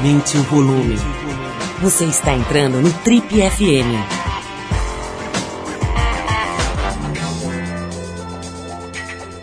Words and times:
Aumente 0.00 0.38
o 0.38 0.42
volume. 0.44 0.96
Você 1.82 2.06
está 2.06 2.32
entrando 2.32 2.80
no 2.80 2.90
Trip 3.04 3.26
FM. 3.28 3.92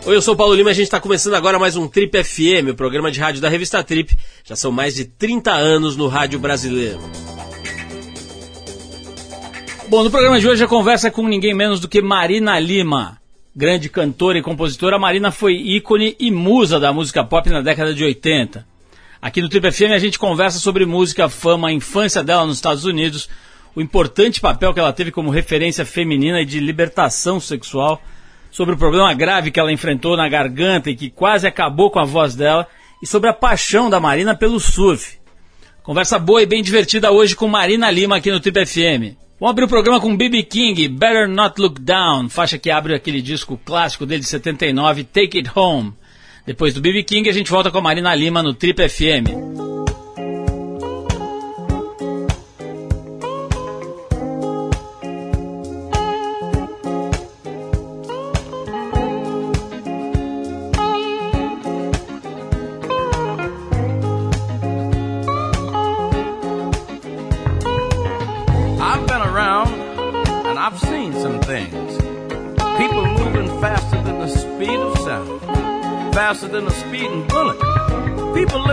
Oi, 0.04 0.16
eu 0.16 0.22
sou 0.24 0.34
o 0.34 0.38
Paulo 0.38 0.56
Lima 0.56 0.72
e 0.72 0.72
a 0.72 0.74
gente 0.74 0.86
está 0.86 1.00
começando 1.00 1.36
agora 1.36 1.60
mais 1.60 1.76
um 1.76 1.88
Trip 1.88 2.24
FM, 2.24 2.72
o 2.72 2.76
programa 2.76 3.12
de 3.12 3.20
rádio 3.20 3.40
da 3.40 3.50
revista 3.50 3.84
Trip. 3.84 4.18
Já 4.44 4.56
são 4.56 4.72
mais 4.72 4.96
de 4.96 5.06
30 5.06 5.52
anos 5.52 5.96
no 5.96 6.08
rádio 6.08 6.40
brasileiro. 6.40 7.02
Bom, 9.90 10.04
no 10.04 10.10
programa 10.10 10.40
de 10.40 10.50
hoje 10.50 10.64
a 10.64 10.68
conversa 10.68 11.10
é 11.10 11.12
com 11.12 11.28
ninguém 11.28 11.54
menos 11.54 11.80
do 11.80 11.88
que 11.88 12.02
Marina 12.02 12.60
Lima. 12.60 13.20
Grande 13.56 13.90
cantora 13.90 14.40
e 14.40 14.42
compositora, 14.42 14.98
Marina 14.98 15.30
foi 15.30 15.54
ícone 15.54 16.16
e 16.20 16.32
musa 16.32 16.80
da 16.80 16.92
música 16.92 17.24
pop 17.24 17.48
na 17.48 17.62
década 17.62 17.94
de 17.94 18.04
80. 18.04 18.77
Aqui 19.22 19.42
no 19.42 19.50
Triple 19.50 19.72
FM 19.72 19.94
a 19.94 20.00
gente 20.00 20.20
conversa 20.20 20.60
sobre 20.60 20.86
música, 20.86 21.28
fama, 21.28 21.70
a 21.70 21.74
infância 21.74 22.24
dela 22.24 22.46
nos 22.46 22.58
Estados 22.58 22.86
Unidos, 22.86 23.28
o 23.76 23.82
importante 23.82 24.40
papel 24.40 24.74
que 24.74 24.80
ela 24.80 24.94
teve 24.94 25.12
como 25.12 25.30
referência 25.30 25.86
feminina 25.86 26.42
e 26.42 26.46
de 26.46 26.60
libertação 26.60 27.40
sexual, 27.40 28.02
sobre 28.52 28.76
o 28.76 28.78
problema 28.78 29.14
grave 29.14 29.52
que 29.52 29.60
ela 29.60 29.72
enfrentou 29.72 30.16
na 30.16 30.30
garganta 30.30 30.90
e 30.90 30.96
que 30.96 31.10
quase 31.10 31.48
acabou 31.48 31.92
com 31.92 32.00
a 32.00 32.06
voz 32.06 32.36
dela, 32.36 32.68
e 33.02 33.08
sobre 33.08 33.30
a 33.30 33.34
paixão 33.34 33.90
da 33.90 34.00
Marina 34.00 34.36
pelo 34.36 34.60
surf. 34.60 35.18
Conversa 35.84 36.20
boa 36.20 36.42
e 36.42 36.46
bem 36.46 36.62
divertida 36.62 37.12
hoje 37.12 37.36
com 37.36 37.48
Marina 37.48 37.90
Lima 37.92 38.18
aqui 38.18 38.32
no 38.32 38.40
Triple 38.40 38.66
FM. 38.66 39.18
Vamos 39.40 39.52
abrir 39.52 39.66
o 39.66 39.70
programa 39.70 40.02
com 40.02 40.18
B.B. 40.18 40.44
King, 40.44 40.88
Better 40.88 41.30
Not 41.30 41.62
Look 41.62 41.80
Down, 41.80 42.28
faixa 42.28 42.58
que 42.58 42.72
abre 42.72 42.96
aquele 42.96 43.22
disco 43.22 43.60
clássico 43.64 44.06
dele 44.06 44.22
de 44.22 44.28
79, 44.28 45.04
Take 45.04 45.38
It 45.38 45.52
Home. 45.56 45.94
Depois 46.48 46.74
do 46.74 46.80
BB 46.80 47.04
King, 47.04 47.30
a 47.30 47.34
gente 47.34 47.52
volta 47.52 47.70
com 47.70 47.78
a 47.78 47.82
Marina 47.82 48.16
Lima 48.16 48.42
no 48.42 48.54
Trip 48.54 48.88
FM. 48.88 49.77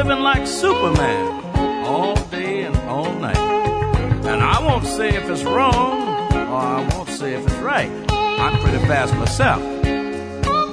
Living 0.04 0.22
like 0.22 0.46
Superman 0.46 1.86
all 1.86 2.14
day 2.26 2.64
and 2.64 2.76
all 2.90 3.10
night. 3.14 3.38
And 3.38 4.42
I 4.42 4.60
won't 4.60 4.84
say 4.84 5.08
if 5.08 5.30
it's 5.30 5.44
wrong 5.44 6.02
or 6.32 6.58
I 6.76 6.86
won't 6.92 7.08
say 7.08 7.32
if 7.32 7.46
it's 7.46 7.56
right. 7.56 7.90
I'm 8.10 8.60
pretty 8.60 8.84
fast 8.86 9.14
myself. 9.14 9.62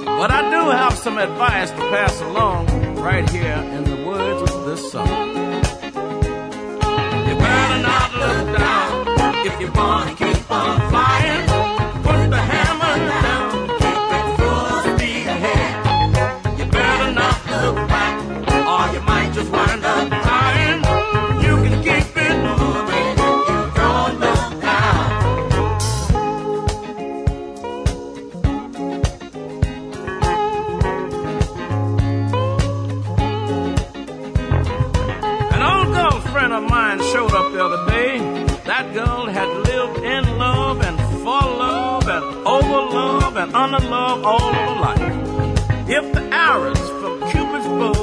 But 0.04 0.30
I 0.30 0.50
do 0.50 0.70
have 0.70 0.98
some 0.98 1.16
advice 1.16 1.70
to 1.70 1.78
pass 1.78 2.20
along 2.20 2.66
right 2.96 3.28
here 3.30 3.56
in 3.76 3.84
the 3.84 4.04
words 4.06 4.52
of 4.52 4.66
this 4.66 4.92
song. 4.92 5.08
You 7.26 7.34
better 7.46 7.82
not 7.88 8.12
look 8.22 8.58
down 8.58 9.46
if 9.46 9.60
you 9.60 9.72
want 9.72 10.10
to 10.10 10.24
keep 10.26 10.50
on 10.50 10.90
flying. 10.90 11.51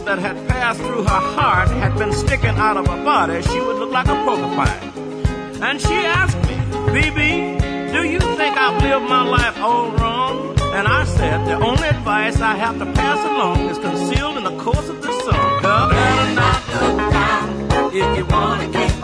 That 0.10 0.18
had 0.18 0.48
passed 0.48 0.80
through 0.80 1.04
her 1.04 1.24
heart 1.38 1.70
had 1.70 1.96
been 1.96 2.12
sticking 2.12 2.58
out 2.58 2.76
of 2.78 2.88
her 2.88 3.04
body, 3.04 3.44
she 3.44 3.60
would 3.60 3.78
look 3.78 3.92
like 3.92 4.08
a 4.08 4.16
porcupine. 4.26 4.90
And 5.62 5.80
she 5.80 5.94
asked 5.94 6.42
me, 6.50 6.56
BB, 6.96 7.94
do 7.94 8.02
you 8.10 8.20
think 8.20 8.58
I've 8.58 8.82
lived 8.82 9.08
my 9.08 9.22
life 9.22 9.56
all 9.60 9.92
wrong? 9.92 10.58
And 10.74 10.88
I 10.88 11.04
said, 11.06 11.46
the 11.46 11.64
only 11.64 11.88
advice 11.90 12.42
I 12.42 12.56
have 12.56 12.80
to 12.80 12.88
pass 12.88 13.20
along 13.24 13.70
is 13.70 13.78
concealed 13.78 14.38
in 14.38 14.46
the 14.46 14.58
course 14.58 14.90
of 14.90 15.00
this 15.04 15.16
song. 15.26 15.62
Girl, 15.62 15.90
better 15.90 16.34
not 16.34 16.60
look 16.82 16.98
down 17.12 17.94
if 17.94 18.18
you 18.18 18.26
want 18.26 18.62
to 18.62 18.80
keep 18.80 18.99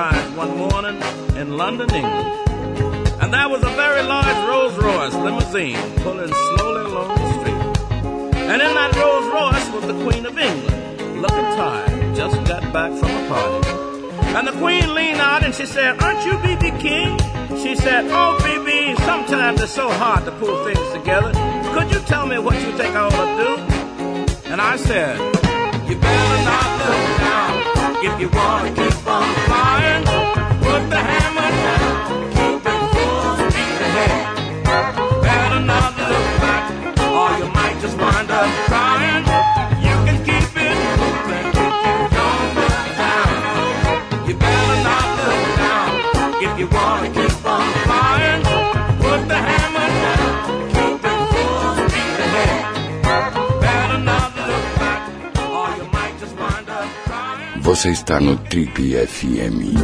one 0.00 0.56
morning 0.56 0.96
in 1.36 1.58
London, 1.58 1.92
England. 1.94 2.48
And 3.20 3.34
there 3.34 3.48
was 3.50 3.62
a 3.62 3.68
very 3.76 4.02
large 4.02 4.48
Rolls 4.48 4.74
Royce 4.78 5.14
limousine 5.14 5.76
pulling 5.96 6.32
slowly 6.32 6.84
along 6.90 7.08
the 7.08 7.32
street. 7.34 8.34
And 8.34 8.62
in 8.62 8.72
that 8.78 8.96
Rolls 8.96 9.26
Royce 9.28 9.68
was 9.74 9.86
the 9.86 10.04
Queen 10.04 10.24
of 10.24 10.38
England, 10.38 11.20
looking 11.20 11.48
tired, 11.60 12.16
just 12.16 12.34
got 12.46 12.62
back 12.72 12.92
from 12.98 13.10
a 13.10 13.28
party. 13.28 13.68
And 14.36 14.48
the 14.48 14.52
Queen 14.52 14.94
leaned 14.94 15.20
out 15.20 15.44
and 15.44 15.54
she 15.54 15.66
said, 15.66 16.00
Aren't 16.02 16.24
you 16.24 16.38
B.B. 16.38 16.70
King? 16.78 17.18
She 17.62 17.74
said, 17.76 18.06
Oh, 18.08 18.40
B.B., 18.42 18.94
sometimes 19.04 19.60
it's 19.60 19.72
so 19.72 19.90
hard 19.90 20.24
to 20.24 20.32
pull 20.32 20.64
things 20.64 20.92
together. 20.94 21.32
Could 21.74 21.92
you 21.92 22.00
tell 22.06 22.26
me 22.26 22.38
what 22.38 22.54
you 22.54 22.74
think 22.78 22.96
I 22.96 23.04
ought 23.04 23.36
to 23.36 23.44
do? 23.44 24.50
And 24.50 24.62
I 24.62 24.76
said, 24.76 25.18
You 25.86 25.96
better 25.96 26.44
not. 26.44 26.69
If 28.02 28.18
you 28.18 28.30
wanna 28.30 28.70
keep 28.70 29.06
on 29.06 29.34
flying, 29.44 30.04
put 30.62 30.88
the 30.88 30.96
hammer 30.96 31.50
down. 31.50 31.89
Você 57.70 57.90
está 57.90 58.18
no 58.18 58.36
Trip 58.36 58.96
FM. 59.06 59.78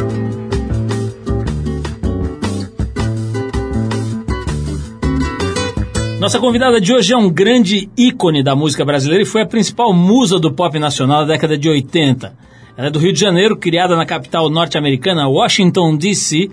Nossa 6.19 6.41
convidada 6.41 6.81
de 6.81 6.93
hoje 6.93 7.13
é 7.13 7.17
um 7.17 7.31
grande 7.31 7.89
ícone 7.97 8.43
da 8.43 8.57
música 8.57 8.85
brasileira 8.85 9.23
e 9.23 9.25
foi 9.25 9.43
a 9.43 9.47
principal 9.47 9.93
musa 9.93 10.41
do 10.41 10.53
pop 10.53 10.77
nacional 10.81 11.21
da 11.21 11.35
década 11.35 11.57
de 11.57 11.69
80. 11.69 12.37
Ela 12.77 12.89
é 12.89 12.91
do 12.91 12.99
Rio 12.99 13.13
de 13.13 13.21
Janeiro, 13.21 13.57
criada 13.57 13.95
na 13.95 14.05
capital 14.05 14.51
norte-americana, 14.51 15.29
Washington, 15.29 15.97
D.C. 15.97 16.51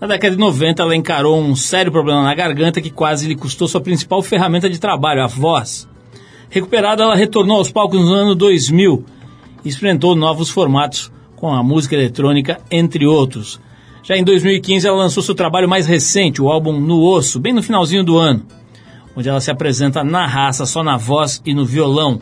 Na 0.00 0.08
década 0.08 0.34
de 0.34 0.40
90, 0.40 0.82
ela 0.82 0.96
encarou 0.96 1.40
um 1.40 1.54
sério 1.54 1.92
problema 1.92 2.24
na 2.24 2.34
garganta 2.34 2.80
que 2.80 2.90
quase 2.90 3.28
lhe 3.28 3.36
custou 3.36 3.68
sua 3.68 3.80
principal 3.80 4.20
ferramenta 4.20 4.68
de 4.68 4.80
trabalho, 4.80 5.22
a 5.22 5.28
voz. 5.28 5.88
Recuperada, 6.50 7.04
ela 7.04 7.14
retornou 7.14 7.58
aos 7.58 7.70
palcos 7.70 8.00
no 8.00 8.12
ano 8.12 8.34
2000 8.34 9.21
experimentou 9.68 10.14
novos 10.14 10.50
formatos 10.50 11.12
com 11.36 11.52
a 11.52 11.62
música 11.62 11.94
eletrônica, 11.94 12.60
entre 12.70 13.06
outros. 13.06 13.60
Já 14.02 14.16
em 14.16 14.24
2015, 14.24 14.86
ela 14.86 14.96
lançou 14.96 15.22
seu 15.22 15.34
trabalho 15.34 15.68
mais 15.68 15.86
recente, 15.86 16.42
o 16.42 16.48
álbum 16.48 16.78
No 16.80 17.02
Osso, 17.04 17.38
bem 17.38 17.52
no 17.52 17.62
finalzinho 17.62 18.04
do 18.04 18.18
ano, 18.18 18.44
onde 19.16 19.28
ela 19.28 19.40
se 19.40 19.50
apresenta 19.50 20.02
na 20.02 20.26
raça, 20.26 20.66
só 20.66 20.82
na 20.82 20.96
voz 20.96 21.40
e 21.46 21.54
no 21.54 21.64
violão. 21.64 22.20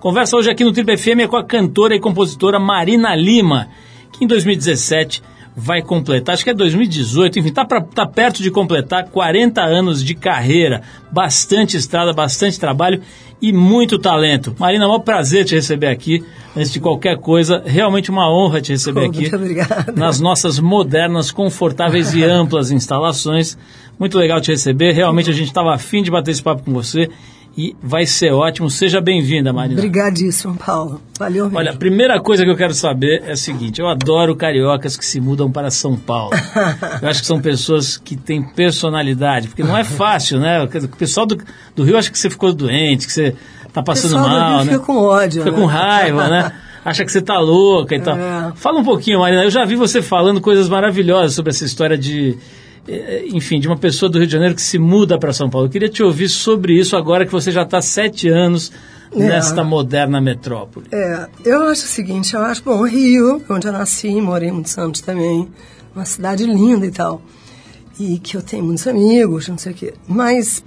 Conversa 0.00 0.36
hoje 0.36 0.50
aqui 0.50 0.62
no 0.62 0.72
Triple 0.72 0.96
FM 0.96 1.20
é 1.20 1.26
com 1.26 1.36
a 1.36 1.44
cantora 1.44 1.96
e 1.96 2.00
compositora 2.00 2.58
Marina 2.58 3.14
Lima, 3.14 3.68
que 4.12 4.24
em 4.24 4.26
2017 4.26 5.22
vai 5.56 5.80
completar, 5.80 6.34
acho 6.34 6.44
que 6.44 6.50
é 6.50 6.54
2018, 6.54 7.38
enfim, 7.38 7.50
tá, 7.50 7.64
pra, 7.64 7.80
tá 7.80 8.04
perto 8.04 8.42
de 8.42 8.50
completar 8.50 9.04
40 9.08 9.62
anos 9.62 10.04
de 10.04 10.14
carreira, 10.14 10.82
bastante 11.10 11.78
estrada, 11.78 12.12
bastante 12.12 12.60
trabalho 12.60 13.00
e 13.40 13.54
muito 13.54 13.98
talento. 13.98 14.54
Marina, 14.58 14.84
é 14.84 14.88
um 14.88 15.00
prazer 15.00 15.46
te 15.46 15.54
receber 15.54 15.88
aqui. 15.88 16.22
Antes 16.54 16.72
de 16.72 16.80
qualquer 16.80 17.18
coisa, 17.18 17.62
realmente 17.64 18.10
uma 18.10 18.30
honra 18.30 18.60
te 18.60 18.72
receber 18.72 19.02
Pô, 19.02 19.06
aqui. 19.06 19.20
Muito 19.20 19.36
obrigada. 19.36 19.92
Nas 19.96 20.20
nossas 20.20 20.58
modernas, 20.58 21.30
confortáveis 21.30 22.14
e 22.14 22.22
amplas 22.24 22.70
instalações. 22.70 23.56
Muito 23.98 24.18
legal 24.18 24.40
te 24.40 24.50
receber. 24.50 24.92
Realmente 24.92 25.30
a 25.30 25.34
gente 25.34 25.48
estava 25.48 25.74
afim 25.74 26.02
de 26.02 26.10
bater 26.10 26.32
esse 26.32 26.42
papo 26.42 26.62
com 26.64 26.72
você 26.72 27.08
e 27.56 27.74
vai 27.82 28.04
ser 28.04 28.32
ótimo. 28.32 28.68
Seja 28.68 29.00
bem-vinda, 29.00 29.52
Marina. 29.52 29.80
Obrigadíssimo, 29.80 30.56
Paulo. 30.56 31.00
Valeu 31.18 31.44
mesmo. 31.44 31.58
Olha, 31.58 31.70
a 31.70 31.76
primeira 31.76 32.20
coisa 32.20 32.44
que 32.44 32.50
eu 32.50 32.56
quero 32.56 32.74
saber 32.74 33.22
é 33.24 33.32
a 33.32 33.36
seguinte: 33.36 33.80
eu 33.80 33.88
adoro 33.88 34.36
cariocas 34.36 34.96
que 34.96 35.04
se 35.04 35.20
mudam 35.20 35.50
para 35.50 35.70
São 35.70 35.96
Paulo. 35.96 36.32
Eu 37.00 37.08
acho 37.08 37.20
que 37.20 37.26
são 37.26 37.40
pessoas 37.40 37.96
que 37.96 38.16
têm 38.16 38.42
personalidade, 38.42 39.48
porque 39.48 39.62
não 39.62 39.76
é 39.76 39.84
fácil, 39.84 40.38
né? 40.38 40.62
O 40.62 40.96
pessoal 40.96 41.26
do, 41.26 41.38
do 41.74 41.84
Rio 41.84 41.96
acha 41.96 42.10
que 42.10 42.18
você 42.18 42.28
ficou 42.28 42.52
doente, 42.52 43.06
que 43.06 43.12
você 43.12 43.34
tá 43.72 43.82
passando 43.82 44.14
pessoal 44.14 44.24
do 44.24 44.30
mal, 44.30 44.48
Rio 44.48 44.64
né? 44.64 44.72
fica 44.72 44.84
com 44.84 44.96
ódio, 44.98 45.42
Fica 45.42 45.54
né? 45.54 45.60
com 45.60 45.66
raiva, 45.66 46.28
né? 46.28 46.52
Acha 46.84 47.04
que 47.04 47.10
você 47.10 47.20
tá 47.20 47.38
louca 47.38 47.94
e 47.96 48.00
tal. 48.00 48.16
É. 48.16 48.52
Fala 48.54 48.78
um 48.78 48.84
pouquinho, 48.84 49.20
Marina. 49.20 49.44
Eu 49.44 49.50
já 49.50 49.64
vi 49.64 49.76
você 49.76 50.00
falando 50.00 50.40
coisas 50.40 50.68
maravilhosas 50.68 51.34
sobre 51.34 51.50
essa 51.50 51.64
história 51.64 51.96
de 51.96 52.38
enfim, 53.32 53.58
de 53.58 53.66
uma 53.66 53.76
pessoa 53.76 54.10
do 54.10 54.18
Rio 54.18 54.26
de 54.26 54.32
Janeiro 54.32 54.54
que 54.54 54.62
se 54.62 54.78
muda 54.78 55.18
para 55.18 55.32
São 55.32 55.50
Paulo. 55.50 55.66
Eu 55.66 55.70
queria 55.70 55.88
te 55.88 56.02
ouvir 56.02 56.28
sobre 56.28 56.78
isso 56.78 56.96
agora 56.96 57.26
que 57.26 57.32
você 57.32 57.50
já 57.50 57.62
está 57.62 57.80
sete 57.82 58.28
anos 58.28 58.70
É. 59.12 59.18
nesta 59.18 59.62
moderna 59.64 60.20
metrópole. 60.20 60.86
É, 60.92 61.28
eu 61.44 61.62
acho 61.68 61.84
o 61.84 61.88
seguinte, 61.88 62.34
eu 62.34 62.40
acho, 62.42 62.62
bom, 62.62 62.82
Rio, 62.84 63.42
onde 63.48 63.66
eu 63.66 63.72
nasci, 63.72 64.20
morei 64.20 64.50
muitos 64.52 64.76
anos 64.78 65.00
também, 65.00 65.48
uma 65.94 66.04
cidade 66.04 66.44
linda 66.44 66.84
e 66.86 66.90
tal, 66.90 67.22
e 67.98 68.18
que 68.18 68.36
eu 68.36 68.42
tenho 68.42 68.64
muitos 68.64 68.86
amigos, 68.86 69.48
não 69.48 69.56
sei 69.58 69.72
o 69.72 69.74
quê, 69.74 69.94
mas, 70.06 70.62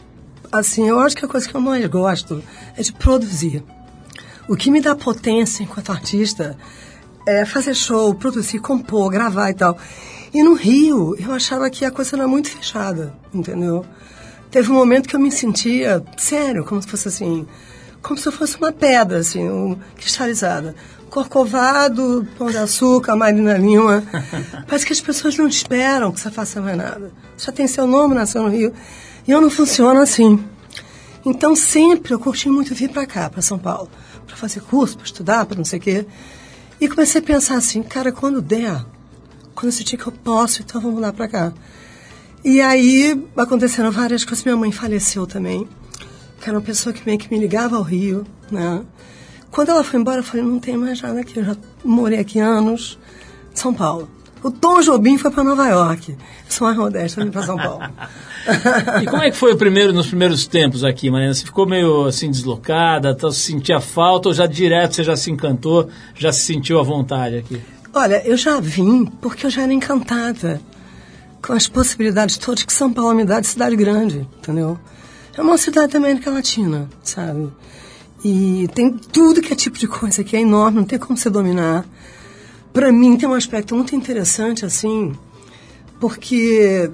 assim, 0.51 0.87
eu 0.87 0.99
acho 0.99 1.15
que 1.15 1.25
a 1.25 1.27
coisa 1.27 1.47
que 1.47 1.55
eu 1.55 1.61
mais 1.61 1.85
gosto 1.87 2.41
é 2.77 2.81
de 2.81 2.91
produzir. 2.93 3.63
O 4.47 4.55
que 4.55 4.71
me 4.71 4.81
dá 4.81 4.95
potência 4.95 5.61
enquanto 5.61 5.91
artista 5.91 6.57
é 7.27 7.45
fazer 7.45 7.75
show, 7.75 8.15
produzir, 8.15 8.59
compor, 8.59 9.11
gravar 9.11 9.51
e 9.51 9.53
tal. 9.53 9.77
E 10.33 10.43
no 10.43 10.53
Rio, 10.53 11.15
eu 11.19 11.33
achava 11.33 11.69
que 11.69 11.83
a 11.83 11.91
coisa 11.91 12.15
era 12.15 12.27
muito 12.27 12.49
fechada, 12.49 13.13
entendeu? 13.33 13.85
Teve 14.51 14.71
um 14.71 14.75
momento 14.75 15.07
que 15.07 15.15
eu 15.15 15.19
me 15.19 15.31
sentia, 15.31 16.03
sério, 16.17 16.63
como 16.63 16.81
se 16.81 16.87
fosse 16.87 17.07
assim, 17.07 17.47
como 18.01 18.19
se 18.19 18.27
eu 18.27 18.31
fosse 18.31 18.57
uma 18.57 18.71
pedra, 18.71 19.19
assim, 19.19 19.49
um, 19.49 19.77
cristalizada. 19.95 20.75
Corcovado, 21.09 22.27
Pão 22.37 22.51
de 22.51 22.57
Açúcar, 22.57 23.15
Marina 23.15 23.57
Lima. 23.57 24.03
Parece 24.67 24.85
que 24.85 24.93
as 24.93 25.01
pessoas 25.01 25.35
não 25.37 25.47
esperam 25.47 26.11
que 26.11 26.19
você 26.19 26.29
faça 26.29 26.61
mais 26.61 26.77
nada. 26.77 27.11
Já 27.37 27.51
tem 27.51 27.67
seu 27.67 27.87
nome, 27.87 28.13
nasceu 28.13 28.43
no 28.43 28.49
Rio. 28.49 28.71
E 29.27 29.31
eu 29.31 29.41
não 29.41 29.49
funciono 29.49 29.99
assim. 29.99 30.43
Então, 31.25 31.55
sempre 31.55 32.13
eu 32.13 32.19
curti 32.19 32.47
muito 32.49 32.75
vir 32.75 32.89
para 32.89 33.05
cá, 33.05 33.29
para 33.29 33.41
São 33.41 33.57
Paulo, 33.57 33.89
para 34.25 34.35
fazer 34.35 34.61
curso, 34.61 34.95
para 34.95 35.05
estudar, 35.05 35.45
para 35.45 35.57
não 35.57 35.65
sei 35.65 35.79
o 35.79 35.81
quê. 35.81 36.05
E 36.79 36.87
comecei 36.87 37.19
a 37.19 37.23
pensar 37.23 37.55
assim, 37.55 37.81
cara, 37.83 38.11
quando 38.11 38.41
der, 38.41 38.85
quando 39.59 39.73
eu 39.73 39.77
sentir 39.77 39.97
que 39.97 40.07
eu 40.07 40.13
posso, 40.13 40.61
então 40.61 40.79
vamos 40.79 41.01
lá 41.01 41.11
para 41.11 41.27
cá. 41.27 41.53
E 42.45 42.61
aí 42.61 43.21
aconteceram 43.35 43.91
várias 43.91 44.23
coisas. 44.23 44.45
Minha 44.45 44.55
mãe 44.55 44.71
faleceu 44.71 45.27
também, 45.27 45.67
que 46.39 46.47
era 46.47 46.57
uma 46.57 46.63
pessoa 46.63 46.93
que 46.93 47.05
meio 47.05 47.19
que 47.19 47.29
me 47.29 47.37
ligava 47.37 47.75
ao 47.75 47.83
Rio, 47.83 48.25
né? 48.49 48.81
Quando 49.51 49.69
ela 49.69 49.83
foi 49.83 49.99
embora, 49.99 50.19
eu 50.19 50.23
falei, 50.23 50.45
não 50.45 50.59
tem 50.59 50.77
mais 50.77 51.01
nada 51.01 51.19
aqui, 51.19 51.37
eu 51.37 51.43
já 51.43 51.57
morei 51.83 52.19
aqui 52.19 52.39
anos, 52.39 52.97
São 53.53 53.73
Paulo. 53.73 54.09
O 54.41 54.49
Tom 54.49 54.79
Jobim 54.79 55.17
foi 55.17 55.29
para 55.29 55.43
Nova 55.43 55.67
York. 55.67 56.15
Sou 56.47 56.65
mais 56.65 56.77
modesta, 56.77 57.21
vim 57.21 57.29
para 57.29 57.43
São 57.43 57.57
Paulo. 57.57 57.81
E 59.03 59.05
como 59.05 59.21
é 59.21 59.29
que 59.29 59.35
foi 59.35 59.55
primeiro, 59.55 59.91
nos 59.91 60.07
primeiros 60.07 60.47
tempos 60.47 60.83
aqui, 60.83 61.11
Marina? 61.11 61.33
Você 61.33 61.43
ficou 61.43 61.67
meio 61.67 62.05
assim 62.05 62.31
deslocada, 62.31 63.13
tá, 63.13 63.29
sentia 63.31 63.81
falta 63.81 64.29
ou 64.29 64.33
já 64.33 64.47
direto 64.47 64.95
você 64.95 65.03
já 65.03 65.15
se 65.15 65.29
encantou, 65.29 65.89
já 66.15 66.31
se 66.31 66.39
sentiu 66.39 66.79
à 66.79 66.83
vontade 66.83 67.35
aqui? 67.35 67.61
Olha, 67.93 68.21
eu 68.25 68.37
já 68.37 68.59
vim 68.59 69.05
porque 69.05 69.45
eu 69.45 69.49
já 69.49 69.63
era 69.63 69.73
encantada 69.73 70.61
com 71.41 71.53
as 71.53 71.67
possibilidades 71.67 72.37
todas 72.37 72.63
que 72.63 72.73
São 72.73 72.93
Paulo 72.93 73.15
me 73.15 73.25
dá 73.25 73.39
de 73.39 73.47
cidade 73.47 73.75
grande, 73.75 74.27
entendeu? 74.37 74.77
É 75.35 75.41
uma 75.41 75.57
cidade 75.57 75.93
da 75.93 75.97
América 75.97 76.29
Latina, 76.29 76.89
sabe? 77.03 77.49
E 78.23 78.69
tem 78.75 78.91
tudo 78.91 79.41
que 79.41 79.53
é 79.53 79.55
tipo 79.55 79.77
de 79.77 79.87
coisa 79.87 80.23
que 80.23 80.35
é 80.35 80.41
enorme, 80.41 80.77
não 80.77 80.85
tem 80.85 80.99
como 80.99 81.17
você 81.17 81.29
dominar. 81.29 81.85
Para 82.71 82.91
mim 82.91 83.17
tem 83.17 83.27
um 83.27 83.33
aspecto 83.33 83.73
muito 83.73 83.95
interessante, 83.95 84.65
assim, 84.65 85.13
porque 85.99 86.91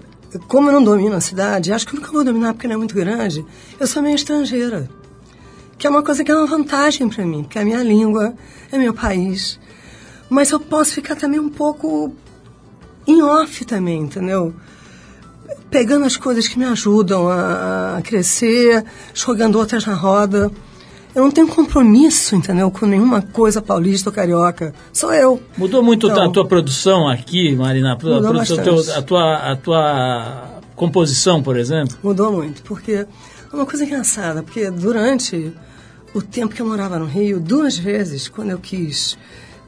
como 0.47 0.69
eu 0.69 0.73
não 0.73 0.83
domino 0.83 1.15
a 1.15 1.21
cidade, 1.21 1.73
acho 1.73 1.87
que 1.87 1.95
nunca 1.95 2.11
vou 2.11 2.23
dominar 2.23 2.53
porque 2.53 2.67
ela 2.67 2.75
é 2.75 2.77
muito 2.77 2.95
grande, 2.95 3.45
eu 3.79 3.87
sou 3.87 4.01
meio 4.01 4.15
estrangeira. 4.15 4.89
Que 5.77 5.87
é 5.87 5.89
uma 5.89 6.03
coisa 6.03 6.23
que 6.23 6.31
é 6.31 6.35
uma 6.35 6.47
vantagem 6.47 7.09
para 7.09 7.25
mim, 7.25 7.43
porque 7.43 7.57
é 7.57 7.61
a 7.61 7.65
minha 7.65 7.83
língua, 7.83 8.33
é 8.71 8.77
meu 8.77 8.93
país. 8.93 9.59
Mas 10.29 10.51
eu 10.51 10.59
posso 10.59 10.91
ficar 10.93 11.15
também 11.15 11.39
um 11.39 11.49
pouco 11.49 12.13
em 13.07 13.21
off 13.21 13.63
também, 13.65 14.01
entendeu? 14.01 14.53
Pegando 15.69 16.05
as 16.05 16.17
coisas 16.17 16.47
que 16.47 16.57
me 16.57 16.65
ajudam 16.65 17.27
a, 17.27 17.97
a 17.97 18.01
crescer, 18.01 18.83
jogando 19.13 19.57
outras 19.57 19.85
na 19.85 19.93
roda. 19.93 20.51
Eu 21.13 21.23
não 21.23 21.31
tenho 21.31 21.47
compromisso, 21.47 22.35
entendeu, 22.35 22.69
com 22.69 22.85
nenhuma 22.85 23.21
coisa 23.21 23.61
paulista 23.61 24.09
ou 24.09 24.13
carioca. 24.13 24.73
Sou 24.91 25.13
eu. 25.13 25.41
Mudou 25.57 25.81
muito 25.81 26.07
Então, 26.07 26.25
a 26.25 26.29
tua 26.29 26.45
produção 26.45 27.07
aqui, 27.07 27.55
Marina? 27.55 27.93
A, 27.93 27.95
Mudou 27.95 28.21
produção, 28.21 28.57
bastante. 28.57 28.91
a, 28.97 29.01
tua, 29.01 29.35
a 29.51 29.55
tua 29.55 30.61
composição, 30.75 31.41
por 31.41 31.55
exemplo? 31.55 31.97
Mudou 32.03 32.31
muito, 32.33 32.61
porque 32.63 32.91
é 32.91 33.07
uma 33.53 33.65
coisa 33.65 33.85
engraçada, 33.85 34.43
porque 34.43 34.69
durante 34.69 35.53
o 36.13 36.21
tempo 36.21 36.53
que 36.53 36.61
eu 36.61 36.65
morava 36.65 36.99
no 36.99 37.05
Rio, 37.05 37.39
duas 37.39 37.77
vezes, 37.77 38.27
quando 38.27 38.49
eu 38.49 38.57
quis 38.59 39.17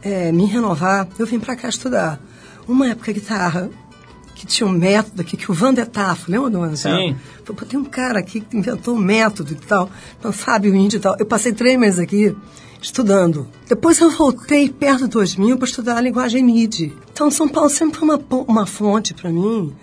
eh, 0.01 0.31
me 0.31 0.45
renovar, 0.45 1.07
eu 1.17 1.25
vim 1.25 1.39
para 1.39 1.55
cá 1.55 1.69
estudar. 1.69 2.19
Uma 2.67 2.89
época 2.89 3.11
guitarra, 3.11 3.69
que 4.35 4.45
tinha 4.45 4.67
um 4.67 4.71
método 4.71 5.21
aqui, 5.21 5.35
que 5.35 5.49
o 5.49 5.53
Vandetafo, 5.53 6.29
lembra 6.29 6.49
do 6.49 6.59
Vandetafo? 6.59 6.95
Sim. 6.95 7.15
Falei, 7.43 7.69
tem 7.69 7.79
um 7.79 7.85
cara 7.85 8.19
aqui 8.19 8.41
que 8.41 8.57
inventou 8.57 8.95
um 8.95 8.99
método 8.99 9.53
e 9.53 9.55
tal, 9.55 9.89
então, 10.19 10.31
Fábio 10.31 10.75
Índio 10.75 10.97
e 10.97 10.99
tal. 10.99 11.15
Eu 11.17 11.25
passei 11.25 11.51
três 11.53 11.79
meses 11.79 11.99
aqui 11.99 12.35
estudando. 12.81 13.47
Depois 13.67 13.99
eu 13.99 14.09
voltei 14.09 14.69
perto 14.69 15.05
de 15.05 15.09
2000 15.09 15.57
para 15.57 15.67
estudar 15.67 15.97
a 15.97 16.01
linguagem 16.01 16.43
MIDI. 16.43 16.93
Então 17.11 17.31
São 17.31 17.47
Paulo 17.47 17.69
sempre 17.69 17.99
foi 17.99 18.07
uma, 18.07 18.19
uma 18.47 18.65
fonte 18.65 19.13
para 19.13 19.29
mim 19.29 19.73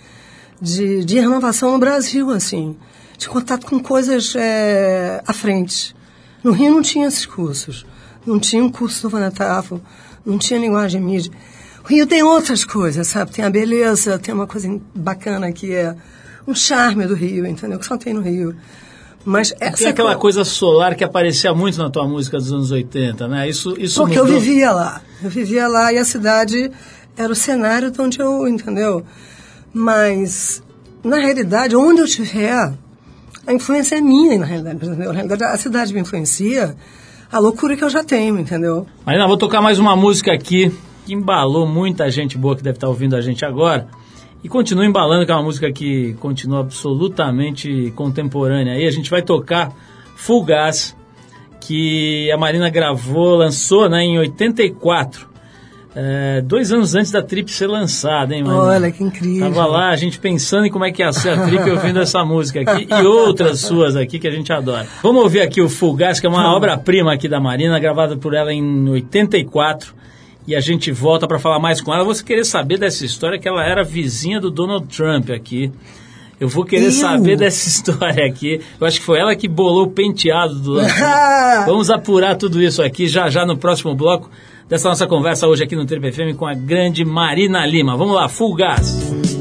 de, 0.61 1.05
de 1.05 1.19
renovação 1.19 1.73
no 1.73 1.79
Brasil, 1.79 2.31
assim, 2.31 2.77
de 3.19 3.29
contato 3.29 3.67
com 3.67 3.81
coisas 3.81 4.35
é, 4.37 5.23
à 5.27 5.33
frente. 5.33 5.95
No 6.43 6.53
Rio 6.53 6.73
não 6.73 6.83
tinha 6.83 7.07
esses 7.07 7.27
cursos. 7.27 7.85
Não 8.27 8.39
tinha 8.41 8.63
um 8.65 8.71
curso 8.71 9.03
do 9.03 9.09
Vanatafo, 9.11 9.81
não 10.25 10.39
tinha 10.39 10.59
linguagem 10.59 11.01
MIDI. 11.01 11.31
O 11.85 11.89
Rio 11.89 12.07
tem 12.07 12.23
outras 12.23 12.65
coisas, 12.65 13.07
sabe? 13.09 13.31
Tem 13.33 13.45
a 13.45 13.51
beleza, 13.51 14.19
tem 14.19 14.33
uma 14.35 14.47
coisa 14.47 14.81
bacana 14.95 15.53
que 15.53 15.73
é 15.75 15.95
um 16.47 16.55
charme 16.55 17.07
do 17.07 17.15
Rio, 17.15 17.47
entendeu? 17.47 17.79
Que 17.79 17.85
só 17.87 17.97
tem 17.99 18.15
no 18.15 18.23
Rio. 18.23 18.57
Mas 19.27 19.55
essa 19.61 19.77
Tem 19.79 19.87
aquela 19.89 20.15
co- 20.15 20.21
coisa 20.21 20.45
solar 20.45 20.95
que 20.95 21.05
aparecia 21.05 21.55
muito 21.55 21.79
na 21.79 21.89
tua 21.91 22.07
música 22.07 22.37
dos 22.39 22.53
anos 22.53 22.71
80, 22.71 23.27
né? 23.29 23.49
Isso, 23.49 23.75
isso 23.79 24.01
Porque 24.01 24.19
eu 24.19 24.25
mudou. 24.25 24.41
vivia 24.41 24.71
lá. 24.71 25.01
Eu 25.23 25.31
vivia 25.31 25.67
lá 25.69 25.93
e 25.93 25.99
a 25.99 26.05
cidade 26.05 26.71
era 27.17 27.33
o 27.33 27.35
cenário 27.35 27.91
de 27.91 28.01
onde 28.01 28.21
eu, 28.21 28.47
entendeu? 28.49 29.05
Mas, 29.73 30.63
na 31.03 31.17
realidade, 31.17 31.75
onde 31.75 32.01
eu 32.01 32.05
estiver, 32.05 32.73
a 33.47 33.53
influência 33.53 33.97
é 33.97 34.01
minha, 34.01 34.39
na 34.39 34.45
realidade. 34.47 34.77
entendeu? 34.77 35.07
Na 35.09 35.13
realidade, 35.13 35.43
a 35.45 35.57
cidade 35.59 35.93
me 35.95 36.01
influencia, 36.01 36.77
a 37.35 37.41
loucura 37.41 37.77
que 37.77 37.83
eu 37.83 37.91
já 37.91 38.05
tenho, 38.05 38.39
entendeu? 38.39 38.87
Marina, 39.05 39.27
vou 39.27 39.37
tocar 39.37 39.61
mais 39.61 39.81
uma 39.81 39.97
música 39.97 40.33
aqui 40.33 40.73
que 41.05 41.13
embalou 41.13 41.67
muita 41.67 42.09
gente 42.09 42.39
boa 42.39 42.55
que 42.55 42.63
deve 42.63 42.77
estar 42.77 42.87
ouvindo 42.87 43.17
a 43.17 43.21
gente 43.21 43.45
agora. 43.45 43.89
E 44.45 44.49
continua 44.49 44.87
embalando, 44.87 45.27
que 45.27 45.33
é 45.33 45.35
uma 45.35 45.43
música 45.43 45.73
que 45.73 46.15
continua 46.21 46.61
absolutamente 46.61 47.93
contemporânea. 47.97 48.75
Aí 48.75 48.87
a 48.87 48.91
gente 48.93 49.11
vai 49.11 49.21
tocar 49.21 49.73
Full 50.15 50.45
Gas, 50.45 50.97
que 51.61 52.31
a 52.31 52.37
Marina 52.37 52.71
gravou, 52.71 53.35
lançou 53.35 53.89
né, 53.89 54.05
em 54.05 54.17
84. 54.17 55.29
É, 55.97 56.41
dois 56.41 56.73
anos 56.73 56.95
antes 56.97 57.13
da 57.13 57.23
Trip 57.23 57.49
ser 57.53 57.69
lançada, 57.69 58.35
hein, 58.35 58.43
Marina? 58.43 58.65
Olha, 58.65 58.91
que 58.91 59.05
incrível. 59.05 59.49
Tava 59.49 59.65
lá 59.67 59.91
a 59.91 59.97
gente 59.97 60.19
pensando 60.19 60.67
em 60.67 60.71
como 60.71 60.85
é 60.85 60.91
que 60.91 61.03
ia 61.03 61.13
ser 61.13 61.31
a 61.31 61.47
Trip 61.47 61.71
ouvindo 61.71 62.01
essa 62.01 62.25
música 62.25 62.61
aqui 62.63 62.89
e 62.91 63.07
outras 63.07 63.61
suas 63.61 63.95
aqui 63.95 64.19
que 64.19 64.27
a 64.27 64.31
gente 64.31 64.53
adora. 64.53 64.87
Vamos 65.03 65.23
ouvir 65.23 65.41
aqui 65.41 65.61
o 65.63 65.69
Full 65.69 65.95
Gas, 65.95 66.19
que 66.19 66.27
é 66.27 66.29
uma 66.29 66.53
obra-prima 66.55 67.13
aqui 67.15 67.29
da 67.29 67.39
Marina, 67.39 67.79
gravada 67.79 68.17
por 68.17 68.35
ela 68.35 68.53
em 68.53 68.89
84. 68.89 69.95
E 70.47 70.55
a 70.55 70.61
gente 70.61 70.91
volta 70.91 71.27
para 71.29 71.39
falar 71.39 71.59
mais 71.61 71.81
com 71.81 71.95
ela. 71.95 72.05
Você 72.05 72.23
querer 72.25 72.45
saber 72.45 72.77
dessa 72.77 73.05
história 73.07 73.39
que 73.39 73.49
ela 73.49 73.65
era 73.65 73.83
vizinha 73.85 74.41
do 74.41 74.51
Donald 74.51 74.87
Trump 74.89 75.31
aqui. 75.31 75.73
Eu 76.41 76.49
vou 76.49 76.65
querer 76.65 76.87
Eu? 76.87 76.93
saber 76.93 77.37
dessa 77.37 77.67
história 77.71 78.27
aqui. 78.27 78.61
Eu 78.81 78.87
acho 78.87 78.99
que 78.99 79.07
foi 79.07 79.21
ela 79.21 79.35
que 79.37 79.47
bolou 79.47 79.85
o 79.85 79.91
penteado 79.91 80.57
do. 80.57 80.81
Vamos 81.67 81.89
apurar 81.89 82.37
tudo 82.37 82.61
isso 82.61 82.83
aqui 82.83 83.07
já 83.07 83.31
já 83.31 83.47
no 83.47 83.57
próximo 83.57 83.95
bloco. 83.95 84.29
Dessa 84.69 84.89
nossa 84.89 85.07
conversa 85.07 85.47
hoje 85.47 85.65
aqui 85.65 85.77
no 85.77 85.85
Triple 85.85 86.13
FM 86.13 86.37
com 86.37 86.47
a 86.47 86.55
grande 86.55 87.05
Marina 87.05 87.65
Lima. 87.67 87.97
Vamos 87.97 88.15
lá, 88.15 88.29
full 88.29 88.55
gas. 88.55 89.34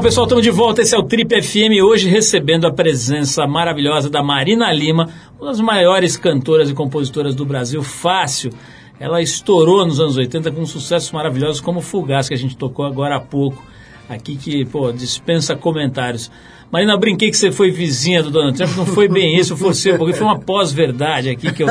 Legal, 0.00 0.08
pessoal, 0.08 0.24
estamos 0.24 0.44
de 0.44 0.50
volta. 0.50 0.80
Esse 0.80 0.94
é 0.94 0.98
o 0.98 1.02
Trip 1.02 1.42
FM. 1.42 1.84
Hoje 1.84 2.08
recebendo 2.08 2.66
a 2.66 2.72
presença 2.72 3.46
maravilhosa 3.46 4.08
da 4.08 4.22
Marina 4.22 4.72
Lima, 4.72 5.10
uma 5.38 5.50
das 5.50 5.60
maiores 5.60 6.16
cantoras 6.16 6.70
e 6.70 6.74
compositoras 6.74 7.34
do 7.34 7.44
Brasil. 7.44 7.82
Fácil. 7.82 8.50
Ela 8.98 9.20
estourou 9.20 9.84
nos 9.84 10.00
anos 10.00 10.16
80 10.16 10.52
com 10.52 10.64
sucessos 10.64 11.10
maravilhosos 11.12 11.60
como 11.60 11.82
Fugaz, 11.82 12.28
que 12.28 12.34
a 12.34 12.38
gente 12.38 12.56
tocou 12.56 12.86
agora 12.86 13.16
há 13.16 13.20
pouco. 13.20 13.62
Aqui 14.08 14.36
que, 14.36 14.64
pô, 14.64 14.90
dispensa 14.90 15.54
comentários. 15.54 16.30
Marina, 16.72 16.94
eu 16.94 16.98
brinquei 16.98 17.30
que 17.30 17.36
você 17.36 17.52
foi 17.52 17.70
vizinha 17.70 18.22
do 18.22 18.30
Donald 18.30 18.56
Trump, 18.56 18.74
não 18.76 18.86
foi 18.86 19.06
bem 19.06 19.36
isso, 19.36 19.54
você, 19.54 19.98
porque 19.98 20.14
foi 20.14 20.26
uma 20.26 20.38
pós-verdade 20.38 21.28
aqui 21.28 21.52
que 21.52 21.62
eu 21.62 21.68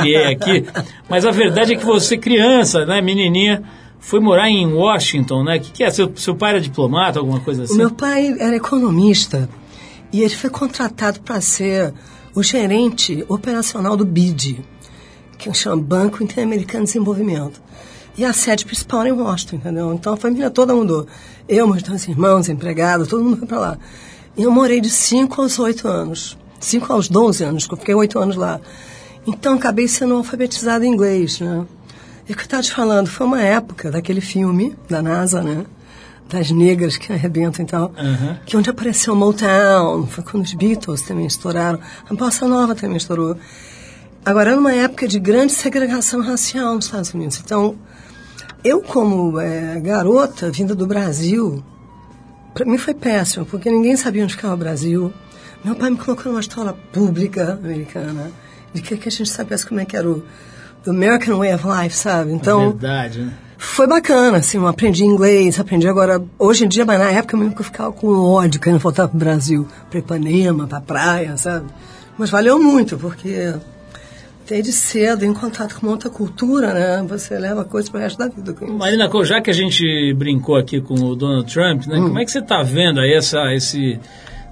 criei 0.00 0.26
aqui. 0.26 0.66
Mas 1.08 1.24
a 1.24 1.30
verdade 1.30 1.72
é 1.72 1.76
que 1.76 1.84
você, 1.84 2.18
criança, 2.18 2.84
né, 2.84 3.00
menininha, 3.00 3.62
foi 4.04 4.20
morar 4.20 4.50
em 4.50 4.70
Washington, 4.70 5.42
né? 5.44 5.56
O 5.56 5.60
que, 5.60 5.72
que 5.72 5.82
é? 5.82 5.90
Seu, 5.90 6.12
seu 6.14 6.36
pai 6.36 6.50
era 6.50 6.60
diplomata, 6.60 7.18
alguma 7.18 7.40
coisa 7.40 7.62
O 7.62 7.64
assim? 7.64 7.76
meu 7.76 7.90
pai 7.90 8.36
era 8.38 8.54
economista 8.54 9.48
e 10.12 10.20
ele 10.22 10.34
foi 10.34 10.50
contratado 10.50 11.20
para 11.20 11.40
ser 11.40 11.94
o 12.34 12.42
gerente 12.42 13.24
operacional 13.28 13.96
do 13.96 14.04
BID, 14.04 14.62
que 15.38 15.52
chama 15.54 15.80
Banco 15.80 16.22
Interamericano 16.22 16.84
de 16.84 16.92
Desenvolvimento. 16.92 17.62
E 18.16 18.26
a 18.26 18.34
sede 18.34 18.66
principal 18.66 19.00
era 19.00 19.08
em 19.08 19.12
Washington, 19.12 19.56
entendeu? 19.56 19.94
Então 19.94 20.12
a 20.12 20.16
família 20.18 20.50
toda 20.50 20.74
mudou. 20.74 21.06
Eu, 21.48 21.66
meus 21.66 21.82
dois 21.82 22.06
irmãos, 22.06 22.50
empregados, 22.50 23.08
todo 23.08 23.24
mundo 23.24 23.38
foi 23.38 23.48
para 23.48 23.58
lá. 23.58 23.78
E 24.36 24.42
eu 24.42 24.50
morei 24.50 24.82
de 24.82 24.90
5 24.90 25.40
aos 25.40 25.58
8 25.58 25.88
anos. 25.88 26.36
5 26.60 26.92
aos 26.92 27.08
12 27.08 27.42
anos, 27.42 27.66
que 27.66 27.72
eu 27.72 27.78
fiquei 27.78 27.94
8 27.94 28.18
anos 28.18 28.36
lá. 28.36 28.60
Então, 29.26 29.54
acabei 29.54 29.88
sendo 29.88 30.14
alfabetizada 30.14 30.84
em 30.84 30.92
inglês, 30.92 31.40
né? 31.40 31.64
E 32.28 32.32
o 32.32 32.36
que 32.36 32.42
eu 32.42 32.44
estava 32.44 32.62
te 32.62 32.72
falando, 32.72 33.08
foi 33.08 33.26
uma 33.26 33.42
época 33.42 33.90
daquele 33.90 34.20
filme 34.20 34.74
da 34.88 35.02
NASA, 35.02 35.42
né? 35.42 35.66
Das 36.28 36.50
negras 36.50 36.96
que 36.96 37.12
arrebentam 37.12 37.64
e 37.64 37.68
tal. 37.68 37.92
Uhum. 37.98 38.36
Que 38.46 38.56
onde 38.56 38.70
apareceu 38.70 39.14
Motown, 39.14 40.06
foi 40.06 40.24
quando 40.24 40.44
os 40.44 40.54
Beatles 40.54 41.02
também 41.02 41.26
estouraram. 41.26 41.78
A 42.08 42.14
Bossa 42.14 42.48
Nova 42.48 42.74
também 42.74 42.96
estourou. 42.96 43.36
Agora, 44.24 44.52
era 44.52 44.58
uma 44.58 44.72
época 44.72 45.06
de 45.06 45.18
grande 45.18 45.52
segregação 45.52 46.22
racial 46.22 46.76
nos 46.76 46.86
Estados 46.86 47.12
Unidos. 47.12 47.38
Então, 47.44 47.76
eu 48.64 48.80
como 48.80 49.38
é, 49.38 49.78
garota, 49.80 50.50
vinda 50.50 50.74
do 50.74 50.86
Brasil, 50.86 51.62
para 52.54 52.64
mim 52.64 52.78
foi 52.78 52.94
péssimo, 52.94 53.44
porque 53.44 53.70
ninguém 53.70 53.94
sabia 53.94 54.24
onde 54.24 54.34
ficava 54.34 54.54
o 54.54 54.56
Brasil. 54.56 55.12
Meu 55.62 55.76
pai 55.76 55.90
me 55.90 55.98
colocou 55.98 56.32
numa 56.32 56.40
escola 56.40 56.72
pública 56.90 57.52
americana, 57.62 58.32
de 58.72 58.80
que, 58.80 58.96
que 58.96 59.08
a 59.08 59.12
gente 59.12 59.28
sabesse 59.28 59.66
como 59.66 59.80
é 59.80 59.84
que 59.84 59.94
era 59.94 60.10
o 60.10 60.22
American 60.86 61.38
Way 61.38 61.54
of 61.54 61.64
Life, 61.66 61.96
sabe? 61.96 62.32
Então, 62.32 62.70
Verdade, 62.72 63.20
né? 63.20 63.32
foi 63.58 63.86
bacana, 63.86 64.38
assim, 64.38 64.58
eu 64.58 64.66
aprendi 64.66 65.04
inglês, 65.04 65.58
aprendi 65.58 65.88
agora, 65.88 66.22
hoje 66.38 66.64
em 66.64 66.68
dia, 66.68 66.84
mas 66.84 66.98
na 66.98 67.10
época 67.10 67.36
mesmo 67.36 67.54
que 67.54 67.60
eu 67.60 67.64
ficava 67.64 67.92
com 67.92 68.08
ódio 68.08 68.60
querendo 68.60 68.78
voltar 68.80 69.08
pro 69.08 69.18
Brasil, 69.18 69.66
pra 69.90 69.98
Ipanema, 69.98 70.66
pra 70.66 70.80
praia, 70.80 71.36
sabe? 71.36 71.66
Mas 72.18 72.30
valeu 72.30 72.62
muito, 72.62 72.96
porque 72.98 73.54
desde 74.46 74.72
cedo, 74.72 75.24
em 75.24 75.32
contato 75.32 75.80
com 75.80 75.86
outra 75.86 76.10
cultura, 76.10 76.74
né? 76.74 77.04
Você 77.08 77.38
leva 77.38 77.64
coisas 77.64 77.88
pro 77.88 77.98
resto 77.98 78.18
da 78.18 78.28
vida. 78.28 78.54
Marina, 78.68 79.08
já 79.24 79.40
que 79.40 79.48
a 79.50 79.54
gente 79.54 80.12
brincou 80.14 80.56
aqui 80.56 80.80
com 80.82 80.94
o 80.94 81.16
Donald 81.16 81.50
Trump, 81.50 81.84
Hum. 81.86 81.90
né? 81.90 81.96
Como 81.96 82.18
é 82.18 82.24
que 82.26 82.30
você 82.30 82.40
está 82.40 82.62
vendo 82.62 83.00
aí 83.00 83.14
essa, 83.14 83.38
esse 83.54 83.98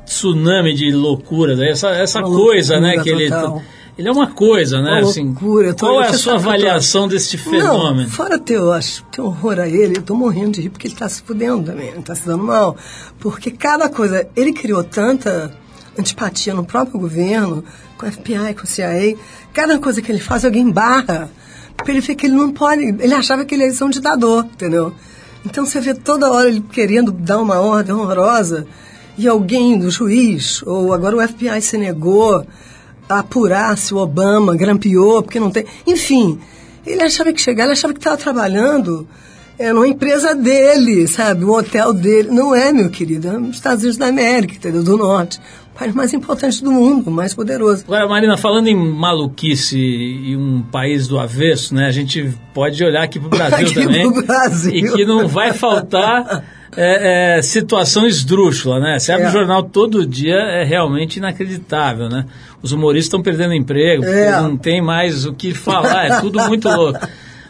tsunami 0.06 0.72
de 0.74 0.90
loucura, 0.92 1.54
né? 1.54 1.70
essa, 1.70 1.90
essa 1.90 2.20
Uma 2.20 2.34
coisa, 2.36 2.80
né? 2.80 2.94
loucura 2.94 3.04
Que 3.04 3.10
ele, 3.10 3.28
total. 3.30 3.56
ele 3.56 3.64
é 3.98 4.10
uma 4.10 4.28
coisa, 4.28 4.80
né? 4.80 5.00
Uma 5.00 5.10
assim, 5.10 5.24
loucura, 5.26 5.74
tô- 5.74 5.86
qual 5.86 6.02
é 6.02 6.08
a 6.08 6.12
sua 6.14 6.18
que 6.18 6.28
eu 6.38 6.42
tô- 6.42 6.48
avaliação 6.48 7.06
deste 7.08 7.36
fenômeno? 7.36 8.02
Não, 8.02 8.08
fora 8.10 8.38
teu, 8.38 8.72
acho, 8.72 9.04
teu 9.12 9.26
horror 9.26 9.58
a 9.60 9.68
ele, 9.68 9.98
eu 9.98 10.02
tô 10.02 10.14
morrendo 10.14 10.52
de 10.52 10.62
rir 10.62 10.70
porque 10.70 10.86
ele 10.88 10.94
tá 10.94 11.08
se 11.08 11.22
fudendo 11.22 11.62
também, 11.64 11.88
ele 11.88 12.02
tá 12.02 12.14
se 12.14 12.26
dando 12.26 12.42
mal. 12.44 12.76
Porque 13.20 13.50
cada 13.50 13.88
coisa, 13.88 14.26
ele 14.34 14.52
criou 14.52 14.82
tanta 14.82 15.52
antipatia 15.98 16.54
no 16.54 16.64
próprio 16.64 16.98
governo, 16.98 17.62
com 17.98 18.06
o 18.06 18.10
FBI, 18.10 18.54
com 18.54 18.64
o 18.64 18.66
CIA, 18.66 19.16
cada 19.52 19.78
coisa 19.78 20.00
que 20.00 20.10
ele 20.10 20.20
faz, 20.20 20.44
alguém 20.44 20.70
barra. 20.70 21.30
Porque 21.76 21.90
ele 21.90 22.00
que 22.02 22.26
ele 22.26 22.34
não 22.34 22.50
pode, 22.50 22.82
ele 22.82 23.14
achava 23.14 23.44
que 23.44 23.54
ele 23.54 23.64
ia 23.64 23.72
ser 23.72 23.84
um 23.84 23.90
ditador, 23.90 24.44
entendeu? 24.44 24.94
Então 25.44 25.66
você 25.66 25.80
vê 25.80 25.92
toda 25.94 26.30
hora 26.32 26.48
ele 26.48 26.60
querendo 26.60 27.10
dar 27.12 27.38
uma 27.40 27.60
ordem 27.60 27.94
horrorosa 27.94 28.66
e 29.18 29.26
alguém 29.28 29.78
do 29.78 29.90
juiz, 29.90 30.62
ou 30.64 30.92
agora 30.94 31.16
o 31.16 31.20
FBI 31.28 31.60
se 31.60 31.76
negou 31.76 32.46
a 33.14 33.20
apurar 33.20 33.76
se 33.76 33.92
o 33.94 33.98
Obama 33.98 34.54
grampeou, 34.56 35.22
porque 35.22 35.40
não 35.40 35.50
tem. 35.50 35.64
Enfim, 35.86 36.38
ele 36.86 37.02
achava 37.02 37.32
que 37.32 37.40
chegar, 37.40 37.64
ele 37.64 37.72
achava 37.72 37.92
que 37.92 38.00
estava 38.00 38.16
trabalhando 38.16 39.06
é, 39.58 39.72
numa 39.72 39.86
empresa 39.86 40.34
dele, 40.34 41.06
sabe? 41.06 41.44
Um 41.44 41.50
hotel 41.50 41.92
dele. 41.92 42.30
Não 42.30 42.54
é, 42.54 42.72
meu 42.72 42.90
querido, 42.90 43.28
é 43.28 43.32
nos 43.32 43.56
Estados 43.56 43.80
Unidos 43.82 43.96
da 43.98 44.06
América, 44.06 44.54
entendeu? 44.54 44.82
Do 44.82 44.96
Norte. 44.96 45.40
O 45.74 45.78
país 45.78 45.94
mais 45.94 46.12
importante 46.12 46.62
do 46.62 46.70
mundo, 46.70 47.08
o 47.08 47.10
mais 47.10 47.32
poderoso. 47.32 47.84
Agora, 47.86 48.06
Marina, 48.06 48.36
falando 48.36 48.66
em 48.68 48.76
maluquice 48.76 49.78
e 49.78 50.36
um 50.36 50.62
país 50.62 51.08
do 51.08 51.18
avesso, 51.18 51.74
né? 51.74 51.86
A 51.86 51.90
gente 51.90 52.30
pode 52.52 52.82
olhar 52.84 53.02
aqui 53.02 53.18
para 53.18 53.26
o 53.26 53.30
Brasil 53.30 53.66
Aqui 53.66 53.74
também. 53.74 54.12
pro 54.12 54.22
Brasil. 54.26 54.74
E 54.74 54.92
que 54.92 55.04
não 55.04 55.26
vai 55.26 55.52
faltar 55.54 56.44
é, 56.76 57.38
é, 57.38 57.42
situação 57.42 58.06
esdrúxula, 58.06 58.80
né? 58.80 58.98
Você 58.98 59.12
abre 59.12 59.26
É. 59.26 59.28
o 59.28 59.32
jornal 59.32 59.62
todo 59.62 60.06
dia, 60.06 60.34
é 60.36 60.64
realmente 60.64 61.16
inacreditável, 61.16 62.08
né? 62.08 62.26
Os 62.62 62.72
humoristas 62.72 63.06
estão 63.06 63.22
perdendo 63.22 63.54
emprego, 63.54 64.04
É. 64.04 64.40
não 64.40 64.56
tem 64.56 64.80
mais 64.82 65.26
o 65.26 65.32
que 65.32 65.52
falar, 65.54 66.06
é 66.06 66.20
tudo 66.20 66.40
muito 66.48 66.68
louco. 66.68 67.00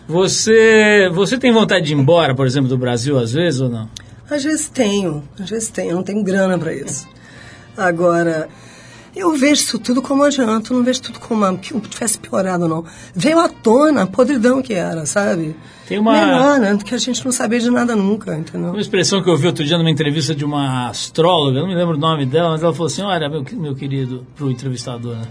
Você, 0.08 1.08
você 1.14 1.38
tem 1.38 1.52
vontade 1.52 1.86
de 1.86 1.92
ir 1.94 1.96
embora, 1.96 2.34
por 2.34 2.46
exemplo, 2.46 2.68
do 2.68 2.76
Brasil 2.76 3.18
às 3.18 3.32
vezes 3.32 3.60
ou 3.60 3.68
não? 3.68 3.88
Às 4.28 4.42
vezes 4.44 4.68
tenho, 4.68 5.22
às 5.38 5.48
vezes 5.50 5.68
tenho, 5.68 5.90
eu 5.90 5.96
não 5.96 6.02
tenho 6.02 6.22
grana 6.22 6.58
para 6.58 6.74
isso. 6.74 7.06
Agora, 7.76 8.48
eu 9.14 9.32
vejo 9.36 9.62
isso 9.62 9.78
tudo 9.78 10.02
como 10.02 10.22
adianto, 10.24 10.74
não 10.74 10.82
vejo 10.82 11.02
tudo 11.02 11.20
como 11.20 11.56
que 11.58 11.78
tivesse 11.82 12.18
piorado, 12.18 12.66
não. 12.66 12.84
Veio 13.14 13.38
à 13.38 13.48
tona 13.48 14.02
a 14.02 14.06
podridão 14.06 14.60
que 14.62 14.74
era, 14.74 15.06
sabe? 15.06 15.54
Tem 15.92 15.98
uma- 16.00 16.12
Melhor, 16.12 16.58
né? 16.58 16.74
Do 16.74 16.84
que 16.84 16.94
a 16.94 16.98
gente 16.98 17.24
não 17.24 17.32
sabia 17.32 17.60
de 17.60 17.70
nada 17.70 17.94
nunca, 17.94 18.34
entendeu? 18.36 18.70
Uma 18.70 18.80
expressão 18.80 19.22
que 19.22 19.28
eu 19.28 19.32
ouvi 19.32 19.46
outro 19.46 19.64
dia 19.64 19.76
numa 19.78 19.90
entrevista 19.90 20.34
de 20.34 20.44
uma 20.44 20.88
astróloga, 20.88 21.60
não 21.60 21.68
me 21.68 21.74
lembro 21.74 21.96
o 21.96 21.98
nome 22.00 22.24
dela, 22.26 22.50
mas 22.50 22.62
ela 22.62 22.72
falou 22.72 22.86
assim: 22.86 23.02
Olha, 23.02 23.28
meu, 23.28 23.44
meu 23.52 23.74
querido, 23.74 24.26
pro 24.36 24.50
entrevistador, 24.50 25.16
né? 25.16 25.22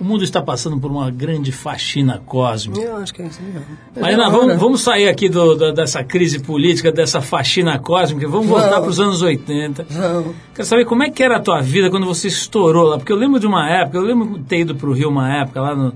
O 0.00 0.04
mundo 0.04 0.24
está 0.24 0.42
passando 0.42 0.80
por 0.80 0.90
uma 0.90 1.08
grande 1.12 1.52
faxina 1.52 2.20
cósmica. 2.26 2.80
Eu 2.80 2.96
acho 2.96 3.14
que 3.14 3.22
é 3.22 3.26
isso 3.26 3.40
mesmo. 3.40 3.62
Marina, 4.00 4.28
vamos, 4.28 4.56
vamos 4.58 4.80
sair 4.80 5.06
aqui 5.08 5.28
do- 5.28 5.54
do- 5.54 5.72
dessa 5.72 6.02
crise 6.02 6.40
política, 6.40 6.90
dessa 6.90 7.20
faxina 7.20 7.78
cósmica, 7.78 8.26
vamos 8.26 8.48
voltar 8.48 8.68
Vamos. 8.70 8.80
para 8.80 8.90
os 8.90 8.98
anos 9.00 9.22
80. 9.22 9.86
Vamos. 9.88 10.34
Quero 10.52 10.66
saber 10.66 10.86
como 10.86 11.04
é 11.04 11.10
que 11.10 11.22
era 11.22 11.36
a 11.36 11.40
tua 11.40 11.60
vida 11.60 11.88
quando 11.88 12.04
você 12.04 12.26
estourou 12.26 12.88
lá, 12.88 12.98
porque 12.98 13.12
eu 13.12 13.16
lembro 13.16 13.38
de 13.38 13.46
uma 13.46 13.70
época, 13.70 13.96
eu 13.98 14.02
lembro 14.02 14.38
de 14.40 14.44
ter 14.44 14.60
ido 14.62 14.74
para 14.74 14.88
o 14.90 14.92
Rio 14.92 15.08
uma 15.08 15.32
época, 15.36 15.60
lá 15.60 15.76
no, 15.76 15.92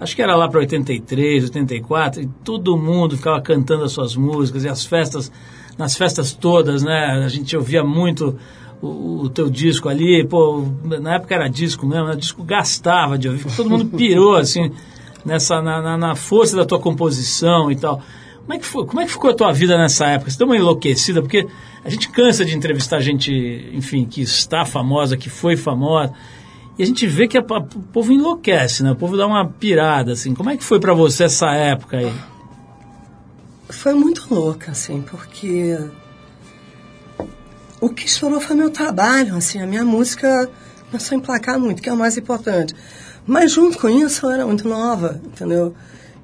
acho 0.00 0.14
que 0.14 0.22
era 0.22 0.36
lá 0.36 0.48
para 0.48 0.60
83, 0.60 1.44
84, 1.44 2.22
e 2.22 2.26
todo 2.44 2.76
mundo 2.76 3.16
ficava 3.16 3.40
cantando 3.40 3.84
as 3.84 3.92
suas 3.92 4.14
músicas, 4.16 4.64
e 4.64 4.68
as 4.68 4.84
festas, 4.84 5.30
nas 5.76 5.96
festas 5.96 6.32
todas, 6.32 6.82
né, 6.82 7.22
a 7.24 7.28
gente 7.28 7.56
ouvia 7.56 7.82
muito 7.82 8.38
o, 8.80 9.22
o 9.22 9.28
teu 9.28 9.50
disco 9.50 9.88
ali, 9.88 10.24
pô, 10.24 10.64
na 11.00 11.16
época 11.16 11.34
era 11.34 11.48
disco 11.48 11.86
mesmo, 11.86 12.06
né, 12.06 12.12
o 12.14 12.16
disco 12.16 12.42
gastava 12.44 13.18
de 13.18 13.28
ouvir, 13.28 13.44
todo 13.56 13.70
mundo 13.70 13.86
pirou, 13.86 14.36
assim, 14.38 14.70
nessa, 15.24 15.60
na, 15.60 15.82
na, 15.82 15.98
na 15.98 16.14
força 16.14 16.56
da 16.56 16.64
tua 16.64 16.78
composição 16.78 17.70
e 17.70 17.76
tal. 17.76 18.02
Como 18.48 18.56
é, 18.56 18.58
que 18.58 18.64
foi, 18.64 18.86
como 18.86 19.00
é 19.02 19.04
que 19.04 19.12
ficou 19.12 19.30
a 19.30 19.34
tua 19.34 19.52
vida 19.52 19.76
nessa 19.76 20.06
época? 20.06 20.30
Você 20.30 20.38
deu 20.38 20.46
uma 20.46 20.56
enlouquecida? 20.56 21.20
Porque 21.20 21.46
a 21.84 21.90
gente 21.90 22.08
cansa 22.08 22.46
de 22.46 22.56
entrevistar 22.56 22.98
gente, 23.00 23.30
enfim, 23.74 24.06
que 24.06 24.22
está 24.22 24.64
famosa, 24.64 25.18
que 25.18 25.28
foi 25.28 25.54
famosa, 25.54 26.14
e 26.78 26.82
a 26.82 26.86
gente 26.86 27.06
vê 27.06 27.26
que 27.26 27.36
a- 27.36 27.40
a- 27.40 27.58
o 27.58 27.82
povo 27.92 28.12
enlouquece, 28.12 28.82
né? 28.82 28.92
O 28.92 28.96
povo 28.96 29.16
dá 29.16 29.26
uma 29.26 29.44
pirada, 29.46 30.12
assim. 30.12 30.34
Como 30.34 30.48
é 30.50 30.56
que 30.56 30.62
foi 30.64 30.78
pra 30.78 30.94
você 30.94 31.24
essa 31.24 31.50
época 31.52 31.96
aí? 31.98 32.12
Foi 33.68 33.92
muito 33.94 34.26
louca, 34.32 34.70
assim, 34.70 35.02
porque 35.02 35.76
o 37.80 37.88
que 37.90 38.06
estourou 38.06 38.40
foi 38.40 38.56
meu 38.56 38.70
trabalho, 38.70 39.36
assim, 39.36 39.60
a 39.60 39.66
minha 39.66 39.84
música 39.84 40.48
começou 40.90 41.16
a 41.16 41.18
emplacar 41.18 41.58
muito, 41.58 41.82
que 41.82 41.88
é 41.88 41.92
o 41.92 41.96
mais 41.96 42.16
importante. 42.16 42.74
Mas 43.26 43.52
junto 43.52 43.78
com 43.78 43.88
isso 43.88 44.24
eu 44.26 44.30
era 44.30 44.46
muito 44.46 44.66
nova, 44.66 45.20
entendeu? 45.24 45.74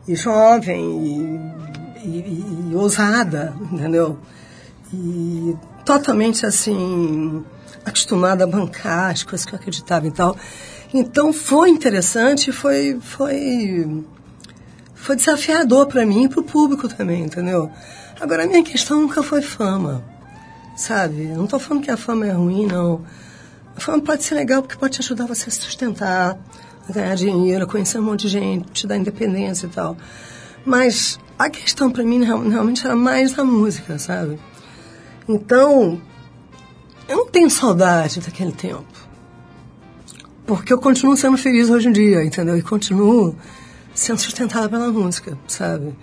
E 0.09 0.17
jovem, 0.17 1.51
e, 2.03 2.09
e- 2.09 2.71
e 2.71 2.75
ousada, 2.75 3.55
entendeu? 3.71 4.19
E 4.93 5.55
totalmente, 5.85 6.47
assim, 6.47 7.45
acostumada 7.85 8.45
a 8.45 8.47
bancar 8.47 9.11
as 9.13 9.23
coisas 9.23 9.45
que 9.47 9.55
eu 9.55 9.59
acreditava 9.59 10.07
e 10.07 10.11
tal. 10.11 10.37
Então 10.93 11.33
foi 11.33 11.71
interessante, 11.71 12.53
foi, 12.53 12.99
foi 13.01 14.05
foi 14.95 15.17
desafiador 15.17 15.87
para 15.87 16.07
mim 16.07 16.25
e 16.25 16.29
para 16.29 16.41
o 16.41 16.43
público 16.43 16.89
também, 16.89 17.25
entendeu? 17.25 17.71
Agora, 18.21 18.45
a 18.45 18.47
minha 18.47 18.63
questão 18.63 19.01
nunca 19.03 19.23
foi 19.23 19.43
fama, 19.43 20.03
sabe? 20.77 21.25
Eu 21.25 21.37
não 21.37 21.45
estou 21.45 21.59
falando 21.61 21.83
que 21.83 21.91
a 21.91 21.97
fama 21.97 22.27
é 22.27 22.31
ruim, 22.31 22.67
não. 22.67 23.05
A 23.77 23.81
fama 23.81 24.01
pode 24.01 24.25
ser 24.25 24.35
legal 24.37 24.63
porque 24.63 24.77
pode 24.79 24.95
te 24.95 25.01
ajudar 25.01 25.27
você 25.27 25.49
a 25.49 25.53
se 25.53 25.61
sustentar, 25.61 26.39
a 26.89 26.93
ganhar 26.93 27.15
dinheiro, 27.17 27.65
a 27.65 27.67
conhecer 27.67 27.99
um 27.99 28.03
monte 28.03 28.21
de 28.23 28.29
gente, 28.29 28.71
te 28.71 28.87
dar 28.87 28.97
independência 28.97 29.67
e 29.67 29.71
tal. 29.71 29.97
Mas 30.65 31.19
a 31.39 31.51
questão 31.51 31.91
para 31.91 32.05
mim 32.05 32.25
real- 32.25 32.49
realmente 32.49 32.87
era 32.87 32.95
mais 32.97 33.39
a 33.39 33.45
música, 33.45 33.99
sabe? 33.99 34.39
Então, 35.29 36.01
eu 37.09 37.17
não 37.19 37.27
tenho 37.27 37.51
saudade 37.51 38.21
daquele 38.21 38.53
tempo. 38.53 38.85
Porque 40.47 40.73
eu 40.73 40.79
continuo 40.79 41.17
sendo 41.17 41.39
feliz 41.39 41.71
hoje 41.71 41.89
em 41.89 41.93
dia, 41.93 42.23
entendeu? 42.25 42.57
E 42.57 42.63
continuo 42.63 43.35
sendo 43.95 44.19
sustentada 44.19 44.69
pela 44.69 44.91
música, 44.93 45.39
sabe? 45.49 45.95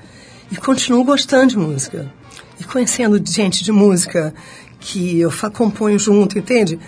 E 0.51 0.55
continuo 0.55 1.03
gostando 1.03 1.47
de 1.47 1.57
música. 1.57 2.11
E 2.59 2.63
conhecendo 2.63 3.21
gente 3.25 3.63
de 3.63 3.71
música 3.71 4.33
que 4.79 5.19
eu 5.19 5.31
componho 5.53 5.99
junto, 5.99 6.37
entende? 6.39 6.79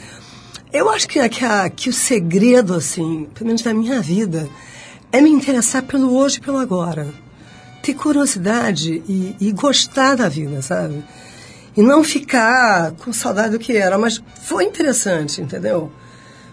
Eu 0.72 0.90
acho 0.90 1.08
que, 1.08 1.28
que, 1.30 1.46
a- 1.46 1.70
que 1.70 1.90
o 1.90 1.94
segredo, 1.94 2.74
assim, 2.74 3.28
pelo 3.36 3.48
menos 3.48 3.62
da 3.62 3.74
minha 3.74 4.02
vida, 4.02 4.50
é 5.12 5.22
me 5.22 5.30
interessar 5.30 5.84
pelo 5.84 6.16
hoje 6.16 6.38
e 6.38 6.42
pelo 6.42 6.58
agora. 6.58 7.08
Ter 7.84 7.94
curiosidade 7.94 9.04
e, 9.08 9.36
e 9.40 9.52
gostar 9.52 10.16
da 10.16 10.28
vida, 10.28 10.62
sabe? 10.64 11.04
E 11.76 11.82
não 11.82 12.04
ficar 12.04 12.92
com 13.04 13.12
saudade 13.12 13.52
do 13.52 13.60
que 13.60 13.76
era. 13.76 13.98
Mas 13.98 14.22
foi 14.44 14.64
interessante, 14.66 15.42
entendeu? 15.42 15.92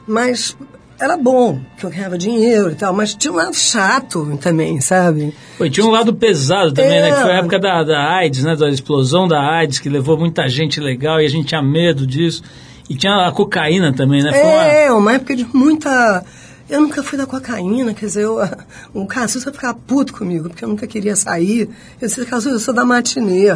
Mas 0.06 0.56
era 0.98 1.16
bom, 1.16 1.61
que 1.78 1.85
eu 1.87 1.90
ganhava 1.90 2.18
dinheiro 2.18 2.70
e 2.70 2.74
tal, 2.74 2.92
mas 2.92 3.14
tinha 3.14 3.33
um 3.33 3.37
lado 3.37 3.54
chato 3.54 4.37
também, 4.40 4.80
sabe? 4.80 5.35
E 5.59 5.70
tinha 5.70 5.87
um 5.87 5.90
lado 5.90 6.14
pesado 6.14 6.72
também, 6.72 6.98
É. 6.98 7.02
né? 7.02 7.11
Que 7.16 7.22
foi 7.22 7.33
a 7.33 7.37
época 7.38 7.59
da, 7.59 7.83
da 7.85 8.14
AIDS, 8.16 8.44
né? 8.44 8.54
Da 8.56 8.68
explosão 8.68 9.26
da 9.26 9.40
AIDS, 9.40 9.78
que 9.78 9.88
levou 9.88 10.18
muita 10.18 10.46
gente 10.48 10.78
legal 10.80 11.20
e 11.20 11.26
a 11.26 11.28
gente 11.28 11.46
tinha 11.48 11.62
medo 11.62 12.06
disso. 12.06 12.42
E 12.88 12.96
tinha 12.96 13.26
a 13.26 13.30
cocaína 13.33 13.92
também, 13.94 14.22
né? 14.22 14.33
Foi 14.33 14.42
uma- 14.42 14.64
É, 14.66 14.92
uma 14.92 15.12
época 15.14 15.37
de 15.37 15.46
muita 15.54 16.24
Eu 16.70 16.80
nunca 16.80 17.02
fui 17.02 17.18
da 17.18 17.26
cocaína, 17.26 17.92
quer 17.92 18.06
dizer, 18.06 18.22
eu, 18.22 18.38
o 18.94 19.04
vai 19.04 19.52
ficar 19.52 19.74
puto 19.74 20.12
comigo, 20.12 20.48
porque 20.48 20.64
eu 20.64 20.68
nunca 20.68 20.87
queria 20.87 21.16
sair. 21.16 21.68
Eu 22.00 22.06
disse, 22.06 22.24
Cassius, 22.24 22.54
eu 22.54 22.61
sou 22.61 22.72
da 22.72 22.85
matinê. 22.85 23.46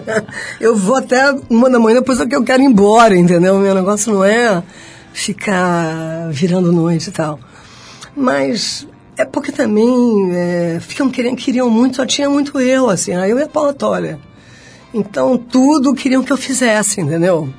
eu 0.58 0.74
vou 0.74 0.96
até 0.96 1.32
uma 1.50 1.68
da 1.68 1.78
manhã, 1.78 1.96
depois 1.96 2.18
é 2.18 2.26
que 2.26 2.34
eu 2.34 2.42
quero 2.42 2.62
ir 2.62 2.66
embora, 2.66 3.14
entendeu? 3.14 3.58
Meu 3.58 3.74
negócio 3.74 4.10
não 4.10 4.24
é 4.24 4.62
ficar 5.12 6.30
virando 6.30 6.72
noite 6.72 7.10
e 7.10 7.12
tal. 7.12 7.38
Mas 8.16 8.88
é 9.18 9.24
porque 9.26 9.52
também 9.52 10.30
é, 10.32 10.78
ficam 10.80 11.10
querendo, 11.10 11.36
queriam 11.36 11.68
muito, 11.68 11.96
só 11.96 12.06
tinha 12.06 12.30
muito 12.30 12.58
eu, 12.58 12.88
assim, 12.88 13.12
aí 13.12 13.32
eu 13.32 13.38
e 13.38 13.42
a 13.42 13.48
Paula. 13.48 13.76
Então, 14.94 15.36
tudo 15.36 15.94
queriam 15.94 16.24
que 16.24 16.32
eu 16.32 16.38
fizesse, 16.38 17.02
entendeu? 17.02 17.52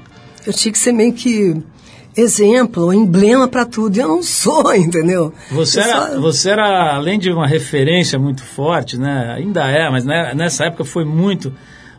Eu 0.44 0.54
tinha 0.54 0.72
que 0.72 0.80
ser 0.80 0.92
meio 0.92 1.14
que 1.14 1.56
exemplo, 2.22 2.94
emblema 2.94 3.48
para 3.48 3.66
tudo. 3.66 3.98
Eu 3.98 4.08
não 4.08 4.24
sou, 4.24 4.74
entendeu? 4.76 5.34
Você 5.52 5.80
era, 5.80 6.08
só- 6.14 6.20
você 6.20 6.50
era, 6.50 6.96
além 6.96 7.20
de 7.20 7.32
uma 7.32 7.48
referência 7.48 8.18
muito 8.18 8.44
forte, 8.44 8.98
né? 8.98 9.34
Ainda 9.38 9.66
é, 9.68 9.90
mas 9.90 10.04
né, 10.06 10.34
nessa 10.36 10.66
época 10.66 10.84
foi 10.86 11.06
muito 11.06 11.54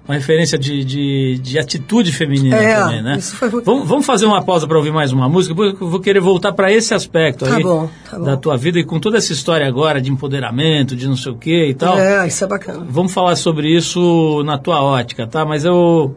uma 0.07 0.15
referência 0.15 0.59
de, 0.59 0.83
de, 0.87 1.39
de 1.39 1.59
atitude 1.59 2.11
feminina 2.13 2.57
É, 2.57 2.75
também, 2.77 3.03
né? 3.03 3.17
isso 3.19 3.37
foi- 3.37 3.51
vamos, 3.51 3.87
vamos 3.87 4.07
fazer 4.07 4.25
uma 4.25 4.43
pausa 4.43 4.67
para 4.67 4.79
ouvir 4.79 4.91
mais 4.91 5.13
uma 5.13 5.29
música, 5.29 5.55
depois 5.55 5.79
eu 5.79 5.87
vou 5.87 6.01
querer 6.01 6.21
voltar 6.21 6.53
para 6.55 6.73
esse 6.73 6.95
aspecto 6.95 7.45
Tá 7.45 7.57
aí 7.57 7.63
bom, 7.63 7.91
tá 8.11 8.19
bom. 8.19 8.25
da 8.25 8.35
tua 8.35 8.57
vida 8.57 8.79
e 8.79 8.85
com 8.85 8.99
toda 8.99 9.19
essa 9.19 9.35
história 9.35 9.67
agora 9.69 10.01
de 10.01 10.11
empoderamento, 10.11 10.97
de 10.97 11.07
não 11.07 11.15
sei 11.15 11.33
o 11.33 11.37
que 11.37 11.67
e 11.67 11.75
tal. 11.75 11.99
É, 11.99 12.27
isso 12.27 12.43
é 12.43 12.47
bacana. 12.47 12.87
Vamos 12.89 13.13
falar 13.13 13.37
sobre 13.37 13.69
isso 13.69 14.43
na 14.47 14.57
tua 14.57 14.81
ótica, 14.83 15.27
tá? 15.27 15.45
Mas 15.45 15.67
eu, 15.67 16.17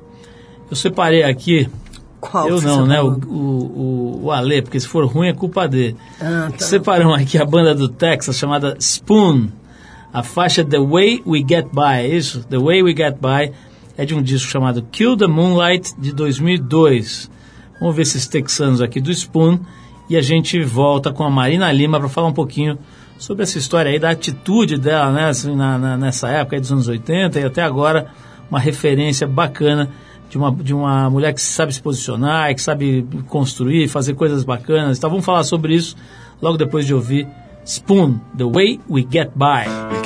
eu 0.69 0.75
separei 0.77 1.23
aqui. 1.23 1.67
Qual 2.21 2.47
eu 2.47 2.61
não, 2.61 2.85
né? 2.85 3.01
O, 3.01 3.07
o, 3.07 4.19
o, 4.21 4.25
o 4.25 4.31
Ale, 4.31 4.61
porque 4.61 4.79
se 4.79 4.87
for 4.87 5.05
ruim 5.05 5.27
é 5.27 5.33
culpa 5.33 5.67
dele. 5.67 5.97
Ah, 6.21 6.49
tá. 6.51 6.63
Separamos 6.65 7.19
aqui 7.19 7.37
a 7.37 7.43
banda 7.45 7.73
do 7.75 7.89
Texas 7.89 8.37
chamada 8.37 8.77
Spoon. 8.79 9.47
A 10.13 10.21
faixa 10.23 10.63
The 10.63 10.77
Way 10.79 11.23
We 11.25 11.39
Get 11.39 11.67
By, 11.73 12.01
é 12.05 12.07
isso? 12.15 12.43
The 12.49 12.57
Way 12.57 12.83
We 12.83 12.95
Get 12.95 13.15
By 13.19 13.51
é 13.97 14.05
de 14.05 14.13
um 14.13 14.21
disco 14.21 14.49
chamado 14.51 14.81
Kill 14.91 15.17
the 15.17 15.25
Moonlight 15.27 15.93
de 15.99 16.13
2002. 16.13 17.29
Vamos 17.79 17.95
ver 17.95 18.03
esses 18.03 18.27
texanos 18.27 18.81
aqui 18.81 19.01
do 19.01 19.11
Spoon 19.11 19.57
e 20.09 20.15
a 20.17 20.21
gente 20.21 20.61
volta 20.63 21.11
com 21.11 21.23
a 21.23 21.29
Marina 21.29 21.71
Lima 21.71 21.99
para 21.99 22.09
falar 22.09 22.27
um 22.27 22.33
pouquinho 22.33 22.77
sobre 23.17 23.43
essa 23.43 23.57
história 23.57 23.89
aí 23.91 23.97
da 23.99 24.09
atitude 24.11 24.77
dela, 24.77 25.11
né, 25.11 25.25
assim, 25.29 25.55
na, 25.55 25.77
na- 25.77 25.97
nessa 25.97 26.27
época 26.29 26.55
aí 26.55 26.59
dos 26.59 26.71
anos 26.71 26.87
80 26.87 27.39
e 27.39 27.43
até 27.45 27.61
agora 27.61 28.07
uma 28.49 28.59
referência 28.59 29.25
bacana 29.27 29.89
de 30.31 30.37
uma, 30.37 30.51
de 30.51 30.73
uma 30.73 31.09
mulher 31.09 31.33
que 31.33 31.41
sabe 31.41 31.73
se 31.73 31.81
posicionar, 31.81 32.55
que 32.55 32.61
sabe 32.61 33.05
construir, 33.27 33.89
fazer 33.89 34.13
coisas 34.13 34.45
bacanas. 34.45 34.97
Então 34.97 35.09
vamos 35.09 35.25
falar 35.25 35.43
sobre 35.43 35.75
isso 35.75 35.95
logo 36.41 36.57
depois 36.57 36.85
de 36.85 36.93
ouvir 36.93 37.27
Spoon, 37.65 38.17
The 38.37 38.45
Way 38.45 38.79
We 38.89 39.05
Get 39.11 39.31
By. 39.35 40.00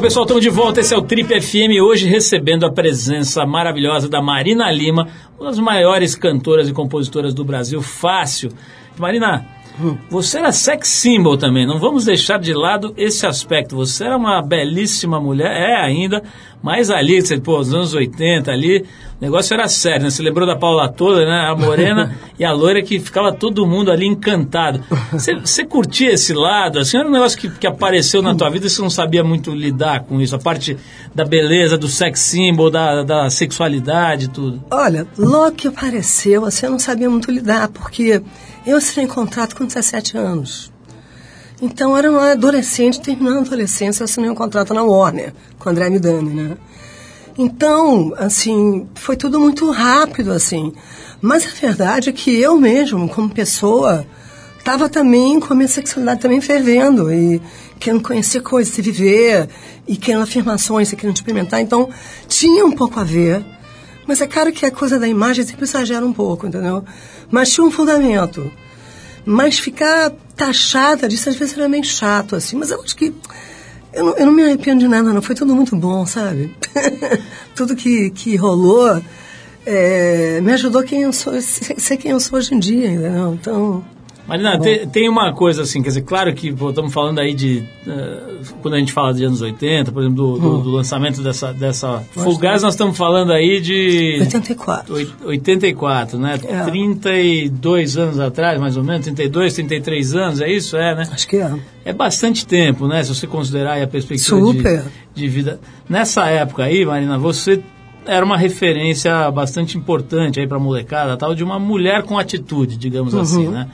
Legal, 0.00 0.08
pessoal, 0.08 0.24
estamos 0.24 0.42
de 0.42 0.48
volta. 0.48 0.80
Esse 0.80 0.94
é 0.94 0.96
o 0.96 1.02
Trip 1.02 1.28
FM. 1.40 1.78
Hoje 1.82 2.08
recebendo 2.08 2.64
a 2.64 2.72
presença 2.72 3.44
maravilhosa 3.44 4.08
da 4.08 4.22
Marina 4.22 4.72
Lima, 4.72 5.08
uma 5.38 5.50
das 5.50 5.58
maiores 5.58 6.14
cantoras 6.14 6.70
e 6.70 6.72
compositoras 6.72 7.34
do 7.34 7.44
Brasil. 7.44 7.82
Fácil. 7.82 8.50
Marina, 8.98 9.46
você 10.08 10.38
era 10.38 10.52
sex 10.52 10.88
symbol 10.88 11.36
também. 11.36 11.66
Não 11.66 11.78
vamos 11.78 12.06
deixar 12.06 12.38
de 12.38 12.54
lado 12.54 12.94
esse 12.96 13.26
aspecto. 13.26 13.76
Você 13.76 14.04
era 14.04 14.16
uma 14.16 14.40
belíssima 14.40 15.20
mulher, 15.20 15.52
é 15.54 15.76
ainda, 15.76 16.22
mas 16.62 16.90
ali, 16.90 17.22
pô, 17.40 17.58
nos 17.58 17.74
anos 17.74 17.92
80 17.92 18.50
ali, 18.50 18.86
o 19.20 19.24
negócio 19.24 19.52
era 19.52 19.68
sério, 19.68 20.04
né? 20.04 20.10
Você 20.10 20.22
lembrou 20.22 20.46
da 20.46 20.56
Paula 20.56 20.88
toda, 20.88 21.26
né? 21.26 21.46
A 21.46 21.54
morena 21.54 22.16
e 22.38 22.44
a 22.44 22.52
loira 22.52 22.82
que 22.82 22.98
ficava 22.98 23.30
todo 23.30 23.66
mundo 23.66 23.92
ali 23.92 24.06
encantado. 24.06 24.82
Você, 25.12 25.34
você 25.34 25.62
curtia 25.62 26.12
esse 26.12 26.32
lado? 26.32 26.78
Assim, 26.78 26.96
era 26.96 27.06
um 27.06 27.12
negócio 27.12 27.38
que, 27.38 27.50
que 27.50 27.66
apareceu 27.66 28.22
na 28.22 28.34
tua 28.34 28.48
vida 28.48 28.66
e 28.66 28.70
você 28.70 28.80
não 28.80 28.88
sabia 28.88 29.22
muito 29.22 29.50
lidar 29.50 30.04
com 30.04 30.22
isso? 30.22 30.34
A 30.34 30.38
parte 30.38 30.74
da 31.14 31.22
beleza, 31.22 31.76
do 31.76 31.86
sex 31.86 32.18
symbol, 32.18 32.70
da, 32.70 33.02
da 33.02 33.28
sexualidade, 33.28 34.28
tudo. 34.28 34.64
Olha, 34.70 35.06
logo 35.18 35.54
que 35.54 35.68
apareceu, 35.68 36.46
assim, 36.46 36.64
eu 36.64 36.72
não 36.72 36.78
sabia 36.78 37.10
muito 37.10 37.30
lidar, 37.30 37.68
porque 37.68 38.22
eu 38.66 38.78
entrei 38.78 39.04
em 39.04 39.08
contrato 39.08 39.54
com 39.54 39.66
17 39.66 40.16
anos. 40.16 40.72
Então, 41.60 41.90
eu 41.90 41.96
era 41.98 42.10
uma 42.10 42.32
adolescente, 42.32 43.02
terminando 43.02 43.36
a 43.36 43.40
adolescência, 43.40 44.02
eu 44.02 44.06
assinei 44.06 44.30
um 44.30 44.34
contrato 44.34 44.72
na 44.72 44.82
Warner, 44.82 45.34
com 45.58 45.68
o 45.68 45.72
André 45.72 45.90
Midani, 45.90 46.30
né? 46.30 46.56
Então, 47.42 48.12
assim, 48.18 48.86
foi 48.94 49.16
tudo 49.16 49.40
muito 49.40 49.70
rápido, 49.70 50.30
assim. 50.30 50.74
Mas 51.22 51.46
a 51.46 51.58
verdade 51.58 52.10
é 52.10 52.12
que 52.12 52.38
eu 52.38 52.60
mesmo, 52.60 53.08
como 53.08 53.30
pessoa, 53.30 54.06
estava 54.58 54.90
também 54.90 55.40
com 55.40 55.50
a 55.54 55.56
minha 55.56 55.66
sexualidade 55.66 56.20
também 56.20 56.42
fervendo 56.42 57.10
e 57.10 57.40
querendo 57.78 58.02
conhecer 58.02 58.42
coisas, 58.42 58.74
se 58.74 58.82
viver 58.82 59.48
e 59.88 59.96
querendo 59.96 60.24
afirmações, 60.24 60.92
e 60.92 60.96
querendo 60.96 61.16
experimentar. 61.16 61.62
Então, 61.62 61.88
tinha 62.28 62.62
um 62.66 62.72
pouco 62.72 63.00
a 63.00 63.04
ver. 63.04 63.42
Mas 64.06 64.20
é 64.20 64.26
claro 64.26 64.52
que 64.52 64.66
a 64.66 64.70
coisa 64.70 64.98
da 64.98 65.08
imagem 65.08 65.42
sempre 65.42 65.64
exagera 65.64 66.04
um 66.04 66.12
pouco, 66.12 66.46
entendeu? 66.46 66.84
Mas 67.30 67.50
tinha 67.50 67.66
um 67.66 67.70
fundamento. 67.70 68.52
Mas 69.24 69.58
ficar 69.58 70.12
taxada 70.36 71.08
disso 71.08 71.30
às 71.30 71.36
vezes 71.36 71.56
era 71.56 71.70
meio 71.70 71.84
chato, 71.84 72.36
assim. 72.36 72.56
Mas 72.56 72.70
eu 72.70 72.82
acho 72.82 72.94
que 72.94 73.14
eu 73.92 74.04
não, 74.04 74.16
eu 74.16 74.26
não 74.26 74.32
me 74.32 74.42
arrependo 74.42 74.80
de 74.80 74.88
nada, 74.88 75.12
não. 75.12 75.22
Foi 75.22 75.34
tudo 75.34 75.54
muito 75.54 75.76
bom, 75.76 76.06
sabe? 76.06 76.54
tudo 77.54 77.76
que, 77.76 78.10
que 78.10 78.36
rolou 78.36 79.02
é, 79.66 80.40
me 80.40 80.52
ajudou 80.52 80.82
quem 80.82 81.02
eu 81.02 81.12
sou, 81.12 81.34
ser 81.40 81.96
quem 81.96 82.12
eu 82.12 82.20
sou 82.20 82.38
hoje 82.38 82.54
em 82.54 82.58
dia, 82.58 82.90
entendeu? 82.90 83.34
Então. 83.34 83.84
Marina, 84.30 84.58
tem, 84.60 84.86
tem 84.88 85.08
uma 85.08 85.32
coisa 85.34 85.62
assim, 85.62 85.82
quer 85.82 85.88
dizer, 85.88 86.02
claro 86.02 86.32
que 86.32 86.52
pô, 86.52 86.70
estamos 86.70 86.92
falando 86.94 87.18
aí 87.18 87.34
de. 87.34 87.64
Uh, 87.86 88.44
quando 88.62 88.74
a 88.74 88.78
gente 88.78 88.92
fala 88.92 89.12
de 89.12 89.24
anos 89.24 89.42
80, 89.42 89.90
por 89.92 90.02
exemplo, 90.02 90.16
do, 90.16 90.38
do, 90.38 90.56
Hum. 90.58 90.62
do 90.62 90.70
lançamento 90.70 91.20
dessa, 91.20 91.52
dessa 91.52 92.02
Fugaz, 92.12 92.62
nós 92.62 92.74
estamos 92.74 92.96
falando 92.96 93.32
aí 93.32 93.60
de. 93.60 94.18
84. 94.20 94.94
Oit- 94.94 95.14
84, 95.24 96.18
né? 96.18 96.38
É. 96.48 96.62
32 96.64 97.96
anos 97.98 98.20
atrás, 98.20 98.60
mais 98.60 98.76
ou 98.76 98.84
menos, 98.84 99.02
32, 99.04 99.54
33 99.54 100.14
anos, 100.14 100.40
é 100.40 100.50
isso? 100.50 100.76
É, 100.76 100.94
né? 100.94 101.02
Acho 101.10 101.26
que 101.28 101.36
é. 101.36 101.52
É 101.84 101.92
bastante 101.92 102.46
tempo, 102.46 102.86
né? 102.86 103.02
Se 103.02 103.14
você 103.14 103.26
considerar 103.26 103.72
aí 103.72 103.82
a 103.82 103.88
perspectiva 103.88 104.38
Super. 104.40 104.82
de, 105.14 105.22
de 105.22 105.28
vida. 105.28 105.60
Nessa 105.88 106.26
época 106.26 106.62
aí, 106.64 106.84
Marina, 106.86 107.18
você 107.18 107.60
era 108.06 108.24
uma 108.24 108.36
referência 108.38 109.30
bastante 109.30 109.76
importante 109.76 110.40
aí 110.40 110.46
pra 110.46 110.58
molecada, 110.58 111.16
tal, 111.16 111.34
de 111.34 111.44
uma 111.44 111.58
mulher 111.58 112.02
com 112.04 112.18
atitude, 112.18 112.76
digamos 112.76 113.14
assim, 113.14 113.48
né? 113.48 113.68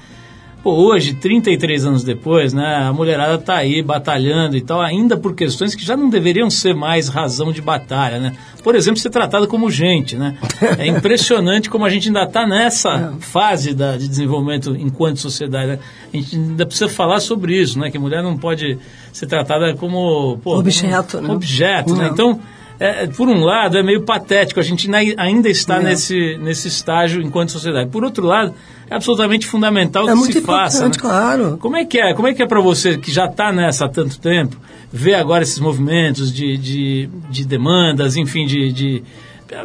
Pô, 0.66 0.72
hoje, 0.72 1.14
33 1.14 1.86
anos 1.86 2.02
depois, 2.02 2.52
né, 2.52 2.88
a 2.88 2.92
mulherada 2.92 3.38
tá 3.38 3.54
aí 3.54 3.80
batalhando 3.84 4.56
e 4.56 4.60
tal, 4.60 4.80
ainda 4.80 5.16
por 5.16 5.32
questões 5.32 5.76
que 5.76 5.84
já 5.84 5.96
não 5.96 6.10
deveriam 6.10 6.50
ser 6.50 6.74
mais 6.74 7.06
razão 7.06 7.52
de 7.52 7.62
batalha, 7.62 8.18
né? 8.18 8.32
Por 8.64 8.74
exemplo, 8.74 8.98
ser 8.98 9.10
tratada 9.10 9.46
como 9.46 9.70
gente, 9.70 10.16
né? 10.16 10.36
É 10.76 10.84
impressionante 10.90 11.70
como 11.70 11.84
a 11.84 11.88
gente 11.88 12.08
ainda 12.08 12.24
está 12.24 12.44
nessa 12.48 13.14
fase 13.20 13.74
da, 13.74 13.96
de 13.96 14.08
desenvolvimento 14.08 14.74
enquanto 14.76 15.20
sociedade. 15.20 15.68
né? 15.68 15.78
A 16.12 16.16
gente 16.16 16.34
ainda 16.34 16.66
precisa 16.66 16.88
falar 16.88 17.20
sobre 17.20 17.56
isso, 17.56 17.78
né? 17.78 17.88
Que 17.88 17.96
a 17.96 18.00
mulher 18.00 18.20
não 18.20 18.36
pode 18.36 18.76
ser 19.12 19.26
tratada 19.28 19.72
como... 19.76 20.36
Pô, 20.38 20.58
Objeto, 20.58 21.18
como 21.18 21.28
né? 21.28 21.34
Objeto, 21.34 21.94
né? 21.94 22.08
Então, 22.12 22.40
é, 22.78 23.06
por 23.06 23.28
um 23.28 23.40
lado, 23.44 23.76
é 23.78 23.82
meio 23.82 24.02
patético, 24.02 24.60
a 24.60 24.62
gente 24.62 24.92
ai- 24.94 25.14
ainda 25.16 25.48
está 25.48 25.80
É. 25.80 25.82
nesse, 25.84 26.36
nesse 26.38 26.68
estágio 26.68 27.22
enquanto 27.22 27.50
sociedade. 27.52 27.88
Por 27.90 28.04
outro 28.04 28.26
lado, 28.26 28.54
é 28.90 28.94
absolutamente 28.94 29.46
fundamental 29.46 30.08
É 30.08 30.12
que 30.12 30.18
muito 30.18 30.32
se 30.32 30.40
faça. 30.42 30.76
importante, 30.86 30.96
né? 30.96 31.00
claro. 31.10 31.58
Como 31.58 31.76
é 31.76 31.84
que 31.84 31.98
é? 31.98 32.12
Como 32.14 32.28
é 32.28 32.34
que 32.34 32.42
é 32.42 32.46
para 32.46 32.60
você 32.60 32.98
que 32.98 33.10
já 33.10 33.26
está 33.26 33.52
nessa 33.52 33.86
há 33.86 33.88
tanto 33.88 34.18
tempo, 34.20 34.56
ver 34.92 35.14
agora 35.14 35.42
esses 35.42 35.58
movimentos 35.58 36.32
de, 36.32 36.56
de, 36.56 37.08
de 37.30 37.44
demandas, 37.44 38.16
enfim, 38.16 38.46
de, 38.46 38.70
de 38.72 39.02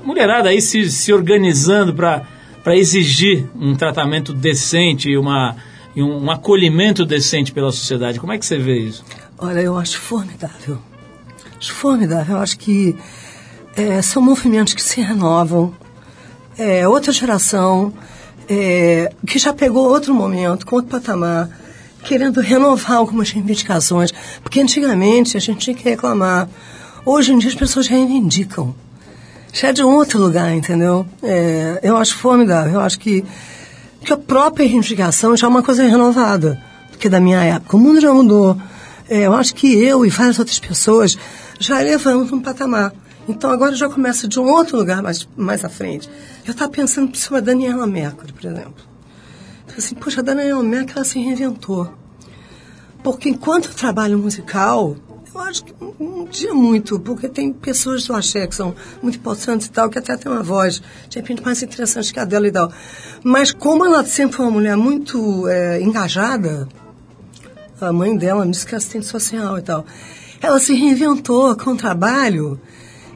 mulherada 0.04 0.50
aí 0.50 0.62
se, 0.62 0.90
se 0.90 1.12
organizando 1.14 1.94
para 1.94 2.24
exigir 2.76 3.46
um 3.60 3.76
tratamento 3.76 4.32
decente 4.34 5.10
e 5.10 5.18
uma, 5.18 5.56
um 5.96 6.30
acolhimento 6.32 7.06
decente 7.06 7.52
pela 7.52 7.72
sociedade. 7.72 8.20
Como 8.20 8.32
é 8.32 8.38
que 8.38 8.46
você 8.46 8.58
vê 8.58 8.80
isso? 8.80 9.04
Olha, 9.38 9.60
eu 9.60 9.78
acho 9.78 9.98
formidável. 10.00 10.78
Acho 11.62 11.74
formidável. 11.74 12.38
Eu 12.38 12.42
acho 12.42 12.58
que 12.58 12.96
é, 13.78 14.02
são 14.02 14.20
movimentos 14.20 14.74
que 14.74 14.82
se 14.82 15.00
renovam. 15.00 15.72
É 16.58 16.88
outra 16.88 17.12
geração 17.12 17.94
é, 18.50 19.14
que 19.28 19.38
já 19.38 19.54
pegou 19.54 19.88
outro 19.88 20.12
momento, 20.12 20.66
com 20.66 20.78
outro 20.78 20.90
patamar, 20.90 21.48
querendo 22.04 22.42
renovar 22.42 22.98
algumas 22.98 23.30
reivindicações. 23.30 24.12
Porque 24.42 24.60
antigamente 24.60 25.38
a 25.38 25.40
gente 25.40 25.60
tinha 25.60 25.76
que 25.76 25.88
reclamar. 25.88 26.50
Hoje 27.06 27.32
em 27.32 27.38
dia 27.38 27.50
as 27.50 27.56
pessoas 27.56 27.86
reivindicam. 27.88 28.74
Já 29.54 29.68
é 29.68 29.74
de 29.74 29.84
outro 29.84 30.20
lugar, 30.20 30.52
entendeu? 30.56 31.06
É, 31.22 31.80
eu 31.84 31.96
acho 31.96 32.18
formidável. 32.18 32.74
Eu 32.74 32.80
acho 32.80 32.98
que, 32.98 33.24
que 34.04 34.12
a 34.12 34.18
própria 34.18 34.66
reivindicação 34.66 35.38
já 35.38 35.46
é 35.46 35.50
uma 35.50 35.62
coisa 35.62 35.84
renovada 35.84 36.60
do 36.92 36.98
que 36.98 37.08
da 37.08 37.20
minha 37.20 37.44
época. 37.44 37.78
O 37.78 37.80
mundo 37.80 38.02
já 38.02 38.12
mudou. 38.12 38.58
É, 39.12 39.28
eu 39.28 39.34
acho 39.34 39.54
que 39.54 39.76
eu 39.84 40.06
e 40.06 40.10
várias 40.10 40.40
outras 40.40 40.58
pessoas 40.58 41.18
já 41.62 41.80
elevamos 41.80 42.32
um 42.32 42.42
patamar. 42.42 42.92
Então 43.30 43.52
agora 43.52 43.76
já 43.76 43.88
começa 43.88 44.28
de 44.28 44.40
um 44.40 44.50
outro 44.50 44.78
lugar 44.78 45.02
mais, 45.02 45.28
mais 45.38 45.64
à 45.64 45.70
frente. 45.70 46.10
Eu 46.46 46.52
estava 46.52 46.72
pensando 46.72 47.16
sobre 47.16 47.38
a 47.38 47.42
Daniela 47.42 47.86
Mercury, 47.86 48.34
por 48.34 48.46
exemplo. 48.46 48.84
Então, 49.64 49.76
assim, 49.78 49.96
poxa, 49.96 50.22
a 50.22 50.24
Daniela 50.24 50.64
Mercury 50.64 50.94
ela 50.96 51.06
se 51.06 51.20
reinventou. 51.20 51.94
Porque 53.04 53.30
enquanto 53.30 53.70
eu 53.70 53.74
trabalho 53.74 54.18
musical, 54.18 54.98
eu 55.34 55.40
acho 55.40 55.64
que 55.64 55.74
não 56.00 56.26
tinha 56.26 56.54
muito, 56.54 57.00
porque 57.00 57.30
tem 57.30 57.54
pessoas 57.54 58.06
do 58.06 58.16
axé 58.16 58.48
que 58.48 58.56
são 58.56 58.76
muito 59.02 59.20
importantes 59.20 59.68
e 59.68 59.72
tal, 59.72 59.90
que 59.90 60.00
até 60.00 60.18
tem 60.18 60.32
uma 60.32 60.44
voz, 60.44 60.82
de 61.08 61.20
repente, 61.20 61.44
mais 61.44 61.62
interessante 61.62 62.12
que 62.12 62.20
a 62.20 62.26
dela 62.26 62.48
e 62.48 62.52
tal. 62.52 62.72
Mas 63.24 63.52
como 63.52 63.86
ela 63.86 64.04
sempre 64.04 64.36
foi 64.36 64.46
uma 64.46 64.52
mulher 64.52 64.76
muito 64.76 65.48
é, 65.48 65.80
engajada, 65.80 66.68
a 67.80 67.94
mãe 67.94 68.18
dela 68.18 68.46
me 68.46 68.52
disse 68.52 68.66
que 68.66 68.74
é 68.74 68.78
assistente 68.78 69.06
social 69.06 69.58
e 69.58 69.62
tal, 69.62 69.86
ela 70.42 70.60
se 70.60 70.74
reinventou 70.74 71.56
com 71.56 71.72
um 71.72 71.78
trabalho 71.78 72.60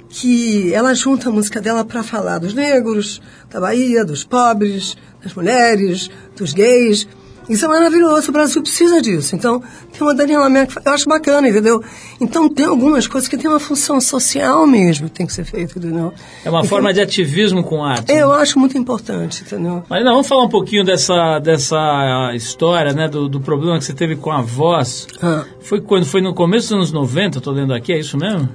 que 0.09 0.73
ela 0.73 0.93
junta 0.93 1.27
a 1.27 1.31
música 1.31 1.59
dela 1.59 1.83
para 1.83 2.03
falar 2.03 2.37
dos 2.37 2.53
negros, 2.53 3.21
da 3.49 3.59
Bahia, 3.59 4.05
dos 4.05 4.23
pobres, 4.23 4.95
das 5.21 5.33
mulheres, 5.33 6.09
dos 6.35 6.53
gays. 6.53 7.07
Isso 7.49 7.65
é 7.65 7.67
maravilhoso, 7.67 8.29
o 8.29 8.31
Brasil 8.31 8.61
precisa 8.61 9.01
disso. 9.01 9.35
Então, 9.35 9.61
tem 9.91 10.01
uma 10.01 10.13
Daniela 10.13 10.49
Merkel, 10.49 10.81
eu 10.85 10.91
acho 10.93 11.07
bacana, 11.07 11.47
entendeu? 11.47 11.83
Então, 12.19 12.49
tem 12.49 12.65
algumas 12.65 13.07
coisas 13.07 13.27
que 13.29 13.37
tem 13.37 13.49
uma 13.49 13.59
função 13.59 13.99
social 14.01 14.65
mesmo 14.65 15.07
que 15.09 15.15
tem 15.15 15.25
que 15.27 15.33
ser 15.33 15.45
feita, 15.45 15.77
entendeu? 15.77 16.13
É 16.43 16.49
uma 16.49 16.59
Então, 16.59 16.69
forma 16.69 16.93
de 16.93 17.01
ativismo 17.01 17.63
com 17.63 17.83
arte. 17.83 18.11
né? 18.13 18.21
Eu 18.21 18.31
acho 18.31 18.57
muito 18.59 18.77
importante, 18.77 19.43
entendeu? 19.43 19.83
Mas 19.89 20.03
não, 20.03 20.11
vamos 20.13 20.27
falar 20.27 20.43
um 20.43 20.49
pouquinho 20.49 20.83
dessa, 20.83 21.39
dessa 21.39 22.31
história, 22.33 22.93
né, 22.93 23.07
do, 23.07 23.27
do 23.29 23.39
problema 23.39 23.77
que 23.77 23.85
você 23.85 23.93
teve 23.93 24.15
com 24.15 24.31
a 24.31 24.41
voz. 24.41 25.07
Ah. 25.21 25.43
Foi 25.61 25.81
quando? 25.81 26.05
Foi 26.05 26.21
no 26.21 26.33
começo 26.33 26.69
dos 26.69 26.75
anos 26.77 26.91
90, 26.91 27.41
tô 27.41 27.51
lendo 27.51 27.73
aqui, 27.73 27.93
é 27.93 27.99
isso 27.99 28.17
mesmo? 28.17 28.49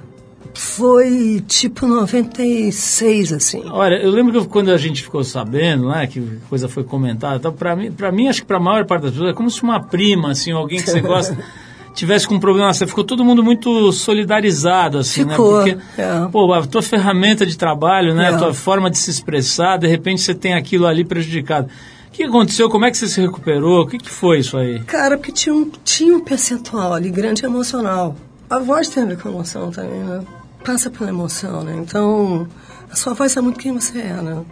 Foi 0.53 1.43
tipo 1.47 1.87
96, 1.87 3.33
assim. 3.33 3.63
Olha, 3.69 3.95
eu 3.95 4.11
lembro 4.11 4.41
que 4.41 4.47
quando 4.47 4.69
a 4.71 4.77
gente 4.77 5.01
ficou 5.03 5.23
sabendo, 5.23 5.89
né, 5.89 6.07
que 6.07 6.19
a 6.19 6.49
coisa 6.49 6.67
foi 6.67 6.83
comentada, 6.83 7.37
então, 7.37 7.53
para 7.53 7.75
mim, 7.75 7.91
para 7.91 8.11
mim, 8.11 8.27
acho 8.27 8.41
que 8.41 8.47
para 8.47 8.57
a 8.57 8.59
maior 8.59 8.85
parte 8.85 9.03
das 9.03 9.11
pessoas, 9.11 9.31
é 9.31 9.33
como 9.33 9.49
se 9.49 9.63
uma 9.63 9.81
prima, 9.81 10.31
assim, 10.31 10.51
alguém 10.51 10.79
que 10.81 10.89
você 10.89 11.01
gosta, 11.01 11.37
tivesse 11.93 12.27
com 12.27 12.35
um 12.35 12.39
problema, 12.39 12.73
você 12.73 12.87
ficou 12.87 13.03
todo 13.03 13.23
mundo 13.23 13.43
muito 13.43 13.91
solidarizado, 13.91 14.97
assim, 14.99 15.27
Ficou, 15.27 15.65
né? 15.65 15.75
Porque, 15.75 16.01
é. 16.01 16.27
pô, 16.31 16.53
a 16.53 16.65
tua 16.65 16.81
ferramenta 16.81 17.45
de 17.45 17.57
trabalho, 17.57 18.13
né, 18.13 18.29
a 18.29 18.33
É. 18.33 18.37
tua 18.37 18.53
forma 18.53 18.89
de 18.89 18.97
se 18.97 19.09
expressar, 19.09 19.77
de 19.77 19.87
repente 19.87 20.21
você 20.21 20.33
tem 20.33 20.53
aquilo 20.53 20.85
ali 20.85 21.03
prejudicado. 21.03 21.67
O 22.07 22.11
que 22.11 22.23
aconteceu? 22.23 22.69
Como 22.69 22.85
é 22.85 22.91
que 22.91 22.97
você 22.97 23.07
se 23.07 23.21
recuperou? 23.21 23.81
O 23.83 23.87
que, 23.87 23.97
que 23.97 24.09
foi 24.09 24.39
isso 24.39 24.57
aí? 24.57 24.79
Cara, 24.81 25.17
porque 25.17 25.31
tinha 25.31 25.55
um, 25.55 25.71
tinha 25.83 26.13
um 26.13 26.19
percentual 26.19 26.93
ali 26.93 27.09
grande 27.09 27.45
emocional. 27.45 28.15
A 28.49 28.59
voz 28.59 28.89
tem 28.89 29.03
a 29.03 29.05
ver 29.05 29.17
com 29.17 29.29
emoção 29.29 29.71
também, 29.71 29.99
né? 30.03 30.21
Passa 30.63 30.89
pela 30.89 31.09
emoção, 31.09 31.63
né? 31.63 31.75
Então, 31.77 32.47
a 32.89 32.95
sua 32.95 33.13
voz 33.13 33.35
é 33.35 33.41
muito 33.41 33.59
quem 33.59 33.73
você 33.73 33.99
é, 33.99 34.21
né? 34.21 34.43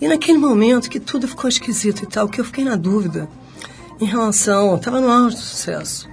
E 0.00 0.08
naquele 0.08 0.38
momento 0.38 0.90
que 0.90 1.00
tudo 1.00 1.28
ficou 1.28 1.48
esquisito 1.48 2.02
e 2.02 2.06
tal, 2.06 2.28
que 2.28 2.40
eu 2.40 2.44
fiquei 2.44 2.64
na 2.64 2.76
dúvida 2.76 3.28
em 4.00 4.04
relação... 4.04 4.72
Eu 4.72 4.78
tava 4.78 5.00
no 5.00 5.10
auge 5.10 5.36
do 5.36 5.42
sucesso. 5.42 6.08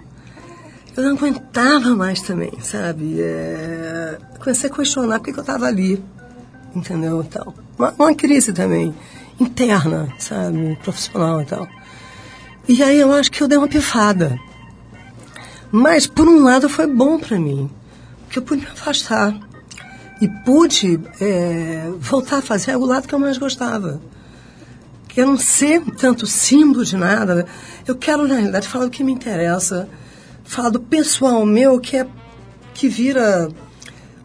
Eu 0.95 1.03
não 1.03 1.11
aguentava 1.15 1.95
mais 1.95 2.21
também, 2.21 2.51
sabe? 2.61 3.17
É, 3.19 4.17
comecei 4.39 4.69
a 4.69 4.73
questionar 4.73 5.19
por 5.19 5.33
que 5.33 5.39
eu 5.39 5.43
tava 5.43 5.65
ali, 5.65 6.03
entendeu? 6.75 7.21
Então, 7.21 7.53
uma, 7.77 7.93
uma 7.97 8.13
crise 8.13 8.51
também, 8.51 8.93
interna, 9.39 10.13
sabe? 10.17 10.77
Profissional 10.83 11.41
e 11.41 11.45
tal. 11.45 11.67
E 12.67 12.83
aí 12.83 12.99
eu 12.99 13.13
acho 13.13 13.31
que 13.31 13.41
eu 13.41 13.47
dei 13.47 13.57
uma 13.57 13.67
pifada. 13.67 14.37
Mas, 15.71 16.05
por 16.05 16.27
um 16.27 16.43
lado, 16.43 16.67
foi 16.67 16.85
bom 16.85 17.17
para 17.17 17.39
mim, 17.39 17.69
porque 18.29 18.37
eu 18.37 18.43
pude 18.43 18.61
me 18.61 18.67
afastar. 18.67 19.35
E 20.21 20.27
pude 20.27 20.99
é, 21.19 21.89
voltar 21.97 22.37
a 22.37 22.41
fazer 22.41 22.75
o 22.75 22.85
lado 22.85 23.07
que 23.07 23.15
eu 23.15 23.19
mais 23.19 23.39
gostava. 23.39 23.99
Que 25.07 25.21
eu 25.21 25.25
não 25.25 25.37
ser 25.37 25.81
tanto 25.97 26.27
símbolo 26.27 26.85
de 26.85 26.95
nada. 26.95 27.47
Eu 27.87 27.95
quero, 27.95 28.27
na 28.27 28.35
realidade, 28.35 28.67
falar 28.67 28.85
do 28.85 28.91
que 28.91 29.03
me 29.03 29.11
interessa. 29.11 29.89
Falar 30.43 30.69
do 30.69 30.79
pessoal 30.79 31.43
meu, 31.43 31.79
que 31.79 31.97
é 31.97 32.07
que 32.75 32.87
vira 32.87 33.49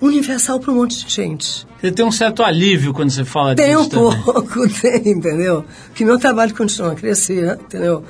universal 0.01 0.61
para 0.61 0.71
um 0.71 0.75
monte 0.75 1.07
de 1.07 1.11
gente. 1.11 1.67
Você 1.81 1.91
tem 1.91 2.05
um 2.05 2.13
certo 2.13 2.43
alívio 2.43 2.93
quando 2.93 3.11
você 3.11 3.25
fala 3.25 3.55
Tem 3.55 3.69
disso 3.75 3.85
um 3.85 3.89
também. 4.11 4.23
pouco, 4.23 4.69
tem, 4.81 5.09
entendeu? 5.13 5.65
Que 5.95 6.05
meu 6.05 6.19
trabalho 6.19 6.55
continua 6.55 6.93
a 6.93 6.95
crescer, 6.95 7.59
entendeu? 7.59 8.05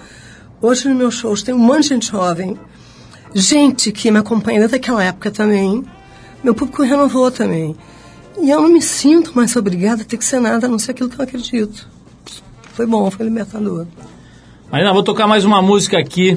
Hoje 0.60 0.88
nos 0.88 0.96
meus 0.96 1.14
shows 1.14 1.42
tem 1.42 1.54
um 1.54 1.58
monte 1.58 1.82
de 1.82 1.88
gente 1.90 2.10
jovem 2.10 2.58
gente 3.34 3.90
que 3.92 4.10
me 4.10 4.18
acompanha 4.18 4.58
desde 4.60 4.76
aquela 4.76 5.02
época 5.02 5.30
também. 5.30 5.84
Meu 6.42 6.54
público 6.54 6.82
renovou 6.82 7.30
também. 7.30 7.74
E 8.40 8.50
eu 8.50 8.60
não 8.60 8.68
me 8.68 8.82
sinto 8.82 9.32
mais 9.34 9.54
obrigada 9.56 10.02
a 10.02 10.04
ter 10.04 10.16
que 10.16 10.24
ser 10.24 10.40
nada, 10.40 10.66
a 10.66 10.68
não 10.68 10.78
ser 10.78 10.92
aquilo 10.92 11.08
que 11.08 11.18
eu 11.18 11.24
acredito. 11.24 11.88
Foi 12.72 12.86
bom, 12.86 13.10
foi 13.10 13.26
libertador. 13.26 13.86
Marina, 14.70 14.92
vou 14.92 15.02
tocar 15.02 15.26
mais 15.26 15.44
uma 15.44 15.62
música 15.62 15.98
aqui. 15.98 16.36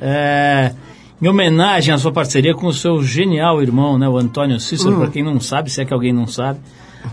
é, 0.00 0.72
em 1.20 1.28
homenagem 1.28 1.94
à 1.94 1.98
sua 1.98 2.12
parceria 2.12 2.54
com 2.54 2.66
o 2.66 2.72
seu 2.72 3.02
genial 3.02 3.62
irmão, 3.62 3.98
né, 3.98 4.06
o 4.08 4.18
Antônio 4.18 4.58
Cícero, 4.60 4.98
para 4.98 5.08
quem 5.10 5.22
não 5.24 5.40
sabe, 5.40 5.70
se 5.70 5.80
é 5.80 5.84
que 5.84 5.92
alguém 5.94 6.12
não 6.12 6.26
sabe. 6.26 6.60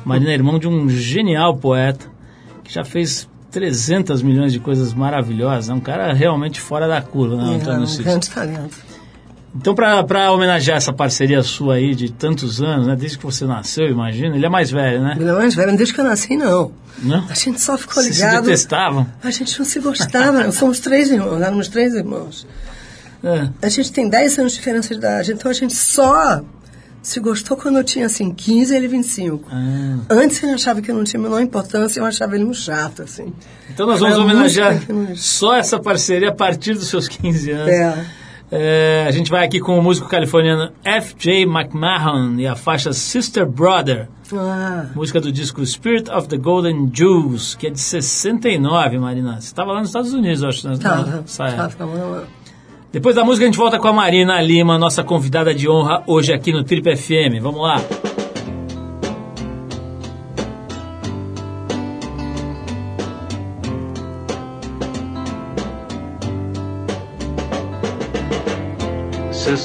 Marina 0.03 0.31
é 0.31 0.33
irmão 0.33 0.59
de 0.59 0.67
um 0.67 0.89
genial 0.89 1.55
poeta 1.55 2.05
que 2.63 2.73
já 2.73 2.83
fez 2.83 3.29
300 3.51 4.21
milhões 4.21 4.51
de 4.51 4.59
coisas 4.59 4.93
maravilhosas. 4.93 5.69
É 5.69 5.73
um 5.73 5.79
cara 5.79 6.11
realmente 6.13 6.59
fora 6.59 6.87
da 6.87 7.01
curva, 7.01 7.35
né, 7.37 7.53
É, 7.53 7.55
Antônio 7.55 7.81
um 7.83 7.87
Cícero? 7.87 8.03
grande 8.05 8.29
talento. 8.29 8.92
Então, 9.55 9.75
para 9.75 10.31
homenagear 10.31 10.77
essa 10.77 10.91
parceria 10.91 11.43
sua 11.43 11.75
aí 11.75 11.93
de 11.93 12.11
tantos 12.11 12.61
anos, 12.61 12.87
né, 12.87 12.95
desde 12.95 13.19
que 13.19 13.25
você 13.25 13.45
nasceu, 13.45 13.87
imagina, 13.87 14.35
ele 14.35 14.45
é 14.45 14.49
mais 14.49 14.71
velho, 14.71 15.03
né? 15.03 15.15
Ele 15.19 15.29
é 15.29 15.33
mais 15.33 15.53
velho, 15.53 15.75
desde 15.77 15.93
que 15.93 16.01
eu 16.01 16.05
nasci, 16.05 16.35
não. 16.35 16.71
Não? 16.99 17.25
A 17.29 17.33
gente 17.33 17.61
só 17.61 17.77
ficou 17.77 18.01
Vocês 18.01 18.15
se 18.15 18.25
ligado. 18.25 18.45
detestavam? 18.45 19.07
A 19.23 19.29
gente 19.29 19.57
não 19.57 19.65
se 19.65 19.79
gostava, 19.79 20.51
somos 20.51 20.79
três 20.79 21.11
irmãos, 21.11 21.39
éramos 21.41 21.67
três 21.67 21.93
irmãos. 21.93 22.47
É. 23.23 23.47
A 23.61 23.69
gente 23.69 23.91
tem 23.91 24.09
10 24.09 24.39
anos 24.39 24.51
de 24.51 24.57
diferença 24.57 24.89
de 24.89 24.95
idade, 24.95 25.31
então 25.31 25.49
a 25.49 25.53
gente 25.53 25.73
só 25.73 26.41
se 27.01 27.19
gostou 27.19 27.55
quando 27.55 27.77
eu 27.77 27.83
tinha, 27.83 28.05
assim, 28.05 28.33
15 28.33 28.73
e 28.73 28.77
ele 28.77 28.87
25. 28.87 29.47
Ah. 29.51 29.97
Antes 30.09 30.41
ele 30.41 30.53
achava 30.53 30.81
que 30.81 30.89
eu 30.89 30.95
não 30.95 31.03
tinha 31.03 31.19
a 31.19 31.23
menor 31.23 31.41
importância, 31.41 31.99
eu 31.99 32.05
achava 32.05 32.35
ele 32.35 32.43
um 32.43 32.53
chato, 32.53 33.01
assim. 33.01 33.33
Então 33.69 33.85
nós 33.85 33.99
vamos 33.99 34.17
homenagear 34.17 34.81
só 35.15 35.55
essa 35.55 35.79
parceria 35.79 36.29
a 36.29 36.35
partir 36.35 36.73
dos 36.73 36.87
seus 36.87 37.07
15 37.07 37.51
anos. 37.51 37.69
É. 37.69 38.05
É, 38.55 39.05
a 39.07 39.11
gente 39.11 39.31
vai 39.31 39.43
aqui 39.43 39.59
com 39.59 39.79
o 39.79 39.81
músico 39.81 40.07
californiano 40.07 40.71
F.J. 40.83 41.41
McMahon 41.41 42.35
e 42.37 42.45
a 42.45 42.55
faixa 42.55 42.93
Sister 42.93 43.47
Brother, 43.47 44.07
Ah, 44.31 44.85
música 44.95 45.19
do 45.19 45.31
disco 45.31 45.65
Spirit 45.65 46.07
of 46.11 46.27
the 46.27 46.37
Golden 46.37 46.87
Jews, 46.93 47.55
que 47.55 47.65
é 47.65 47.69
de 47.71 47.79
69, 47.79 48.99
Marina. 48.99 49.33
Você 49.41 49.47
estava 49.47 49.71
lá 49.71 49.79
nos 49.79 49.89
Estados 49.89 50.13
Unidos, 50.13 50.43
eu 50.43 50.49
acho. 50.49 50.67
né? 50.69 50.77
tava, 50.79 51.21
Nessa 51.21 51.45
época. 51.45 51.57
tava, 51.57 51.75
tava 51.75 52.05
lá. 52.05 52.23
Depois 52.91 53.15
da 53.15 53.23
música 53.23 53.43
a 53.43 53.47
gente 53.47 53.57
volta 53.57 53.79
com 53.79 53.87
a 53.87 53.93
Marina 53.93 54.39
Lima, 54.39 54.77
nossa 54.77 55.03
convidada 55.03 55.51
de 55.51 55.67
honra 55.67 56.03
hoje 56.05 56.31
aqui 56.31 56.51
no 56.51 56.63
Trip 56.63 56.95
FM. 56.95 57.41
Vamos 57.41 57.59
lá. 57.61 57.81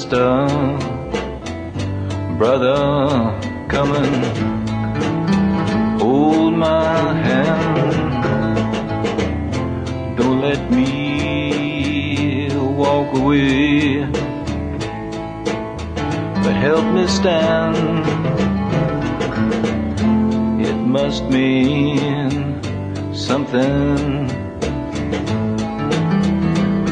Sister, 0.09 0.47
brother, 2.37 3.37
come 3.67 3.91
and 3.91 4.25
hold 6.01 6.53
my 6.53 7.13
hand. 7.13 8.17
Don't 10.17 10.41
let 10.41 10.71
me 10.71 12.49
walk 12.75 13.13
away, 13.15 14.05
but 16.43 16.53
help 16.53 16.85
me 16.93 17.07
stand. 17.07 17.77
It 20.59 20.75
must 20.75 21.23
mean 21.25 22.63
something. 23.13 24.27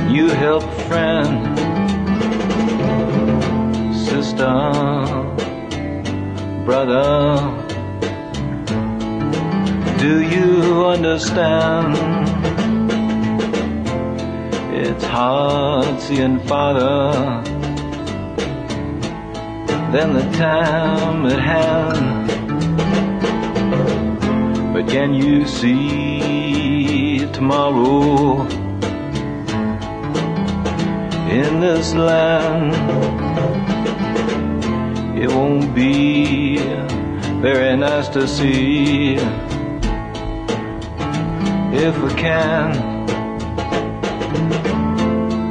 You 0.07 0.29
help 0.29 0.63
a 0.63 0.79
friend 0.87 1.66
sister, 4.27 4.71
brother. 6.65 7.05
Do 9.99 10.21
you 10.21 10.85
understand? 10.85 11.95
It's 14.73 15.03
hard 15.05 16.01
seeing 16.01 16.39
father. 16.41 17.43
Then 19.93 20.13
the 20.13 20.27
time 20.37 21.25
at 21.25 21.39
hand. 21.39 22.27
But 24.73 24.87
can 24.89 25.13
you 25.13 25.47
see 25.47 27.25
tomorrow 27.31 28.41
in 31.29 31.59
this 31.61 31.93
land? 31.93 33.26
It 35.19 35.29
won't 35.29 35.73
be 35.73 36.57
very 37.41 37.75
nice 37.75 38.07
to 38.07 38.27
see 38.27 39.15
if 41.73 41.97
we 42.03 42.13
can 42.13 42.73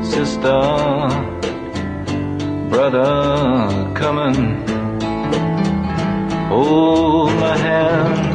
sister 0.05 0.61
brother 2.71 3.93
come 3.95 4.19
and 4.19 4.69
hold 6.49 7.33
my 7.35 7.57
hand 7.57 8.26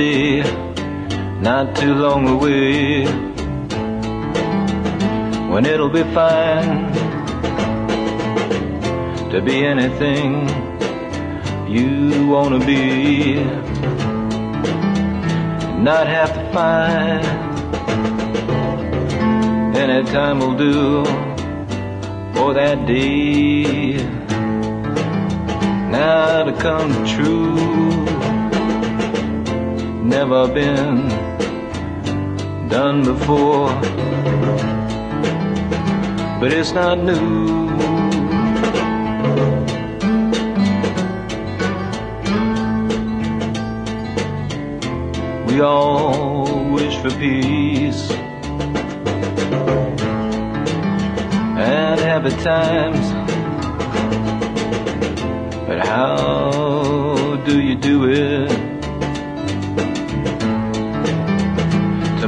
day 0.00 0.40
not 1.42 1.76
too 1.76 1.94
long 1.94 2.26
away 2.26 3.04
when 5.50 5.66
it'll 5.66 5.94
be 6.00 6.04
fine 6.14 6.90
to 9.30 9.42
be 9.42 9.56
anything 9.74 10.48
you 11.68 12.26
want 12.28 12.50
to 12.58 12.66
be. 12.66 13.34
Not 15.90 16.06
have 16.06 16.32
to 16.38 16.42
find 16.54 17.24
Any 19.76 20.02
time 20.10 20.38
will 20.40 20.56
do 20.56 21.04
for 22.34 22.54
that 22.54 22.86
day. 22.86 23.94
Now 25.90 26.44
to 26.44 26.52
come 26.66 26.90
true 27.06 28.09
never 30.10 30.48
been 30.48 31.08
done 32.68 33.04
before. 33.04 33.68
But 36.40 36.52
it's 36.52 36.72
not 36.72 36.98
new. 36.98 37.70
We 45.46 45.60
all 45.60 46.72
wish 46.72 46.96
for 46.96 47.10
peace 47.10 48.10
and 51.70 52.00
happy 52.00 52.30
times. 52.42 53.06
But 55.68 55.86
how 55.86 57.36
do 57.46 57.60
you 57.60 57.76
do 57.76 58.10
it? 58.10 58.59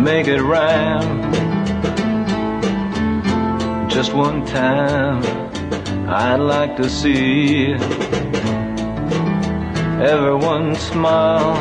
Make 0.03 0.27
it 0.27 0.43
rhyme. 0.43 1.33
Just 3.89 4.13
one 4.13 4.45
time, 4.45 5.23
I'd 6.09 6.41
like 6.41 6.77
to 6.79 6.91
see 6.91 7.73
everyone 10.03 10.75
smile. 10.75 11.55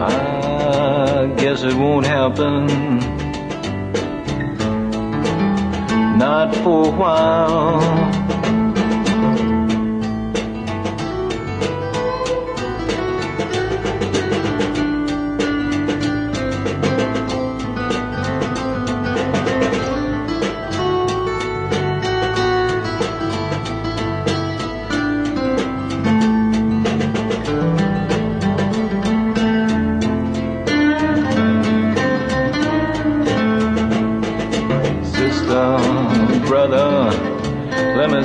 I 0.00 1.34
guess 1.36 1.62
it 1.64 1.74
won't 1.74 2.06
happen. 2.06 2.66
Not 6.18 6.54
for 6.62 6.86
a 6.86 6.90
while. 6.90 8.19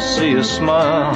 See 0.06 0.32
you 0.32 0.44
smile. 0.44 1.14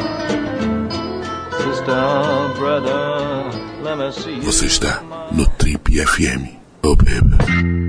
Sister, 1.51 2.53
brother, 2.57 3.51
let 3.83 3.97
me 3.97 4.11
see 4.11 4.35
you 4.35 4.41
Você 4.41 4.65
está 4.65 5.03
no 5.31 5.45
Trip 5.57 5.89
FM. 5.89 6.57
Oh, 6.83 6.95
baby. 6.95 7.88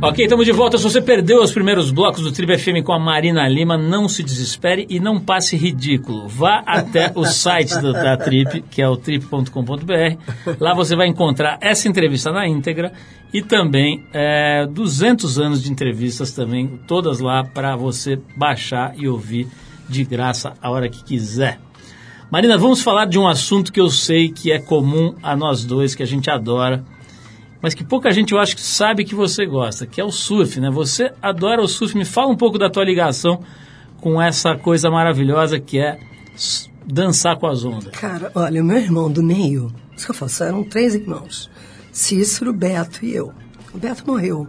Ok, 0.00 0.24
estamos 0.24 0.46
de 0.46 0.52
volta. 0.52 0.78
Se 0.78 0.84
você 0.84 1.02
perdeu 1.02 1.42
os 1.42 1.50
primeiros 1.50 1.90
blocos 1.90 2.22
do 2.22 2.30
Tribo 2.30 2.56
FM 2.56 2.84
com 2.84 2.92
a 2.92 3.00
Marina 3.00 3.48
Lima, 3.48 3.76
não 3.76 4.08
se 4.08 4.22
desespere 4.22 4.86
e 4.88 5.00
não 5.00 5.18
passe 5.18 5.56
ridículo. 5.56 6.28
Vá 6.28 6.62
até 6.64 7.10
o 7.16 7.24
site 7.24 7.76
do, 7.80 7.92
da 7.92 8.16
Trip, 8.16 8.62
que 8.70 8.80
é 8.80 8.88
o 8.88 8.96
trip.com.br. 8.96 10.54
Lá 10.60 10.72
você 10.72 10.94
vai 10.94 11.08
encontrar 11.08 11.58
essa 11.60 11.88
entrevista 11.88 12.30
na 12.30 12.46
íntegra 12.46 12.92
e 13.34 13.42
também 13.42 14.06
é, 14.12 14.66
200 14.66 15.36
anos 15.40 15.64
de 15.64 15.72
entrevistas 15.72 16.30
também, 16.30 16.78
todas 16.86 17.18
lá 17.18 17.42
para 17.42 17.74
você 17.74 18.20
baixar 18.36 18.94
e 18.96 19.08
ouvir 19.08 19.48
de 19.88 20.04
graça 20.04 20.52
a 20.62 20.70
hora 20.70 20.88
que 20.88 21.02
quiser. 21.02 21.58
Marina, 22.30 22.56
vamos 22.56 22.82
falar 22.82 23.06
de 23.06 23.18
um 23.18 23.26
assunto 23.26 23.72
que 23.72 23.80
eu 23.80 23.90
sei 23.90 24.28
que 24.28 24.52
é 24.52 24.60
comum 24.60 25.16
a 25.20 25.34
nós 25.34 25.64
dois, 25.64 25.96
que 25.96 26.04
a 26.04 26.06
gente 26.06 26.30
adora 26.30 26.84
mas 27.60 27.74
que 27.74 27.84
pouca 27.84 28.10
gente 28.10 28.32
eu 28.32 28.38
acho 28.38 28.54
que 28.54 28.62
sabe 28.62 29.04
que 29.04 29.14
você 29.14 29.44
gosta, 29.44 29.86
que 29.86 30.00
é 30.00 30.04
o 30.04 30.10
surf, 30.10 30.60
né? 30.60 30.70
Você 30.70 31.12
adora 31.20 31.62
o 31.62 31.68
surf. 31.68 31.96
Me 31.96 32.04
fala 32.04 32.28
um 32.28 32.36
pouco 32.36 32.58
da 32.58 32.70
tua 32.70 32.84
ligação 32.84 33.42
com 34.00 34.20
essa 34.20 34.56
coisa 34.56 34.90
maravilhosa 34.90 35.58
que 35.58 35.78
é 35.78 35.98
dançar 36.86 37.36
com 37.36 37.46
as 37.46 37.64
ondas. 37.64 37.90
Cara, 37.92 38.30
olha, 38.34 38.62
o 38.62 38.64
meu 38.64 38.78
irmão 38.78 39.10
do 39.10 39.22
meio, 39.22 39.72
isso 39.96 40.06
que 40.06 40.12
eu 40.12 40.14
faço, 40.14 40.44
eram 40.44 40.62
três 40.62 40.94
irmãos. 40.94 41.50
Cícero, 41.92 42.52
Beto 42.52 43.04
e 43.04 43.14
eu. 43.14 43.32
O 43.74 43.78
Beto 43.78 44.04
morreu. 44.06 44.46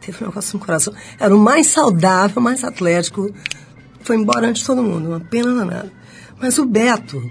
Teve 0.00 0.22
um 0.22 0.28
negócio 0.28 0.58
no 0.58 0.64
coração. 0.64 0.94
Era 1.18 1.34
o 1.34 1.38
mais 1.38 1.68
saudável, 1.68 2.40
mais 2.42 2.62
atlético. 2.62 3.30
Foi 4.02 4.16
embora 4.16 4.48
antes 4.48 4.62
de 4.62 4.66
todo 4.66 4.82
mundo, 4.82 5.08
uma 5.08 5.20
pena 5.20 5.54
danada. 5.54 5.92
Mas 6.40 6.58
o 6.58 6.66
Beto, 6.66 7.22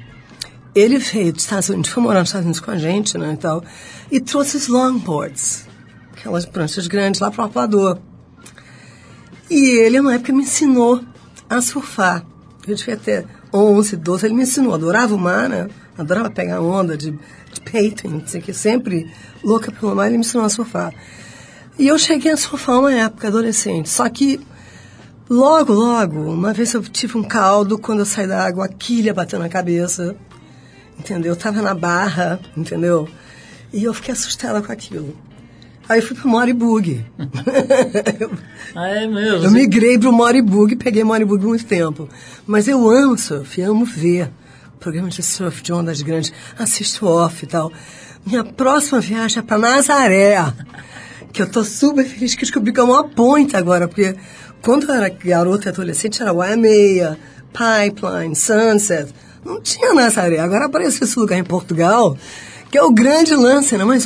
ele 0.76 0.98
veio 0.98 1.34
dos 1.34 1.44
Estados 1.44 1.70
Unidos, 1.70 1.92
foi 1.92 2.04
morar 2.04 2.20
nos 2.20 2.30
Estados 2.30 2.46
Unidos 2.46 2.60
com 2.60 2.72
a 2.72 2.78
gente, 2.78 3.18
né, 3.18 3.34
e 3.34 3.38
tal, 3.38 3.64
e 4.12 4.20
trouxe 4.20 4.58
os 4.58 4.68
longboards, 4.68 5.66
aquelas 6.14 6.46
pranchas 6.46 6.88
grandes 6.88 7.20
lá 7.20 7.32
para 7.32 7.44
o 7.44 7.46
Apador. 7.48 8.00
E 9.50 9.80
ele, 9.80 10.00
na 10.00 10.14
época, 10.14 10.32
me 10.32 10.44
ensinou 10.44 11.04
a 11.50 11.60
surfar. 11.60 12.24
Eu 12.68 12.76
devia 12.76 12.98
ter 12.98 13.26
11, 13.52 13.96
12, 13.96 14.28
ele 14.28 14.36
me 14.36 14.44
ensinou. 14.44 14.76
Adorava 14.76 15.16
o 15.16 15.18
mar, 15.18 15.50
né? 15.50 15.68
Adorava 15.98 16.30
pegar 16.30 16.62
onda 16.62 16.96
de, 16.96 17.12
de 17.12 17.62
peito, 17.62 18.08
não 18.08 18.26
sei 18.26 18.40
o 18.40 18.44
que, 18.44 18.54
sempre 18.54 19.12
louca 19.44 19.72
pelo 19.72 19.96
mar, 19.96 20.08
ele 20.08 20.18
me 20.18 20.24
ensinou 20.24 20.46
a 20.46 20.50
surfar. 20.50 20.94
E 21.78 21.88
eu 21.88 21.98
cheguei 21.98 22.32
a 22.32 22.38
surfar 22.38 22.80
uma 22.80 22.94
época, 22.94 23.28
adolescente. 23.28 23.90
Só 23.90 24.08
que 24.08 24.40
logo, 25.30 25.74
logo, 25.74 26.32
uma 26.32 26.54
vez 26.54 26.74
eu 26.74 26.82
tive 26.84 27.18
um 27.18 27.24
caldo, 27.24 27.80
quando 27.80 28.00
eu 28.00 28.06
saí 28.06 28.28
da 28.28 28.46
água, 28.46 28.66
a 28.66 28.70
quilha 28.70 29.14
bateu 29.14 29.40
na 29.40 29.50
cabeça, 29.50 30.16
entendeu? 31.00 31.32
Eu 31.32 31.36
tava 31.36 31.62
na 31.62 31.74
barra, 31.74 32.40
entendeu? 32.56 33.08
E 33.72 33.84
eu 33.84 33.94
fiquei 33.94 34.14
assustada 34.14 34.62
com 34.62 34.72
aquilo. 34.72 35.16
Aí 35.88 36.00
eu 36.00 36.06
fui 36.06 36.16
pro 36.16 36.30
Moribug. 36.30 37.06
Ah, 38.76 38.88
é 38.90 39.08
mesmo? 39.08 39.46
Eu 39.46 39.52
migrei 39.52 39.98
pro 39.98 40.14
Moribug, 40.14 40.76
peguei 40.76 41.04
Moribug 41.04 41.44
muito 41.44 41.66
tempo. 41.66 42.08
Mas 42.46 42.68
eu 42.68 42.88
amo 42.88 43.18
surf, 43.18 43.60
amo 43.64 43.84
ver 43.84 44.30
programas 44.80 45.16
de 45.16 45.24
surf 45.24 45.64
de 45.64 45.74
ondas 45.74 46.04
grandes, 46.04 46.32
assisto 46.58 47.08
off 47.08 47.44
e 47.44 47.48
tal. 47.48 47.72
Minha 48.24 48.44
próxima 48.44 49.00
viagem 49.00 49.40
é 49.40 49.42
pra 49.42 49.58
Nazaré, 49.58 50.54
que 51.34 51.42
eu 51.42 51.50
tô 51.50 51.64
super 51.64 52.06
feliz 52.06 52.36
que 52.36 52.42
descobri 52.42 52.72
que 52.72 52.80
é 52.80 52.84
uma 52.84 53.04
ponte 53.10 53.58
agora, 53.58 53.88
porque 53.88 54.16
quando 54.62 54.88
eu 54.88 54.94
era 54.94 55.10
garota 55.10 55.68
e 55.68 55.70
adolescente 55.70 56.22
era 56.22 56.32
Waimea, 56.32 57.18
Pipeline, 57.52 58.36
Sunset, 58.36 59.12
não 59.46 59.62
tinha 59.62 59.94
Nazaré. 59.94 60.40
Agora 60.40 60.66
apareceu 60.66 61.06
esse 61.06 61.18
lugar 61.18 61.38
em 61.38 61.44
Portugal, 61.44 62.18
que 62.72 62.78
é 62.78 62.84
o 62.84 62.92
grande 62.92 63.34
lance, 63.36 63.78
né? 63.78 63.84
Mas 63.84 64.06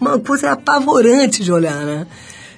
uma 0.00 0.18
coisa 0.18 0.52
apavorante 0.52 1.42
de 1.42 1.52
olhar, 1.52 1.84
né? 1.84 2.06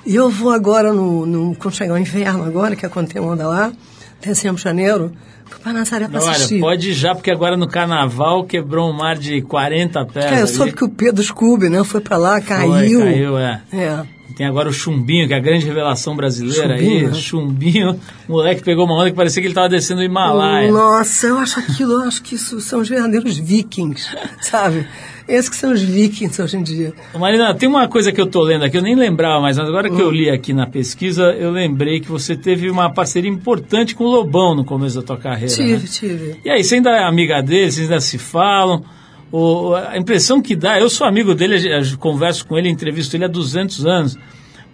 E 0.04 0.14
eu 0.14 0.28
vou 0.30 0.50
agora, 0.50 0.92
no, 0.92 1.24
no, 1.26 1.54
quando 1.54 1.74
chegar 1.74 1.94
o 1.94 1.98
inverno 1.98 2.44
agora, 2.44 2.74
que 2.74 2.84
é 2.84 2.88
quando 2.88 3.08
tem 3.08 3.22
onda 3.22 3.46
lá, 3.46 3.72
dezembro, 4.20 4.60
janeiro, 4.60 5.12
vou 5.48 5.60
pra 5.60 5.72
Nazaré 5.72 6.08
pra 6.08 6.20
Não, 6.20 6.28
assistir. 6.28 6.54
olha, 6.54 6.62
pode 6.62 6.90
ir 6.90 6.92
já, 6.92 7.14
porque 7.14 7.30
agora 7.30 7.56
no 7.56 7.68
carnaval 7.68 8.44
quebrou 8.44 8.90
um 8.90 8.92
mar 8.92 9.16
de 9.16 9.42
40 9.42 10.04
pés. 10.06 10.24
É, 10.24 10.34
eu 10.34 10.38
ali. 10.38 10.48
soube 10.48 10.72
que 10.72 10.84
o 10.84 10.88
Pedro 10.88 11.22
Scooby, 11.22 11.68
né, 11.68 11.84
foi 11.84 12.00
pra 12.00 12.16
lá, 12.16 12.40
caiu. 12.40 13.00
Foi, 13.00 13.12
caiu, 13.12 13.38
é. 13.38 13.62
É. 13.72 14.02
Tem 14.32 14.46
agora 14.46 14.68
o 14.68 14.72
Chumbinho, 14.72 15.26
que 15.26 15.34
é 15.34 15.36
a 15.36 15.40
grande 15.40 15.66
revelação 15.66 16.16
brasileira 16.16 16.76
Chumbinho, 16.76 16.98
aí. 16.98 17.06
né? 17.06 17.14
Chumbinho, 17.14 18.00
o 18.28 18.32
moleque 18.32 18.62
pegou 18.62 18.84
uma 18.84 18.94
onda 18.94 19.10
que 19.10 19.16
parecia 19.16 19.40
que 19.42 19.48
ele 19.48 19.54
tava 19.54 19.68
descendo 19.68 20.00
o 20.00 20.04
Himalaia. 20.04 20.70
Nossa, 20.70 21.26
eu 21.26 21.38
acho 21.38 21.58
aquilo, 21.60 21.92
eu 21.92 22.02
acho 22.02 22.22
que 22.22 22.34
isso 22.34 22.60
são 22.60 22.80
os 22.80 22.88
verdadeiros 22.88 23.38
vikings, 23.38 24.08
sabe? 24.40 24.86
Esses 25.28 25.48
que 25.48 25.56
são 25.56 25.72
os 25.72 25.80
vikings 25.80 26.42
hoje 26.42 26.56
em 26.56 26.62
dia. 26.62 26.92
Marina, 27.18 27.54
tem 27.54 27.68
uma 27.68 27.86
coisa 27.88 28.10
que 28.10 28.20
eu 28.20 28.26
tô 28.26 28.42
lendo 28.42 28.64
aqui, 28.64 28.76
eu 28.76 28.82
nem 28.82 28.96
lembrava 28.96 29.40
mais, 29.40 29.56
mas 29.56 29.68
agora 29.68 29.88
que 29.88 30.00
eu 30.00 30.10
li 30.10 30.28
aqui 30.28 30.52
na 30.52 30.66
pesquisa, 30.66 31.24
eu 31.32 31.50
lembrei 31.50 32.00
que 32.00 32.08
você 32.08 32.34
teve 32.34 32.68
uma 32.68 32.90
parceria 32.90 33.30
importante 33.30 33.94
com 33.94 34.04
o 34.04 34.10
Lobão 34.10 34.54
no 34.54 34.64
começo 34.64 34.96
da 34.96 35.02
tua 35.02 35.16
carreira. 35.16 35.54
Tive, 35.54 35.72
né? 35.72 35.88
tive. 35.90 36.36
E 36.44 36.50
aí, 36.50 36.64
você 36.64 36.76
ainda 36.76 36.90
é 36.90 37.04
amiga 37.04 37.40
dele, 37.40 37.70
vocês 37.70 37.88
ainda 37.88 38.00
se 38.00 38.18
falam? 38.18 38.84
O, 39.32 39.74
a 39.74 39.96
impressão 39.96 40.42
que 40.42 40.54
dá, 40.54 40.78
eu 40.78 40.90
sou 40.90 41.06
amigo 41.06 41.34
dele, 41.34 41.56
eu 41.66 41.80
eu 41.80 41.98
converso 41.98 42.46
com 42.46 42.58
ele, 42.58 42.68
entrevisto 42.68 43.16
ele 43.16 43.24
há 43.24 43.28
200 43.28 43.86
anos, 43.86 44.18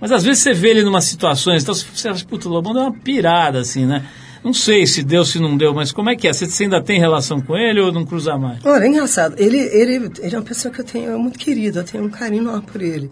mas 0.00 0.11
às 0.11 0.24
vezes 0.24 0.42
você 0.42 0.52
vê 0.52 0.70
ele 0.70 0.80
em 0.80 0.84
umas 0.84 1.04
situações, 1.04 1.62
então 1.62 1.74
você 1.74 2.09
acha, 2.09 2.24
puta, 2.24 2.48
o 2.48 2.52
Lobão 2.52 2.74
deu 2.74 2.82
uma 2.82 2.92
pirada, 2.92 3.61
assim, 3.61 3.86
né? 3.86 4.04
Não 4.42 4.52
sei 4.52 4.86
se 4.86 5.02
deu, 5.02 5.24
se 5.24 5.38
não 5.38 5.56
deu, 5.56 5.74
mas 5.74 5.92
como 5.92 6.11
é 6.11 6.16
que 6.16 6.28
é? 6.28 6.32
Você, 6.32 6.64
ainda 6.64 6.82
tem 6.82 6.98
relação 6.98 7.40
com 7.40 7.56
ele 7.56 7.80
ou 7.80 7.92
não 7.92 8.04
cruza 8.04 8.36
mais? 8.36 8.64
Olha, 8.64 8.84
é 8.84 8.88
engraçado. 8.88 9.34
Ele, 9.36 9.59
ele, 9.59 10.11
ele 10.20 10.34
é 10.34 10.38
uma 10.38 10.44
pessoa 10.44 10.72
que 10.72 10.80
eu 10.80 10.84
tenho 10.84 11.12
é 11.12 11.16
muito 11.16 11.38
querida, 11.38 11.80
eu 11.80 11.84
tenho 11.84 12.04
um 12.04 12.11
carinho 12.11 12.42
enorme 12.42 12.62
por 12.62 12.80
ele. 12.80 13.11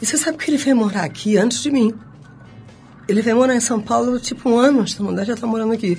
E 0.00 0.06
você 0.06 0.16
sabe 0.16 0.38
que 0.38 0.50
ele 0.50 0.56
veio 0.56 0.76
morar 0.76 1.04
aqui 1.04 1.36
antes 1.36 1.62
de 1.62 1.70
mim. 1.70 1.92
Ele 3.08 3.20
veio 3.20 3.36
morar 3.36 3.56
em 3.56 3.60
São 3.60 3.80
Paulo, 3.80 4.18
tipo, 4.20 4.48
um 4.48 4.58
ano 4.58 4.80
antes 4.80 4.94
da 4.94 5.04
mudar, 5.04 5.24
já 5.24 5.34
está 5.34 5.46
morando 5.46 5.72
aqui. 5.72 5.98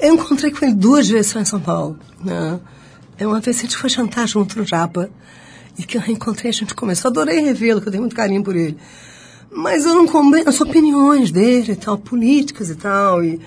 Eu 0.00 0.14
encontrei 0.14 0.50
com 0.50 0.64
ele 0.64 0.74
duas 0.74 1.06
vezes 1.06 1.30
só 1.30 1.38
em 1.38 1.44
São 1.44 1.60
Paulo. 1.60 1.98
Né? 2.24 2.58
É 3.18 3.26
uma 3.26 3.40
vez 3.40 3.58
a 3.58 3.62
gente 3.62 3.76
foi 3.76 3.90
jantar 3.90 4.28
junto 4.28 4.58
no 4.58 4.64
Japa. 4.64 5.10
E 5.76 5.82
que 5.82 5.96
eu 5.96 6.00
reencontrei, 6.00 6.50
a 6.50 6.52
gente 6.52 6.74
começou. 6.74 7.08
Adorei 7.08 7.40
revê-lo, 7.40 7.80
que 7.80 7.88
eu 7.88 7.90
tenho 7.90 8.02
muito 8.02 8.14
carinho 8.14 8.42
por 8.42 8.54
ele. 8.54 8.76
Mas 9.50 9.84
eu 9.84 9.94
não 9.94 10.06
compreendo 10.06 10.48
as 10.48 10.60
opiniões 10.60 11.30
dele 11.30 11.72
e 11.72 11.76
tal, 11.76 11.98
políticas 11.98 12.70
e 12.70 12.76
tal. 12.76 13.24
E 13.24 13.40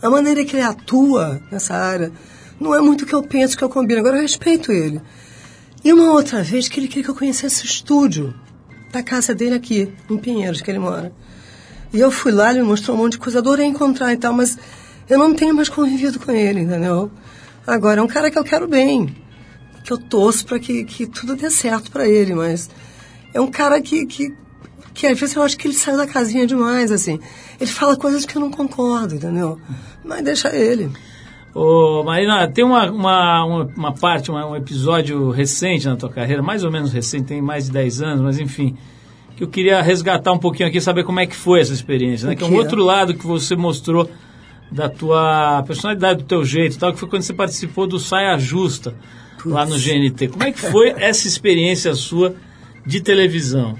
a 0.00 0.08
maneira 0.08 0.44
que 0.44 0.56
ele 0.56 0.62
atua 0.62 1.40
nessa 1.50 1.74
área 1.74 2.10
não 2.58 2.74
é 2.74 2.80
muito 2.80 3.02
o 3.02 3.06
que 3.06 3.14
eu 3.14 3.22
penso, 3.22 3.56
que 3.56 3.62
eu 3.62 3.68
combino. 3.68 4.00
Agora 4.00 4.16
eu 4.16 4.22
respeito 4.22 4.72
ele. 4.72 5.00
E 5.84 5.92
uma 5.92 6.12
outra 6.12 6.42
vez 6.42 6.68
que 6.68 6.80
ele 6.80 6.88
queria 6.88 7.04
que 7.04 7.10
eu 7.10 7.14
conhecesse 7.14 7.62
o 7.62 7.66
estúdio 7.66 8.34
da 8.90 9.02
casa 9.02 9.34
dele 9.34 9.54
aqui, 9.54 9.92
em 10.08 10.16
Pinheiros, 10.16 10.62
que 10.62 10.70
ele 10.70 10.78
mora. 10.78 11.12
E 11.92 12.00
eu 12.00 12.10
fui 12.10 12.32
lá, 12.32 12.50
ele 12.50 12.62
me 12.62 12.68
mostrou 12.68 12.96
um 12.96 13.00
monte 13.00 13.12
de 13.12 13.18
coisa, 13.18 13.38
adorei 13.38 13.66
encontrar 13.66 14.12
e 14.12 14.16
tal, 14.16 14.32
mas 14.32 14.58
eu 15.08 15.18
não 15.18 15.34
tenho 15.34 15.54
mais 15.54 15.68
convivido 15.68 16.18
com 16.18 16.32
ele, 16.32 16.60
entendeu? 16.60 17.10
Agora, 17.68 18.00
é 18.00 18.02
um 18.02 18.08
cara 18.08 18.30
que 18.30 18.38
eu 18.38 18.44
quero 18.44 18.66
bem, 18.66 19.14
que 19.84 19.92
eu 19.92 19.98
torço 19.98 20.44
para 20.46 20.58
que, 20.58 20.84
que 20.84 21.06
tudo 21.06 21.36
dê 21.36 21.50
certo 21.50 21.90
para 21.90 22.08
ele, 22.08 22.34
mas 22.34 22.70
é 23.34 23.40
um 23.40 23.50
cara 23.50 23.80
que, 23.80 24.06
que, 24.06 24.34
que 24.94 25.06
às 25.06 25.18
vezes 25.20 25.36
eu 25.36 25.42
acho 25.42 25.56
que 25.58 25.68
ele 25.68 25.74
saiu 25.74 25.96
da 25.98 26.06
casinha 26.06 26.46
demais, 26.46 26.90
assim. 26.90 27.18
Ele 27.60 27.70
fala 27.70 27.96
coisas 27.96 28.24
que 28.24 28.36
eu 28.36 28.40
não 28.40 28.50
concordo, 28.50 29.14
entendeu? 29.14 29.58
Mas 30.04 30.22
deixa 30.24 30.54
ele. 30.56 30.90
Ô, 31.54 32.02
Marina, 32.04 32.46
tem 32.48 32.64
uma, 32.64 32.90
uma, 32.90 33.44
uma, 33.44 33.92
parte, 33.94 34.30
uma- 34.30 34.46
um 34.46 34.56
episódio 34.56 35.30
recente 35.30 35.86
na 35.86 35.96
tua 35.96 36.08
carreira, 36.10 36.42
mais 36.42 36.62
ou 36.64 36.70
menos 36.70 36.92
recente, 36.92 37.24
tem 37.26 37.42
mais 37.42 37.66
de 37.66 37.72
10 37.72 38.02
anos, 38.02 38.20
mas 38.22 38.38
enfim, 38.38 38.76
que 39.36 39.42
eu 39.44 39.48
queria 39.48 39.82
resgatar 39.82 40.32
um 40.32 40.38
pouquinho 40.38 40.68
aqui, 40.68 40.80
saber 40.80 41.04
como 41.04 41.20
é 41.20 41.26
que 41.26 41.34
foi 41.34 41.60
essa 41.60 41.72
experiência, 41.72 42.28
né? 42.28 42.34
Que 42.36 42.44
é 42.44 42.46
um 42.46 42.54
outro 42.54 42.82
lado 42.84 43.14
que 43.14 43.26
você 43.26 43.56
mostrou 43.56 44.08
da 44.70 44.88
tua 44.88 45.62
personalidade, 45.66 46.22
do 46.22 46.26
teu 46.26 46.44
jeito 46.44 46.78
tal, 46.78 46.92
que 46.92 46.98
foi 46.98 47.08
quando 47.08 47.22
você 47.22 47.32
participou 47.32 47.86
do 47.86 47.98
Saia 47.98 48.38
Justa, 48.38 48.94
lá 49.44 49.64
no 49.64 49.78
GNT. 49.78 50.28
Como 50.28 50.44
é 50.44 50.52
que 50.52 50.60
foi 50.60 50.90
essa 50.98 51.26
experiência 51.26 51.94
sua 51.94 52.34
de 52.86 53.00
televisão? 53.00 53.78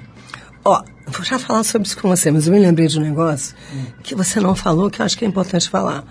Ó, 0.65 0.83
vou 1.07 1.25
já 1.25 1.39
falar 1.39 1.65
sobre 1.65 1.87
isso 1.87 2.01
com 2.01 2.09
você, 2.09 2.31
mas 2.31 2.47
eu 2.47 2.53
me 2.53 2.59
lembrei 2.59 2.87
de 2.87 2.99
um 2.99 3.03
negócio 3.03 3.55
que 4.03 4.15
você 4.15 4.41
não 4.41 4.55
falou, 4.55 4.91
que 4.91 5.01
eu 5.01 5.07
acho 5.07 5.17
que 5.17 5.25
é 5.25 5.29
importante 5.29 5.69
falar. 5.69 6.05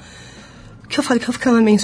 Que 0.88 1.00
eu 1.00 1.04
falei 1.04 1.22
que 1.22 1.30
eu 1.30 1.34
ficava 1.34 1.60
meio 1.60 1.80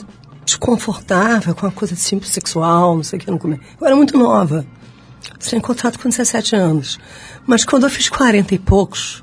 desconfortável 0.45 1.55
com 1.55 1.65
a 1.65 1.71
coisa 1.71 1.95
simples 1.95 2.31
sexual, 2.31 2.95
não 2.95 3.03
sei 3.03 3.17
o 3.17 3.21
que, 3.21 3.29
eu 3.29 3.31
não 3.31 3.39
comia. 3.39 3.59
Eu 3.79 3.87
era 3.87 3.95
muito 3.95 4.17
nova. 4.17 4.65
Sem 5.39 5.59
contrato 5.59 5.99
com 5.99 6.09
17 6.09 6.55
anos. 6.55 6.99
Mas 7.45 7.63
quando 7.63 7.83
eu 7.83 7.89
fiz 7.89 8.09
40 8.09 8.55
e 8.55 8.59
poucos, 8.59 9.22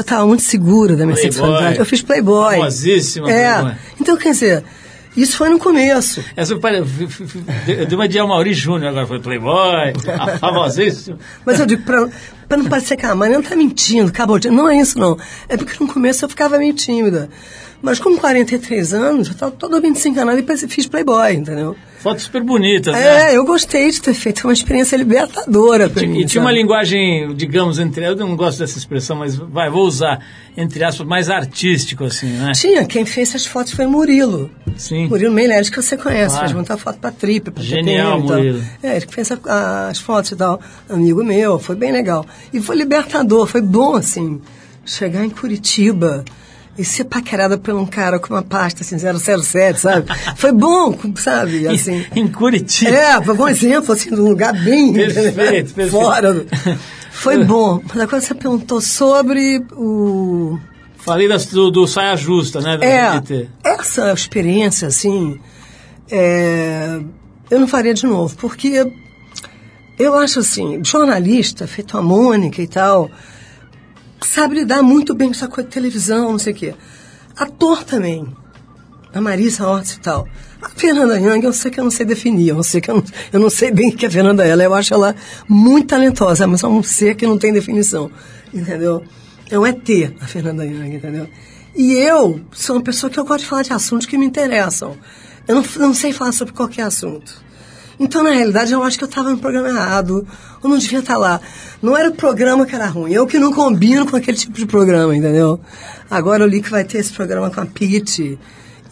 eu 0.00 0.02
estava 0.02 0.26
muito 0.26 0.42
segura 0.42 0.96
da 0.96 1.04
minha 1.04 1.16
Playboy. 1.16 1.32
sexualidade, 1.32 1.78
eu 1.78 1.84
fiz 1.84 2.02
Playboy. 2.02 2.56
Famosíssima 2.56 3.30
É. 3.30 3.52
Playboy. 3.52 3.74
Então, 4.00 4.16
quer 4.16 4.30
dizer, 4.32 4.64
Isso 5.16 5.36
foi 5.36 5.48
no 5.48 5.60
começo. 5.60 6.24
Essa 6.34 6.58
foi, 6.58 6.70
f- 6.82 7.04
f- 7.04 7.22
f- 7.24 7.86
de 7.86 7.94
uma 7.94 8.08
de 8.08 8.20
Mauri 8.20 8.52
Júnior, 8.52 8.88
agora 8.90 9.06
foi 9.06 9.20
Playboy, 9.20 9.92
a 10.08 10.38
famosíssima. 10.38 11.18
Mas 11.46 11.60
eu 11.60 11.66
digo, 11.66 11.82
pra 11.84 12.56
não 12.56 12.64
parecer 12.64 12.96
que 12.96 13.06
a 13.06 13.14
Maria 13.14 13.36
não 13.36 13.42
tá 13.44 13.54
mentindo, 13.54 14.08
acabou 14.08 14.40
de... 14.40 14.50
Não 14.50 14.68
é 14.68 14.76
isso, 14.76 14.98
não. 14.98 15.16
É 15.48 15.56
porque 15.56 15.76
no 15.78 15.86
começo 15.92 16.24
eu 16.24 16.28
ficava 16.28 16.58
meio 16.58 16.74
tímida. 16.74 17.30
Mas 17.80 18.00
com 18.00 18.16
43 18.16 18.92
anos, 18.92 19.28
eu 19.28 19.34
estava 19.34 19.52
totalmente 19.52 19.94
desencanada 19.94 20.40
e 20.40 20.68
fiz 20.68 20.86
Playboy, 20.88 21.32
entendeu? 21.34 21.76
Fotos 22.04 22.24
super 22.24 22.42
bonitas, 22.42 22.92
né? 22.94 23.32
É, 23.32 23.36
eu 23.36 23.44
gostei 23.44 23.90
de 23.90 24.00
ter 24.00 24.12
feito. 24.14 24.42
Foi 24.42 24.50
uma 24.50 24.54
experiência 24.54 24.94
libertadora 24.94 25.88
pra 25.88 26.06
mim. 26.06 26.20
E 26.20 26.26
tinha 26.26 26.40
uma 26.40 26.52
linguagem, 26.52 27.34
digamos, 27.34 27.78
entre. 27.78 28.04
Eu 28.04 28.14
não 28.14 28.36
gosto 28.36 28.58
dessa 28.58 28.76
expressão, 28.78 29.16
mas 29.16 29.34
vai, 29.34 29.70
vou 29.70 29.86
usar, 29.86 30.20
entre 30.56 30.84
aspas, 30.84 31.06
mais 31.06 31.30
artístico, 31.30 32.04
assim, 32.04 32.26
né? 32.26 32.52
Tinha, 32.54 32.84
quem 32.84 33.06
fez 33.06 33.34
as 33.34 33.46
fotos 33.46 33.72
foi 33.72 33.86
Murilo. 33.86 34.50
Sim. 34.76 35.08
Murilo 35.08 35.32
Meirelles, 35.32 35.70
que 35.70 35.80
você 35.80 35.96
conhece, 35.96 36.28
Claro. 36.34 36.40
fez 36.40 36.52
muita 36.52 36.76
foto 36.76 36.98
pra 36.98 37.10
Trip, 37.10 37.50
pra 37.50 37.62
Genial, 37.62 38.20
TPM 38.20 38.24
e 38.24 38.28
tal. 38.28 38.36
Murilo. 38.36 38.62
É, 38.82 38.96
ele 38.96 39.06
que 39.06 39.14
fez 39.14 39.32
a- 39.32 39.88
as 39.88 39.98
fotos 39.98 40.30
e 40.32 40.36
tal. 40.36 40.60
Amigo 40.88 41.24
meu, 41.24 41.58
foi 41.58 41.74
bem 41.74 41.90
legal. 41.90 42.26
E 42.52 42.60
foi 42.60 42.76
libertador, 42.76 43.46
foi 43.46 43.62
bom, 43.62 43.94
assim, 43.96 44.40
chegar 44.84 45.24
em 45.24 45.30
Curitiba 45.30 46.22
e 46.76 46.84
ser 46.84 47.04
paquerada 47.04 47.56
por 47.56 47.72
um 47.74 47.86
cara 47.86 48.18
com 48.18 48.34
uma 48.34 48.42
pasta, 48.42 48.82
assim, 48.82 48.96
007, 48.98 49.78
sabe? 49.80 50.06
Foi 50.36 50.50
bom, 50.52 50.96
sabe, 51.16 51.68
assim... 51.68 52.04
Em 52.14 52.26
Curitiba. 52.26 52.90
É, 52.90 53.22
foi 53.22 53.36
um 53.36 53.48
exemplo, 53.48 53.92
assim, 53.92 54.10
de 54.10 54.20
um 54.20 54.28
lugar 54.28 54.52
bem 54.52 54.92
Perfeito, 54.92 55.74
perfeito. 55.74 55.90
fora. 55.90 56.44
Foi 57.14 57.44
bom. 57.44 57.80
Mas 57.88 58.02
agora 58.02 58.20
você 58.20 58.34
perguntou 58.34 58.80
sobre 58.80 59.64
o... 59.72 60.58
Falei 60.98 61.28
das- 61.28 61.46
do, 61.46 61.70
do 61.70 61.86
Saia 61.86 62.16
Justa, 62.16 62.60
né? 62.60 62.76
É, 62.82 63.46
essa 63.62 64.12
experiência, 64.12 64.88
assim, 64.88 65.38
é, 66.10 66.98
eu 67.50 67.60
não 67.60 67.68
faria 67.68 67.94
de 67.94 68.04
novo, 68.04 68.34
porque 68.36 68.84
eu 69.98 70.14
acho 70.18 70.40
assim, 70.40 70.80
jornalista, 70.82 71.66
feito 71.66 71.96
a 71.96 72.02
Mônica 72.02 72.60
e 72.60 72.66
tal, 72.66 73.10
sabe 74.26 74.56
lidar 74.56 74.82
muito 74.82 75.14
bem 75.14 75.28
com 75.28 75.34
essa 75.34 75.48
coisa 75.48 75.68
de 75.68 75.74
televisão, 75.74 76.32
não 76.32 76.38
sei 76.38 76.52
o 76.52 76.56
quê. 76.56 76.74
Ator 77.36 77.84
também, 77.84 78.26
a 79.12 79.20
Marisa 79.20 79.66
Hort 79.66 79.92
e 79.92 80.00
tal. 80.00 80.26
A 80.62 80.68
Fernanda 80.70 81.18
Young, 81.18 81.44
eu 81.44 81.52
sei 81.52 81.70
que 81.70 81.78
eu 81.78 81.84
não 81.84 81.90
sei 81.90 82.06
definir, 82.06 82.48
eu 82.48 82.56
não 82.56 82.62
sei, 82.62 82.80
que 82.80 82.90
eu 82.90 82.96
não, 82.96 83.04
eu 83.32 83.40
não 83.40 83.50
sei 83.50 83.70
bem 83.70 83.90
o 83.90 83.96
que 83.96 84.04
é 84.06 84.08
a 84.08 84.10
Fernanda 84.10 84.44
ela, 84.44 84.62
eu 84.62 84.74
acho 84.74 84.94
ela 84.94 85.14
muito 85.48 85.88
talentosa, 85.88 86.46
mas 86.46 86.62
é 86.62 86.66
um 86.66 86.82
ser 86.82 87.14
que 87.14 87.26
não 87.26 87.36
tem 87.36 87.52
definição, 87.52 88.10
entendeu? 88.52 89.02
É 89.50 89.58
um 89.58 89.66
ET, 89.66 89.88
a 90.20 90.26
Fernanda 90.26 90.64
Young, 90.64 90.94
entendeu? 90.94 91.28
E 91.76 91.92
eu 91.94 92.40
sou 92.52 92.76
uma 92.76 92.82
pessoa 92.82 93.10
que 93.10 93.18
eu 93.18 93.24
gosto 93.24 93.40
de 93.40 93.46
falar 93.46 93.62
de 93.62 93.72
assuntos 93.72 94.06
que 94.06 94.16
me 94.16 94.24
interessam. 94.24 94.96
Eu 95.46 95.56
não, 95.56 95.64
não 95.76 95.94
sei 95.94 96.12
falar 96.12 96.32
sobre 96.32 96.54
qualquer 96.54 96.82
assunto. 96.82 97.44
Então, 97.98 98.22
na 98.22 98.30
realidade, 98.30 98.72
eu 98.72 98.82
acho 98.82 98.98
que 98.98 99.04
eu 99.04 99.08
estava 99.08 99.30
no 99.30 99.38
programa 99.38 99.68
errado, 99.68 100.26
ou 100.62 100.68
não 100.68 100.78
devia 100.78 100.98
estar 100.98 101.16
lá. 101.16 101.40
Não 101.80 101.96
era 101.96 102.10
o 102.10 102.14
programa 102.14 102.66
que 102.66 102.74
era 102.74 102.86
ruim, 102.86 103.12
eu 103.12 103.26
que 103.26 103.38
não 103.38 103.52
combino 103.52 104.06
com 104.08 104.16
aquele 104.16 104.36
tipo 104.36 104.54
de 104.54 104.66
programa, 104.66 105.14
entendeu? 105.16 105.60
Agora 106.10 106.44
eu 106.44 106.48
li 106.48 106.60
que 106.60 106.70
vai 106.70 106.84
ter 106.84 106.98
esse 106.98 107.12
programa 107.12 107.50
com 107.50 107.60
a 107.60 107.66
Pete 107.66 108.38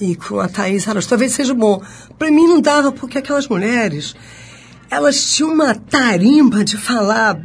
e 0.00 0.16
com 0.16 0.40
a 0.40 0.48
Thaís 0.48 0.86
Araújo. 0.86 1.08
Talvez 1.08 1.32
seja 1.32 1.54
bom. 1.54 1.82
Para 2.18 2.30
mim 2.30 2.46
não 2.46 2.60
dava, 2.60 2.92
porque 2.92 3.18
aquelas 3.18 3.48
mulheres, 3.48 4.14
elas 4.90 5.22
tinham 5.32 5.52
uma 5.52 5.74
tarimba 5.74 6.64
de 6.64 6.76
falar 6.76 7.40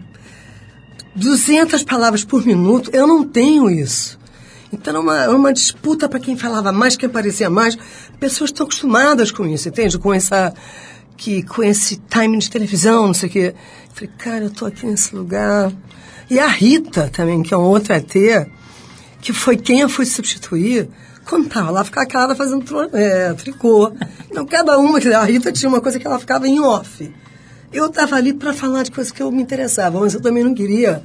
200 1.15 1.83
palavras 1.83 2.23
por 2.23 2.45
minuto. 2.45 2.89
Eu 2.93 3.07
não 3.07 3.23
tenho 3.23 3.69
isso. 3.69 4.17
Então 4.71 4.91
era 4.91 4.99
uma, 4.99 5.29
uma 5.29 5.53
disputa 5.53 6.09
para 6.09 6.19
quem 6.19 6.35
falava 6.35 6.71
mais, 6.71 6.95
quem 6.95 7.09
parecia 7.09 7.49
mais. 7.49 7.77
Pessoas 8.19 8.49
estão 8.49 8.65
acostumadas 8.65 9.31
com 9.31 9.45
isso, 9.45 9.69
entende? 9.69 9.97
Com 9.97 10.13
essa 10.13 10.53
que 11.17 11.41
com 11.41 11.63
esse 11.63 11.97
timing 11.97 12.37
de 12.37 12.49
televisão, 12.49 13.07
não 13.07 13.13
sei 13.13 13.27
o 13.27 13.31
quê. 13.31 13.55
Falei, 13.93 14.11
cara, 14.17 14.43
eu 14.45 14.49
tô 14.51 14.65
aqui 14.65 14.85
nesse 14.85 15.15
lugar. 15.15 15.73
E 16.29 16.39
a 16.39 16.47
Rita 16.47 17.09
também, 17.11 17.41
que 17.41 17.53
é 17.53 17.57
uma 17.57 17.67
outra 17.67 17.97
ET, 17.97 18.13
que 19.19 19.33
foi 19.33 19.57
quem 19.57 19.79
eu 19.79 19.89
fui 19.89 20.05
substituir, 20.05 20.87
quando 21.25 21.49
tava 21.49 21.71
lá, 21.71 21.83
ficava 21.83 22.05
calada 22.05 22.35
fazendo 22.35 22.63
é, 22.93 23.33
tricô. 23.33 23.91
Então, 24.29 24.45
cada 24.45 24.77
uma, 24.77 24.99
a 24.99 25.23
Rita 25.25 25.51
tinha 25.51 25.67
uma 25.67 25.81
coisa 25.81 25.99
que 25.99 26.05
ela 26.05 26.19
ficava 26.19 26.47
em 26.47 26.59
off. 26.59 27.11
Eu 27.73 27.87
estava 27.87 28.15
ali 28.15 28.33
para 28.33 28.53
falar 28.53 28.83
de 28.83 28.91
coisas 28.91 29.11
que 29.11 29.21
eu 29.21 29.31
me 29.31 29.41
interessava, 29.41 29.99
mas 29.99 30.13
eu 30.13 30.21
também 30.21 30.43
não 30.43 30.53
queria 30.53 31.01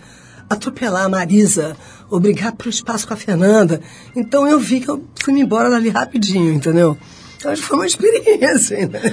atropelar 0.49 1.05
a 1.05 1.09
Marisa, 1.09 1.77
ou 2.11 2.21
brigar 2.21 2.53
pelo 2.53 2.71
espaço 2.71 3.09
com 3.09 3.15
a 3.15 3.17
Fernanda. 3.17 3.81
Então 4.15 4.47
eu 4.47 4.59
vi 4.61 4.81
que 4.81 4.89
eu 4.89 5.03
fui 5.23 5.33
embora 5.41 5.71
dali 5.71 5.89
rapidinho, 5.89 6.53
entendeu? 6.53 6.97
Então 7.37 7.57
foi 7.57 7.77
uma 7.77 7.87
experiência, 7.87 8.79
entendeu? 8.83 9.13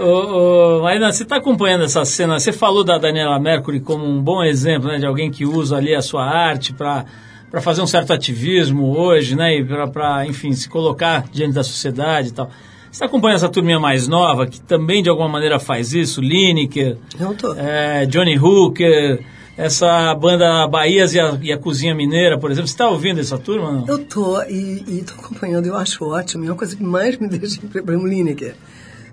Ô, 0.00 0.78
ô, 0.78 0.82
Marina, 0.82 1.12
você 1.12 1.22
está 1.22 1.36
acompanhando 1.36 1.84
essa 1.84 2.04
cena? 2.04 2.38
Você 2.38 2.52
falou 2.52 2.82
da 2.82 2.98
Daniela 2.98 3.38
Mercury 3.38 3.80
como 3.80 4.04
um 4.04 4.20
bom 4.22 4.42
exemplo 4.42 4.88
né, 4.88 4.98
de 4.98 5.06
alguém 5.06 5.30
que 5.30 5.44
usa 5.44 5.76
ali 5.76 5.94
a 5.94 6.02
sua 6.02 6.24
arte 6.24 6.72
para 6.72 7.04
para 7.50 7.60
fazer 7.60 7.82
um 7.82 7.86
certo 7.86 8.12
ativismo 8.12 8.96
hoje, 8.96 9.34
né? 9.34 9.56
E 9.56 9.64
para, 9.64 10.24
enfim, 10.24 10.52
se 10.52 10.68
colocar 10.68 11.24
diante 11.32 11.52
da 11.54 11.64
sociedade 11.64 12.28
e 12.28 12.32
tal. 12.32 12.46
Você 12.46 12.92
está 12.92 13.06
acompanhando 13.06 13.36
essa 13.38 13.48
turminha 13.48 13.80
mais 13.80 14.06
nova, 14.06 14.46
que 14.46 14.60
também 14.60 15.02
de 15.02 15.08
alguma 15.08 15.28
maneira 15.28 15.58
faz 15.58 15.92
isso? 15.92 16.20
Lineker, 16.20 16.96
Eu 17.18 17.34
tô. 17.34 17.54
é, 17.54 18.06
Johnny 18.06 18.38
Hooker, 18.38 19.24
essa 19.56 20.14
banda 20.14 20.66
Bahias 20.68 21.12
e 21.12 21.18
a, 21.18 21.36
e 21.42 21.52
a 21.52 21.58
Cozinha 21.58 21.92
Mineira, 21.92 22.38
por 22.38 22.52
exemplo. 22.52 22.68
Você 22.68 22.74
está 22.74 22.88
ouvindo 22.88 23.18
essa 23.18 23.36
turma 23.36 23.72
não? 23.72 23.86
Eu 23.88 23.98
tô, 24.04 24.40
e, 24.44 24.84
e 24.86 25.04
tô 25.04 25.14
acompanhando, 25.14 25.66
eu 25.66 25.76
acho 25.76 26.04
ótimo. 26.04 26.44
É 26.44 26.50
uma 26.50 26.56
coisa 26.56 26.76
que 26.76 26.84
mais 26.84 27.18
me 27.18 27.26
deixa 27.30 27.60
o 27.60 28.06
Lineker. 28.06 28.54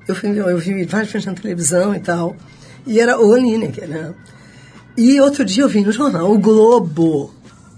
Eu, 0.08 0.16
fui- 0.16 0.30
eu 0.30 0.58
vi 0.58 0.86
várias 0.86 1.12
vezes 1.12 1.26
na 1.26 1.34
televisão 1.34 1.94
e 1.96 2.00
tal, 2.00 2.36
e 2.86 3.00
era 3.00 3.20
o 3.20 3.36
Lineker, 3.36 3.88
né? 3.88 4.14
E 4.96 5.20
outro 5.22 5.44
dia 5.46 5.64
eu 5.64 5.70
vi 5.70 5.82
no 5.82 5.92
jornal 5.92 6.32
O 6.32 6.40
Globo, 6.40 7.34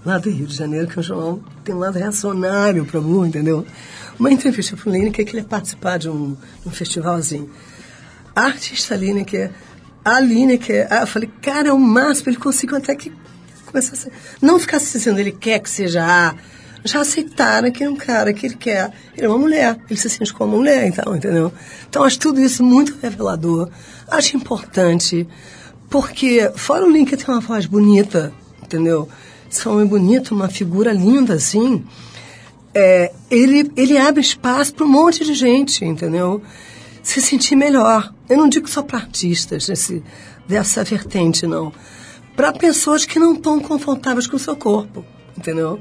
lá 0.06 0.16
do 0.18 0.30
Rio 0.30 0.46
de 0.46 0.54
Janeiro, 0.56 0.86
que 0.86 0.98
é 0.98 1.00
um 1.00 1.02
jornal 1.02 1.40
tem 1.64 1.74
um 1.74 1.78
lado 1.78 1.98
reacionário 1.98 2.84
para 2.86 3.00
Blue, 3.00 3.26
entendeu? 3.26 3.66
Uma 4.18 4.30
entrevista 4.30 4.76
para 4.76 4.88
o 4.88 4.92
Lineker 4.92 5.24
que 5.24 5.32
ele 5.32 5.38
ia 5.38 5.44
participar 5.44 5.98
de 5.98 6.08
um, 6.08 6.36
um 6.64 6.70
festivalzinho. 6.70 7.50
A 8.34 8.42
artista 8.44 8.94
Lineker, 8.94 9.50
a 10.04 10.20
Lineker, 10.20 10.86
eu 10.90 11.06
falei, 11.06 11.30
cara, 11.42 11.68
é 11.68 11.72
o 11.72 11.78
máximo, 11.78 12.30
ele 12.30 12.36
conseguiu 12.36 12.76
até 12.76 12.94
que 12.94 13.12
começar 13.66 14.10
não 14.40 14.58
ficar 14.58 14.78
se 14.78 14.96
dizendo 14.96 15.18
ele 15.20 15.32
quer 15.32 15.58
que 15.60 15.68
seja 15.70 16.02
A, 16.04 16.34
já 16.84 17.00
aceitaram 17.00 17.70
que 17.70 17.84
é 17.84 17.90
um 17.90 17.96
cara 17.96 18.32
que 18.32 18.46
ele 18.46 18.56
quer, 18.56 18.90
ele 19.16 19.26
é 19.26 19.28
uma 19.28 19.38
mulher, 19.38 19.78
ele 19.88 19.98
se 19.98 20.08
sente 20.08 20.32
como 20.32 20.56
mulher, 20.56 20.86
então, 20.86 21.14
entendeu? 21.14 21.52
Então, 21.88 22.04
acho 22.04 22.18
tudo 22.18 22.40
isso 22.40 22.62
muito 22.62 22.96
revelador, 23.02 23.68
acho 24.08 24.36
importante, 24.36 25.28
porque 25.88 26.50
fora 26.54 26.84
o 26.84 26.90
Lincoln 26.90 27.16
tem 27.16 27.26
uma 27.28 27.40
voz 27.40 27.66
bonita, 27.66 28.32
entendeu? 28.62 29.08
Esse 29.50 29.68
homem 29.68 29.86
bonito, 29.86 30.34
uma 30.34 30.48
figura 30.48 30.92
linda, 30.92 31.34
assim, 31.34 31.84
é, 32.72 33.12
ele, 33.30 33.70
ele 33.76 33.98
abre 33.98 34.20
espaço 34.20 34.72
para 34.74 34.86
um 34.86 34.88
monte 34.88 35.24
de 35.24 35.34
gente, 35.34 35.84
entendeu? 35.84 36.40
Se 37.02 37.20
sentir 37.20 37.56
melhor. 37.56 38.14
Eu 38.28 38.36
não 38.36 38.48
digo 38.48 38.68
só 38.68 38.82
para 38.82 38.98
artistas 38.98 39.66
desse, 39.66 40.02
dessa 40.46 40.84
vertente, 40.84 41.46
não. 41.46 41.72
Para 42.36 42.52
pessoas 42.52 43.04
que 43.04 43.18
não 43.18 43.34
estão 43.34 43.58
confortáveis 43.58 44.26
com 44.26 44.36
o 44.36 44.38
seu 44.38 44.54
corpo, 44.54 45.04
entendeu? 45.36 45.80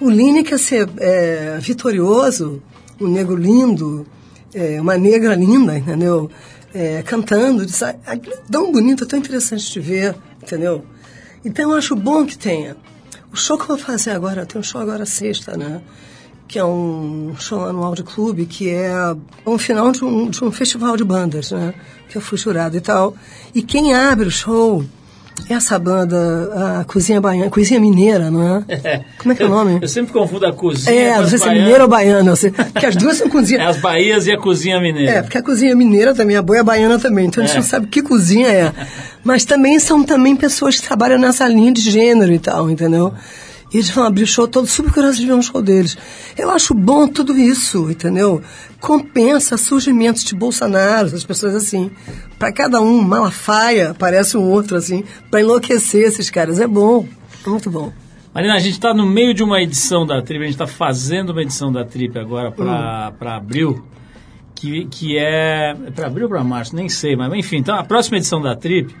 O 0.00 0.08
Lineker 0.08 0.58
ser 0.58 0.88
é, 0.98 1.58
vitorioso, 1.60 2.62
um 2.98 3.06
negro 3.06 3.36
lindo, 3.36 4.06
é, 4.54 4.80
uma 4.80 4.96
negra 4.96 5.34
linda, 5.34 5.76
entendeu? 5.76 6.30
É, 6.72 7.02
cantando, 7.02 7.66
diz, 7.66 7.82
"Ah, 7.82 7.94
é 8.06 8.16
tão 8.50 8.72
bonito, 8.72 9.04
tão 9.04 9.18
interessante 9.18 9.70
de 9.70 9.80
ver, 9.80 10.14
entendeu? 10.42 10.84
Então 11.44 11.70
eu 11.70 11.76
acho 11.76 11.94
bom 11.94 12.24
que 12.24 12.38
tenha. 12.38 12.76
O 13.32 13.36
show 13.36 13.56
que 13.56 13.64
eu 13.64 13.68
vou 13.68 13.78
fazer 13.78 14.10
agora, 14.10 14.46
tem 14.46 14.58
um 14.60 14.64
show 14.64 14.80
agora 14.80 15.04
sexta, 15.04 15.56
né? 15.56 15.82
Que 16.48 16.58
é 16.58 16.64
um 16.64 17.34
show 17.38 17.64
anual 17.64 17.94
de 17.94 18.02
clube, 18.02 18.46
que 18.46 18.70
é 18.70 18.92
um 19.46 19.58
final 19.58 19.92
de 19.92 20.04
um, 20.04 20.30
de 20.30 20.42
um 20.42 20.50
festival 20.50 20.96
de 20.96 21.04
bandas, 21.04 21.50
né? 21.50 21.74
Que 22.08 22.16
eu 22.16 22.22
fui 22.22 22.38
jurado 22.38 22.76
e 22.76 22.80
tal. 22.80 23.14
E 23.54 23.62
quem 23.62 23.94
abre 23.94 24.28
o 24.28 24.30
show 24.30 24.82
é 24.82 24.86
essa 25.48 25.78
banda, 25.78 26.78
a 26.80 26.84
Cozinha 26.84 27.20
Baiana, 27.20 27.50
Cozinha 27.50 27.80
Mineira, 27.80 28.30
não 28.30 28.64
é? 28.68 29.02
Como 29.18 29.32
é 29.32 29.34
que 29.36 29.42
é 29.42 29.46
o 29.46 29.48
nome? 29.48 29.78
Eu 29.80 29.88
sempre 29.88 30.12
confundo 30.12 30.46
a 30.46 30.52
cozinha 30.52 30.94
É, 30.94 31.16
não 31.18 31.26
sei 31.28 31.38
se 31.38 31.48
é 31.48 31.52
mineira 31.54 31.82
ou 31.84 31.88
baiana, 31.88 32.30
eu 32.30 32.36
sei, 32.36 32.50
porque 32.50 32.86
as 32.86 32.96
duas 32.96 33.16
são 33.16 33.28
cozinha. 33.30 33.60
É 33.60 33.66
as 33.66 33.76
Bahias 33.78 34.26
e 34.26 34.32
a 34.32 34.38
Cozinha 34.38 34.80
Mineira. 34.80 35.10
É, 35.12 35.22
porque 35.22 35.38
a 35.38 35.42
cozinha 35.42 35.74
mineira 35.74 36.14
também, 36.14 36.36
a 36.36 36.42
boia 36.42 36.62
baiana 36.62 36.98
também, 36.98 37.26
então 37.26 37.42
a 37.42 37.46
gente 37.46 37.56
É. 37.56 37.60
não 37.60 37.66
sabe 37.66 37.86
que 37.86 38.02
cozinha 38.02 38.48
é. 38.48 38.72
Mas 39.24 39.44
também 39.44 39.78
são 39.78 40.02
também 40.02 40.34
pessoas 40.36 40.78
que 40.80 40.86
trabalham 40.86 41.18
nessa 41.18 41.46
linha 41.48 41.72
de 41.72 41.80
gênero 41.82 42.32
e 42.32 42.38
tal, 42.38 42.70
entendeu? 42.70 43.12
E 43.72 43.76
eles 43.76 43.90
vão 43.90 44.04
abrir 44.04 44.26
show 44.26 44.48
todo 44.48 44.66
super 44.66 44.92
curiosos 44.92 45.18
de 45.18 45.26
ver 45.26 45.34
um 45.34 45.42
show 45.42 45.62
deles. 45.62 45.96
Eu 46.36 46.50
acho 46.50 46.74
bom 46.74 47.06
tudo 47.06 47.36
isso, 47.38 47.90
entendeu? 47.90 48.42
Compensa 48.80 49.56
surgimentos 49.56 50.24
de 50.24 50.34
Bolsonaro, 50.34 51.06
essas 51.06 51.24
pessoas 51.24 51.54
assim. 51.54 51.90
Para 52.38 52.52
cada 52.52 52.80
um, 52.80 53.00
Malafaia, 53.00 53.90
aparece 53.90 54.36
um 54.36 54.42
outro 54.42 54.76
assim, 54.76 55.04
para 55.30 55.40
enlouquecer 55.40 56.06
esses 56.06 56.30
caras. 56.30 56.58
É 56.58 56.66
bom, 56.66 57.06
é 57.46 57.48
muito 57.48 57.70
bom. 57.70 57.92
Marina, 58.34 58.54
a 58.54 58.58
gente 58.60 58.74
está 58.74 58.94
no 58.94 59.06
meio 59.06 59.34
de 59.34 59.42
uma 59.42 59.60
edição 59.60 60.06
da 60.06 60.22
Trip, 60.22 60.40
a 60.40 60.46
gente 60.46 60.54
está 60.54 60.66
fazendo 60.66 61.30
uma 61.30 61.42
edição 61.42 61.72
da 61.72 61.84
Trip 61.84 62.16
agora 62.16 62.50
para 62.52 63.36
abril, 63.36 63.84
que, 64.54 64.86
que 64.86 65.18
é. 65.18 65.74
para 65.94 66.06
abril 66.06 66.26
ou 66.26 66.30
para 66.30 66.44
março, 66.44 66.74
nem 66.74 66.88
sei, 66.88 67.16
mas 67.16 67.32
enfim, 67.34 67.56
então 67.56 67.74
a 67.76 67.82
próxima 67.84 68.18
edição 68.18 68.40
da 68.40 68.54
Trip. 68.54 68.94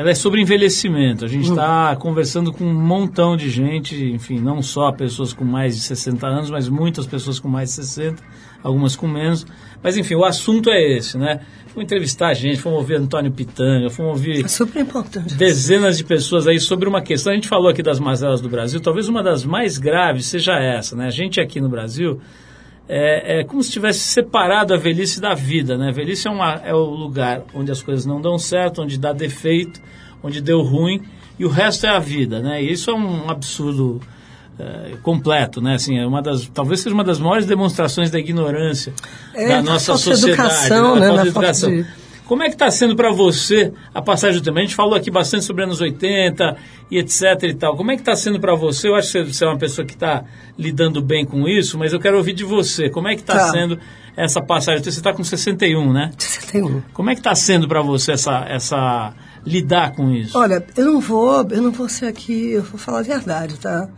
Ela 0.00 0.12
é 0.12 0.14
sobre 0.14 0.40
envelhecimento. 0.40 1.26
A 1.26 1.28
gente 1.28 1.50
está 1.50 1.94
conversando 1.94 2.54
com 2.54 2.64
um 2.64 2.72
montão 2.72 3.36
de 3.36 3.50
gente, 3.50 4.02
enfim, 4.10 4.40
não 4.40 4.62
só 4.62 4.90
pessoas 4.90 5.34
com 5.34 5.44
mais 5.44 5.76
de 5.76 5.82
60 5.82 6.26
anos, 6.26 6.48
mas 6.48 6.70
muitas 6.70 7.06
pessoas 7.06 7.38
com 7.38 7.48
mais 7.48 7.68
de 7.68 7.74
60, 7.84 8.22
algumas 8.62 8.96
com 8.96 9.06
menos. 9.06 9.46
Mas 9.82 9.98
enfim, 9.98 10.14
o 10.14 10.24
assunto 10.24 10.70
é 10.70 10.96
esse, 10.96 11.18
né? 11.18 11.40
Fomos 11.66 11.84
entrevistar 11.84 12.32
gente, 12.32 12.56
fomos 12.62 12.78
ouvir 12.78 12.94
Antônio 12.94 13.30
Pitanga, 13.30 13.90
fomos 13.90 14.12
ouvir 14.12 14.42
É 14.42 14.48
super 14.48 14.80
importante. 14.80 15.34
dezenas 15.34 15.98
de 15.98 16.04
pessoas 16.04 16.46
aí 16.46 16.58
sobre 16.58 16.88
uma 16.88 17.02
questão. 17.02 17.34
A 17.34 17.36
gente 17.36 17.46
falou 17.46 17.68
aqui 17.68 17.82
das 17.82 18.00
mazelas 18.00 18.40
do 18.40 18.48
Brasil, 18.48 18.80
talvez 18.80 19.06
uma 19.06 19.22
das 19.22 19.44
mais 19.44 19.76
graves 19.76 20.24
seja 20.24 20.58
essa, 20.58 20.96
né? 20.96 21.08
A 21.08 21.10
gente 21.10 21.38
aqui 21.38 21.60
no 21.60 21.68
Brasil 21.68 22.18
é, 22.92 23.40
é 23.40 23.44
como 23.44 23.62
se 23.62 23.70
tivesse 23.70 24.00
separado 24.00 24.74
a 24.74 24.76
velhice 24.76 25.20
da 25.20 25.32
vida, 25.34 25.78
né? 25.78 25.90
A 25.90 25.92
velhice 25.92 26.26
é, 26.26 26.30
uma, 26.30 26.54
é 26.64 26.74
o 26.74 26.84
lugar 26.84 27.42
onde 27.54 27.70
as 27.70 27.80
coisas 27.80 28.04
não 28.04 28.20
dão 28.20 28.36
certo, 28.38 28.82
onde 28.82 28.98
dá 28.98 29.12
defeito, 29.12 29.80
onde 30.22 30.40
deu 30.40 30.60
ruim, 30.62 31.00
e 31.38 31.44
o 31.44 31.48
resto 31.48 31.86
é 31.86 31.90
a 31.90 31.98
vida, 32.00 32.40
né? 32.40 32.62
E 32.62 32.72
isso 32.72 32.90
é 32.90 32.94
um 32.94 33.30
absurdo 33.30 34.00
é, 34.58 34.96
completo, 35.02 35.60
né? 35.60 35.74
Assim, 35.74 35.98
é 35.98 36.06
uma 36.06 36.20
das, 36.20 36.46
talvez 36.52 36.80
seja 36.80 36.92
uma 36.94 37.04
das 37.04 37.18
maiores 37.20 37.46
demonstrações 37.46 38.10
da 38.10 38.18
ignorância 38.18 38.92
É, 39.34 39.48
da 39.48 39.62
nossa 39.62 39.96
sociedade, 39.96 40.32
educação, 40.32 40.94
da 40.94 41.00
né? 41.00 41.06
falta 41.06 41.16
Da 41.16 41.22
de 41.24 41.30
falta 41.30 41.48
educação. 41.48 41.70
de- 41.70 41.86
Como 42.30 42.44
é 42.44 42.46
que 42.46 42.54
está 42.54 42.70
sendo 42.70 42.94
para 42.94 43.10
você 43.10 43.72
a 43.92 44.00
passagem 44.00 44.40
do 44.40 44.44
tempo? 44.44 44.56
A 44.56 44.60
gente 44.60 44.76
falou 44.76 44.94
aqui 44.94 45.10
bastante 45.10 45.44
sobre 45.44 45.64
anos 45.64 45.80
80 45.80 46.56
e 46.88 46.96
etc 46.96 47.20
e 47.42 47.54
tal. 47.54 47.76
Como 47.76 47.90
é 47.90 47.96
que 47.96 48.02
está 48.02 48.14
sendo 48.14 48.38
para 48.38 48.54
você? 48.54 48.86
Eu 48.86 48.94
acho 48.94 49.10
que 49.10 49.24
você 49.34 49.44
é 49.44 49.48
uma 49.48 49.58
pessoa 49.58 49.84
que 49.84 49.94
está 49.94 50.22
lidando 50.56 51.02
bem 51.02 51.24
com 51.26 51.48
isso, 51.48 51.76
mas 51.76 51.92
eu 51.92 51.98
quero 51.98 52.16
ouvir 52.18 52.32
de 52.32 52.44
você. 52.44 52.88
Como 52.88 53.08
é 53.08 53.16
que 53.16 53.22
está 53.22 53.34
Tá. 53.34 53.50
sendo 53.50 53.80
essa 54.16 54.40
passagem? 54.40 54.80
Você 54.80 54.90
está 54.90 55.12
com 55.12 55.24
61, 55.24 55.92
né? 55.92 56.12
61. 56.16 56.82
Como 56.92 57.10
é 57.10 57.14
que 57.14 57.20
está 57.20 57.34
sendo 57.34 57.66
para 57.66 57.82
você 57.82 58.12
essa, 58.12 58.44
essa 58.48 59.12
lidar 59.44 59.96
com 59.96 60.12
isso? 60.12 60.38
Olha, 60.38 60.64
eu 60.76 60.84
não 60.84 61.00
vou, 61.00 61.44
eu 61.50 61.60
não 61.60 61.72
vou 61.72 61.88
ser 61.88 62.06
aqui, 62.06 62.52
eu 62.52 62.62
vou 62.62 62.78
falar 62.78 63.00
a 63.00 63.02
verdade, 63.02 63.58
tá? 63.58 63.88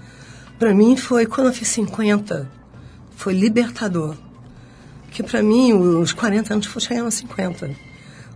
Pra 0.58 0.72
mim 0.72 0.96
foi 0.96 1.26
quando 1.26 1.48
eu 1.48 1.52
fiz 1.52 1.68
50, 1.68 2.48
foi 3.14 3.34
libertador. 3.34 4.16
Porque 5.04 5.22
pra 5.22 5.42
mim 5.42 5.74
os 5.74 6.14
40 6.14 6.54
anos 6.54 6.64
foi 6.64 6.80
chegar 6.80 7.02
aos 7.02 7.12
50. 7.12 7.91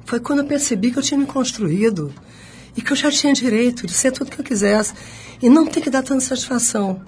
Foi 0.06 0.20
quando 0.20 0.38
eu 0.38 0.44
percebi 0.46 0.92
que 0.92 0.98
eu 0.98 1.02
tinha 1.02 1.18
me 1.18 1.26
construído 1.26 2.12
e 2.76 2.80
que 2.80 2.92
eu 2.92 2.96
já 2.96 3.10
tinha 3.10 3.32
direito 3.32 3.86
de 3.86 3.92
ser 3.92 4.12
tudo 4.12 4.30
que 4.30 4.40
eu 4.40 4.44
quisesse 4.44 4.94
e 5.42 5.48
não 5.48 5.66
ter 5.66 5.80
que 5.80 5.90
dar 5.90 6.02
tanta 6.02 6.20
satisfação. 6.20 7.02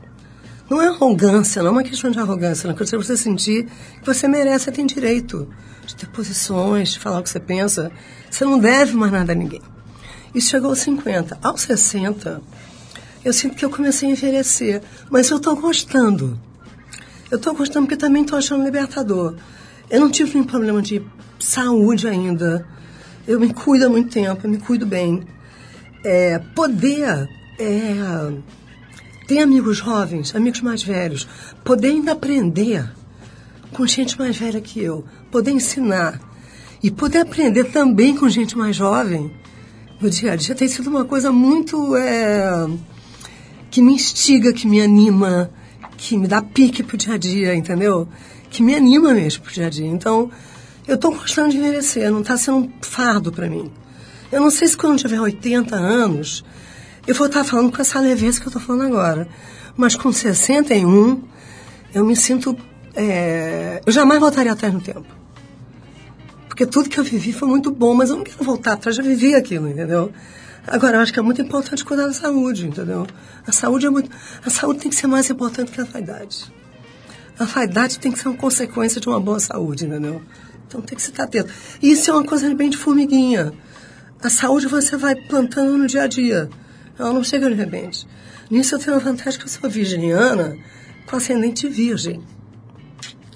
Não 0.69 0.83
é 0.83 0.89
arrogância, 0.89 1.63
não 1.63 1.69
é 1.69 1.73
uma 1.73 1.83
questão 1.83 2.11
de 2.11 2.19
arrogância, 2.19 2.69
é 2.69 2.75
questão 2.75 2.99
de 2.99 3.07
você 3.07 3.17
sentir 3.17 3.67
que 4.01 4.05
você 4.05 4.27
merece, 4.27 4.65
você 4.65 4.73
tem 4.73 4.85
direito 4.85 5.49
de 5.87 5.97
ter 5.97 6.07
posições, 6.09 6.91
de 6.91 6.99
falar 6.99 7.21
o 7.21 7.23
que 7.23 7.31
você 7.31 7.41
pensa. 7.41 7.91
Você 8.29 8.45
não 8.45 8.59
deve 8.59 8.95
mais 8.95 9.13
nada 9.13 9.33
a 9.33 9.35
ninguém. 9.35 9.63
Isso 10.35 10.51
chegou 10.51 10.71
aos 10.71 10.81
50. 10.81 11.39
Aos 11.43 11.63
60, 11.63 12.43
eu 13.25 13.33
sinto 13.33 13.57
que 13.57 13.65
eu 13.65 13.71
comecei 13.71 14.09
a 14.09 14.13
envelhecer, 14.13 14.83
mas 15.09 15.31
eu 15.31 15.39
estou 15.39 15.57
gostando. 15.57 16.39
Eu 17.31 17.37
estou 17.37 17.55
gostando 17.55 17.87
porque 17.87 17.97
também 17.97 18.23
estou 18.23 18.37
achando 18.37 18.65
libertador. 18.65 19.37
Eu 19.89 20.01
não 20.01 20.11
tive 20.11 20.35
nenhum 20.35 20.47
problema 20.47 20.83
de 20.83 21.01
saúde 21.39 22.09
ainda. 22.09 22.67
Eu 23.29 23.39
me 23.39 23.53
cuido 23.53 23.85
há 23.85 23.89
muito 23.91 24.11
tempo, 24.11 24.41
eu 24.47 24.51
me 24.51 24.57
cuido 24.57 24.87
bem. 24.87 25.23
É, 26.03 26.39
poder 26.39 27.29
é, 27.59 28.33
ter 29.27 29.41
amigos 29.41 29.77
jovens, 29.77 30.35
amigos 30.35 30.63
mais 30.63 30.83
velhos, 30.83 31.29
poder 31.63 31.89
ainda 31.89 32.13
aprender 32.13 32.91
com 33.75 33.87
gente 33.87 34.19
mais 34.19 34.35
velha 34.35 34.63
que 34.63 34.81
eu, 34.81 35.05
poder 35.31 35.51
ensinar 35.51 36.19
e 36.83 36.91
poder 36.91 37.19
aprender 37.19 37.65
também 37.65 38.17
com 38.17 38.27
gente 38.31 38.57
mais 38.57 38.75
jovem 38.75 39.31
no 40.01 40.09
dia 40.09 40.33
a 40.33 40.37
dia 40.37 40.55
tem 40.55 40.69
sido 40.69 40.89
uma 40.89 41.05
coisa 41.05 41.31
muito 41.31 41.95
é, 41.97 42.67
que 43.71 43.83
me 43.83 43.93
instiga, 43.93 44.55
que 44.55 44.67
me 44.67 44.81
anima, 44.81 45.51
que 45.99 46.17
me 46.17 46.27
dá 46.27 46.41
pique 46.41 46.83
pro 46.83 46.97
dia 46.97 47.15
a 47.15 47.19
dia, 47.19 47.55
entendeu? 47.55 48.09
Que 48.49 48.63
me 48.63 48.75
anima 48.75 49.13
mesmo 49.13 49.43
pro 49.43 49.53
dia 49.53 49.67
a 49.67 49.71
dia. 49.71 49.87
Então, 49.87 50.31
eu 50.89 50.95
estou 50.95 51.13
gostando 51.15 51.51
de 51.51 51.59
envelhecer, 51.59 52.11
não 52.11 52.23
está 52.23 52.39
sendo 52.39 52.57
um 52.57 52.73
fardo 52.81 53.31
para 53.31 53.49
mim. 53.49 53.71
Eu 54.33 54.41
não 54.41 54.51
sei 54.51 54.67
se 54.67 54.77
quando 54.77 54.99
tiver 54.99 55.21
80 55.21 55.77
anos, 55.77 56.43
eu 57.07 57.15
vou 57.15 57.27
estar 57.27 57.45
falando 57.45 57.71
com 57.71 57.81
essa 57.81 58.01
leveza 58.01 58.41
que 58.41 58.47
eu 58.47 58.51
estou 58.51 58.63
falando 58.63 58.87
agora. 58.87 59.29
Mas 59.77 59.95
com 59.95 60.11
61, 60.11 61.23
eu 61.95 62.05
me 62.05 62.17
sinto. 62.17 62.57
é, 62.97 63.83
eu 63.85 63.93
jamais 63.93 64.19
voltaria 64.19 64.51
atrás 64.51 64.73
no 64.73 64.81
tempo. 64.81 65.07
Porque 66.49 66.67
tudo 66.67 66.89
que 66.89 66.99
eu 66.99 67.05
vivi 67.05 67.33
foi 67.33 67.47
muito 67.47 67.71
bom, 67.71 67.95
mas 67.95 68.11
eu 68.11 68.17
não 68.17 68.25
quero 68.25 68.43
voltar 68.43 68.73
atrás, 68.73 68.97
já 68.97 69.03
vivi 69.03 69.35
aquilo, 69.35 69.69
entendeu? 69.69 70.11
Agora, 70.67 70.97
eu 70.97 71.01
acho 71.01 71.13
que 71.13 71.19
é 71.19 71.23
muito 71.23 71.41
importante 71.41 71.85
cuidar 71.85 72.07
da 72.07 72.13
saúde, 72.13 72.67
entendeu? 72.67 73.07
A 73.47 73.53
saúde 73.53 73.87
é 73.87 73.91
muito. 73.91 74.11
A 74.45 74.51
saúde 74.51 74.81
tem 74.81 74.91
que 74.91 74.97
ser 74.97 75.07
mais 75.07 75.29
importante 75.31 75.71
que 75.71 75.81
a 75.81 75.85
vaidade. 75.85 76.53
A 77.39 77.45
vaidade 77.45 77.99
tem 77.99 78.11
que 78.11 78.19
ser 78.19 78.29
uma 78.29 78.37
consequência 78.37 79.01
de 79.01 79.09
uma 79.09 79.21
boa 79.21 79.39
saúde, 79.39 79.87
entendeu? 79.87 80.21
Então 80.69 80.83
tem 80.83 80.95
que 80.95 81.03
estar 81.03 81.25
atento. 81.25 81.51
E 81.83 81.91
isso 81.91 82.11
é 82.11 82.13
uma 82.13 82.25
coisa 82.25 82.55
bem 82.55 82.69
de 82.69 82.77
formiguinha. 82.77 83.55
A 84.23 84.29
saúde 84.29 84.67
você 84.67 84.97
vai 84.97 85.17
plantando 85.17 85.79
no 85.79 85.87
dia 85.87 86.03
a 86.03 86.07
dia. 86.07 86.51
Ela 86.99 87.13
não 87.13 87.25
chega 87.25 87.49
de 87.49 87.55
repente. 87.55 88.07
Nisso 88.51 88.75
eu 88.75 88.79
tenho 88.79 88.97
a 88.97 89.01
vantagem 89.01 89.39
que 89.39 89.47
eu 89.47 89.49
sou 89.49 89.71
virginiana 89.71 90.57
com 91.07 91.17
ascendente 91.17 91.67
virgem. 91.69 92.23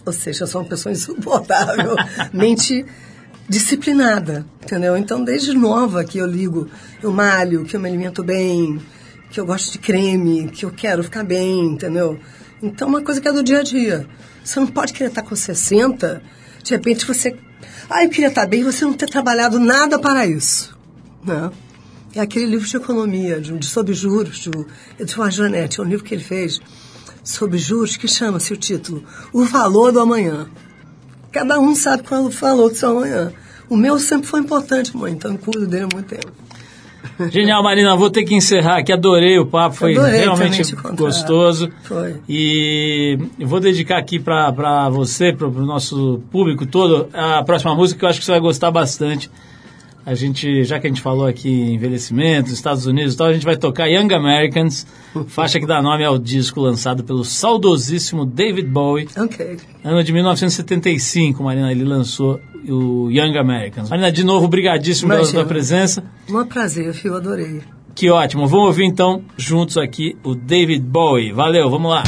Ou 0.04 0.12
seja, 0.12 0.44
eu 0.44 0.46
sou 0.46 0.60
uma 0.60 0.68
pessoa 0.68 0.92
insuportável, 0.92 1.96
mente 2.34 2.84
disciplinada, 3.48 4.44
entendeu? 4.62 4.96
Então, 4.96 5.24
desde 5.24 5.54
nova 5.54 6.04
que 6.04 6.18
eu 6.18 6.26
ligo, 6.26 6.68
eu 7.02 7.12
malho, 7.12 7.64
que 7.64 7.76
eu 7.76 7.80
me 7.80 7.88
alimento 7.88 8.22
bem, 8.22 8.80
que 9.30 9.40
eu 9.40 9.46
gosto 9.46 9.72
de 9.72 9.78
creme, 9.78 10.48
que 10.48 10.64
eu 10.64 10.70
quero 10.70 11.02
ficar 11.04 11.24
bem, 11.24 11.66
entendeu? 11.66 12.18
Então, 12.62 12.88
uma 12.88 13.02
coisa 13.02 13.20
que 13.20 13.28
é 13.28 13.32
do 13.32 13.42
dia 13.42 13.60
a 13.60 13.62
dia. 13.62 14.06
Você 14.44 14.58
não 14.58 14.66
pode 14.66 14.92
querer 14.92 15.10
estar 15.10 15.22
com 15.22 15.36
60, 15.36 16.22
de 16.62 16.72
repente 16.72 17.06
você... 17.06 17.36
Ah, 17.88 18.04
eu 18.04 18.10
queria 18.10 18.28
estar 18.28 18.46
bem, 18.46 18.62
você 18.62 18.84
não 18.84 18.92
ter 18.92 19.08
trabalhado 19.08 19.58
nada 19.58 19.98
para 19.98 20.26
isso, 20.26 20.76
né? 21.24 21.50
É 22.14 22.20
aquele 22.20 22.46
livro 22.46 22.66
de 22.66 22.76
economia, 22.76 23.40
de, 23.40 23.56
de 23.56 23.66
sobre 23.66 23.94
juros, 23.94 24.46
do 24.46 24.66
Eduardo 24.98 25.34
Janete, 25.34 25.80
é 25.80 25.82
um 25.82 25.86
livro 25.86 26.04
que 26.04 26.14
ele 26.14 26.22
fez 26.22 26.60
sobre 27.24 27.58
juros 27.58 27.96
que 27.96 28.08
chama-se 28.08 28.52
o 28.52 28.56
título 28.56 29.04
O 29.32 29.44
Valor 29.44 29.92
do 29.92 30.00
Amanhã. 30.00 30.48
Cada 31.30 31.58
um 31.58 31.74
sabe 31.74 32.02
qual 32.02 32.24
é 32.24 32.24
o 32.24 32.30
valor 32.30 32.70
do 32.70 32.76
seu 32.76 32.90
amanhã. 32.90 33.32
O 33.68 33.76
meu 33.76 33.98
sempre 33.98 34.26
foi 34.26 34.40
importante, 34.40 34.94
mãe, 34.94 35.12
então 35.12 35.32
eu 35.32 35.38
cuido 35.38 35.66
dele 35.66 35.84
há 35.84 35.94
muito 35.94 36.08
tempo. 36.08 36.30
Genial, 37.30 37.62
Marina, 37.62 37.96
vou 37.96 38.10
ter 38.10 38.24
que 38.24 38.34
encerrar 38.34 38.78
aqui. 38.78 38.92
Adorei 38.92 39.38
o 39.38 39.46
papo, 39.46 39.76
foi 39.76 39.94
realmente 39.94 40.62
gostoso. 40.94 41.70
Foi. 41.82 42.16
E 42.28 43.18
vou 43.40 43.60
dedicar 43.60 43.98
aqui 43.98 44.18
para 44.18 44.88
você, 44.90 45.32
para 45.32 45.46
o 45.46 45.66
nosso 45.66 46.20
público 46.30 46.66
todo, 46.66 47.08
a 47.12 47.42
próxima 47.42 47.74
música 47.74 47.98
que 47.98 48.04
eu 48.04 48.08
acho 48.08 48.18
que 48.18 48.24
você 48.24 48.32
vai 48.32 48.40
gostar 48.40 48.70
bastante. 48.70 49.30
A 50.04 50.14
gente, 50.14 50.64
já 50.64 50.80
que 50.80 50.86
a 50.86 50.90
gente 50.90 51.00
falou 51.00 51.26
aqui 51.26 51.48
em 51.48 51.74
envelhecimento, 51.74 52.50
Estados 52.50 52.86
Unidos 52.86 53.14
e 53.14 53.16
tal, 53.16 53.28
a 53.28 53.32
gente 53.32 53.44
vai 53.44 53.56
tocar 53.56 53.86
Young 53.86 54.12
Americans, 54.12 54.86
faixa 55.28 55.60
que 55.60 55.66
dá 55.66 55.80
nome 55.80 56.04
ao 56.04 56.18
disco 56.18 56.60
lançado 56.60 57.04
pelo 57.04 57.24
saudosíssimo 57.24 58.26
David 58.26 58.68
Bowie. 58.68 59.08
Ok. 59.16 59.58
Ano 59.84 60.02
de 60.02 60.12
1975, 60.12 61.42
Marina, 61.44 61.70
ele 61.70 61.84
lançou 61.84 62.40
o 62.68 63.10
Young 63.10 63.38
Americans. 63.38 63.90
Marina, 63.90 64.10
de 64.10 64.24
novo, 64.24 64.48
brigadíssimo 64.48 65.10
pela 65.10 65.24
sua 65.24 65.44
presença. 65.44 66.02
Um 66.28 66.44
prazer, 66.46 66.92
filho, 66.94 67.16
adorei. 67.16 67.60
Que 67.94 68.10
ótimo. 68.10 68.46
Vamos 68.46 68.66
ouvir 68.66 68.84
então 68.84 69.22
juntos 69.36 69.76
aqui 69.76 70.16
o 70.24 70.34
David 70.34 70.82
Bowie. 70.82 71.32
Valeu, 71.32 71.68
vamos 71.68 71.90
lá. 71.90 72.02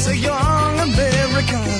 Wants 0.00 0.06
a 0.08 0.16
young 0.16 0.80
American. 0.80 1.79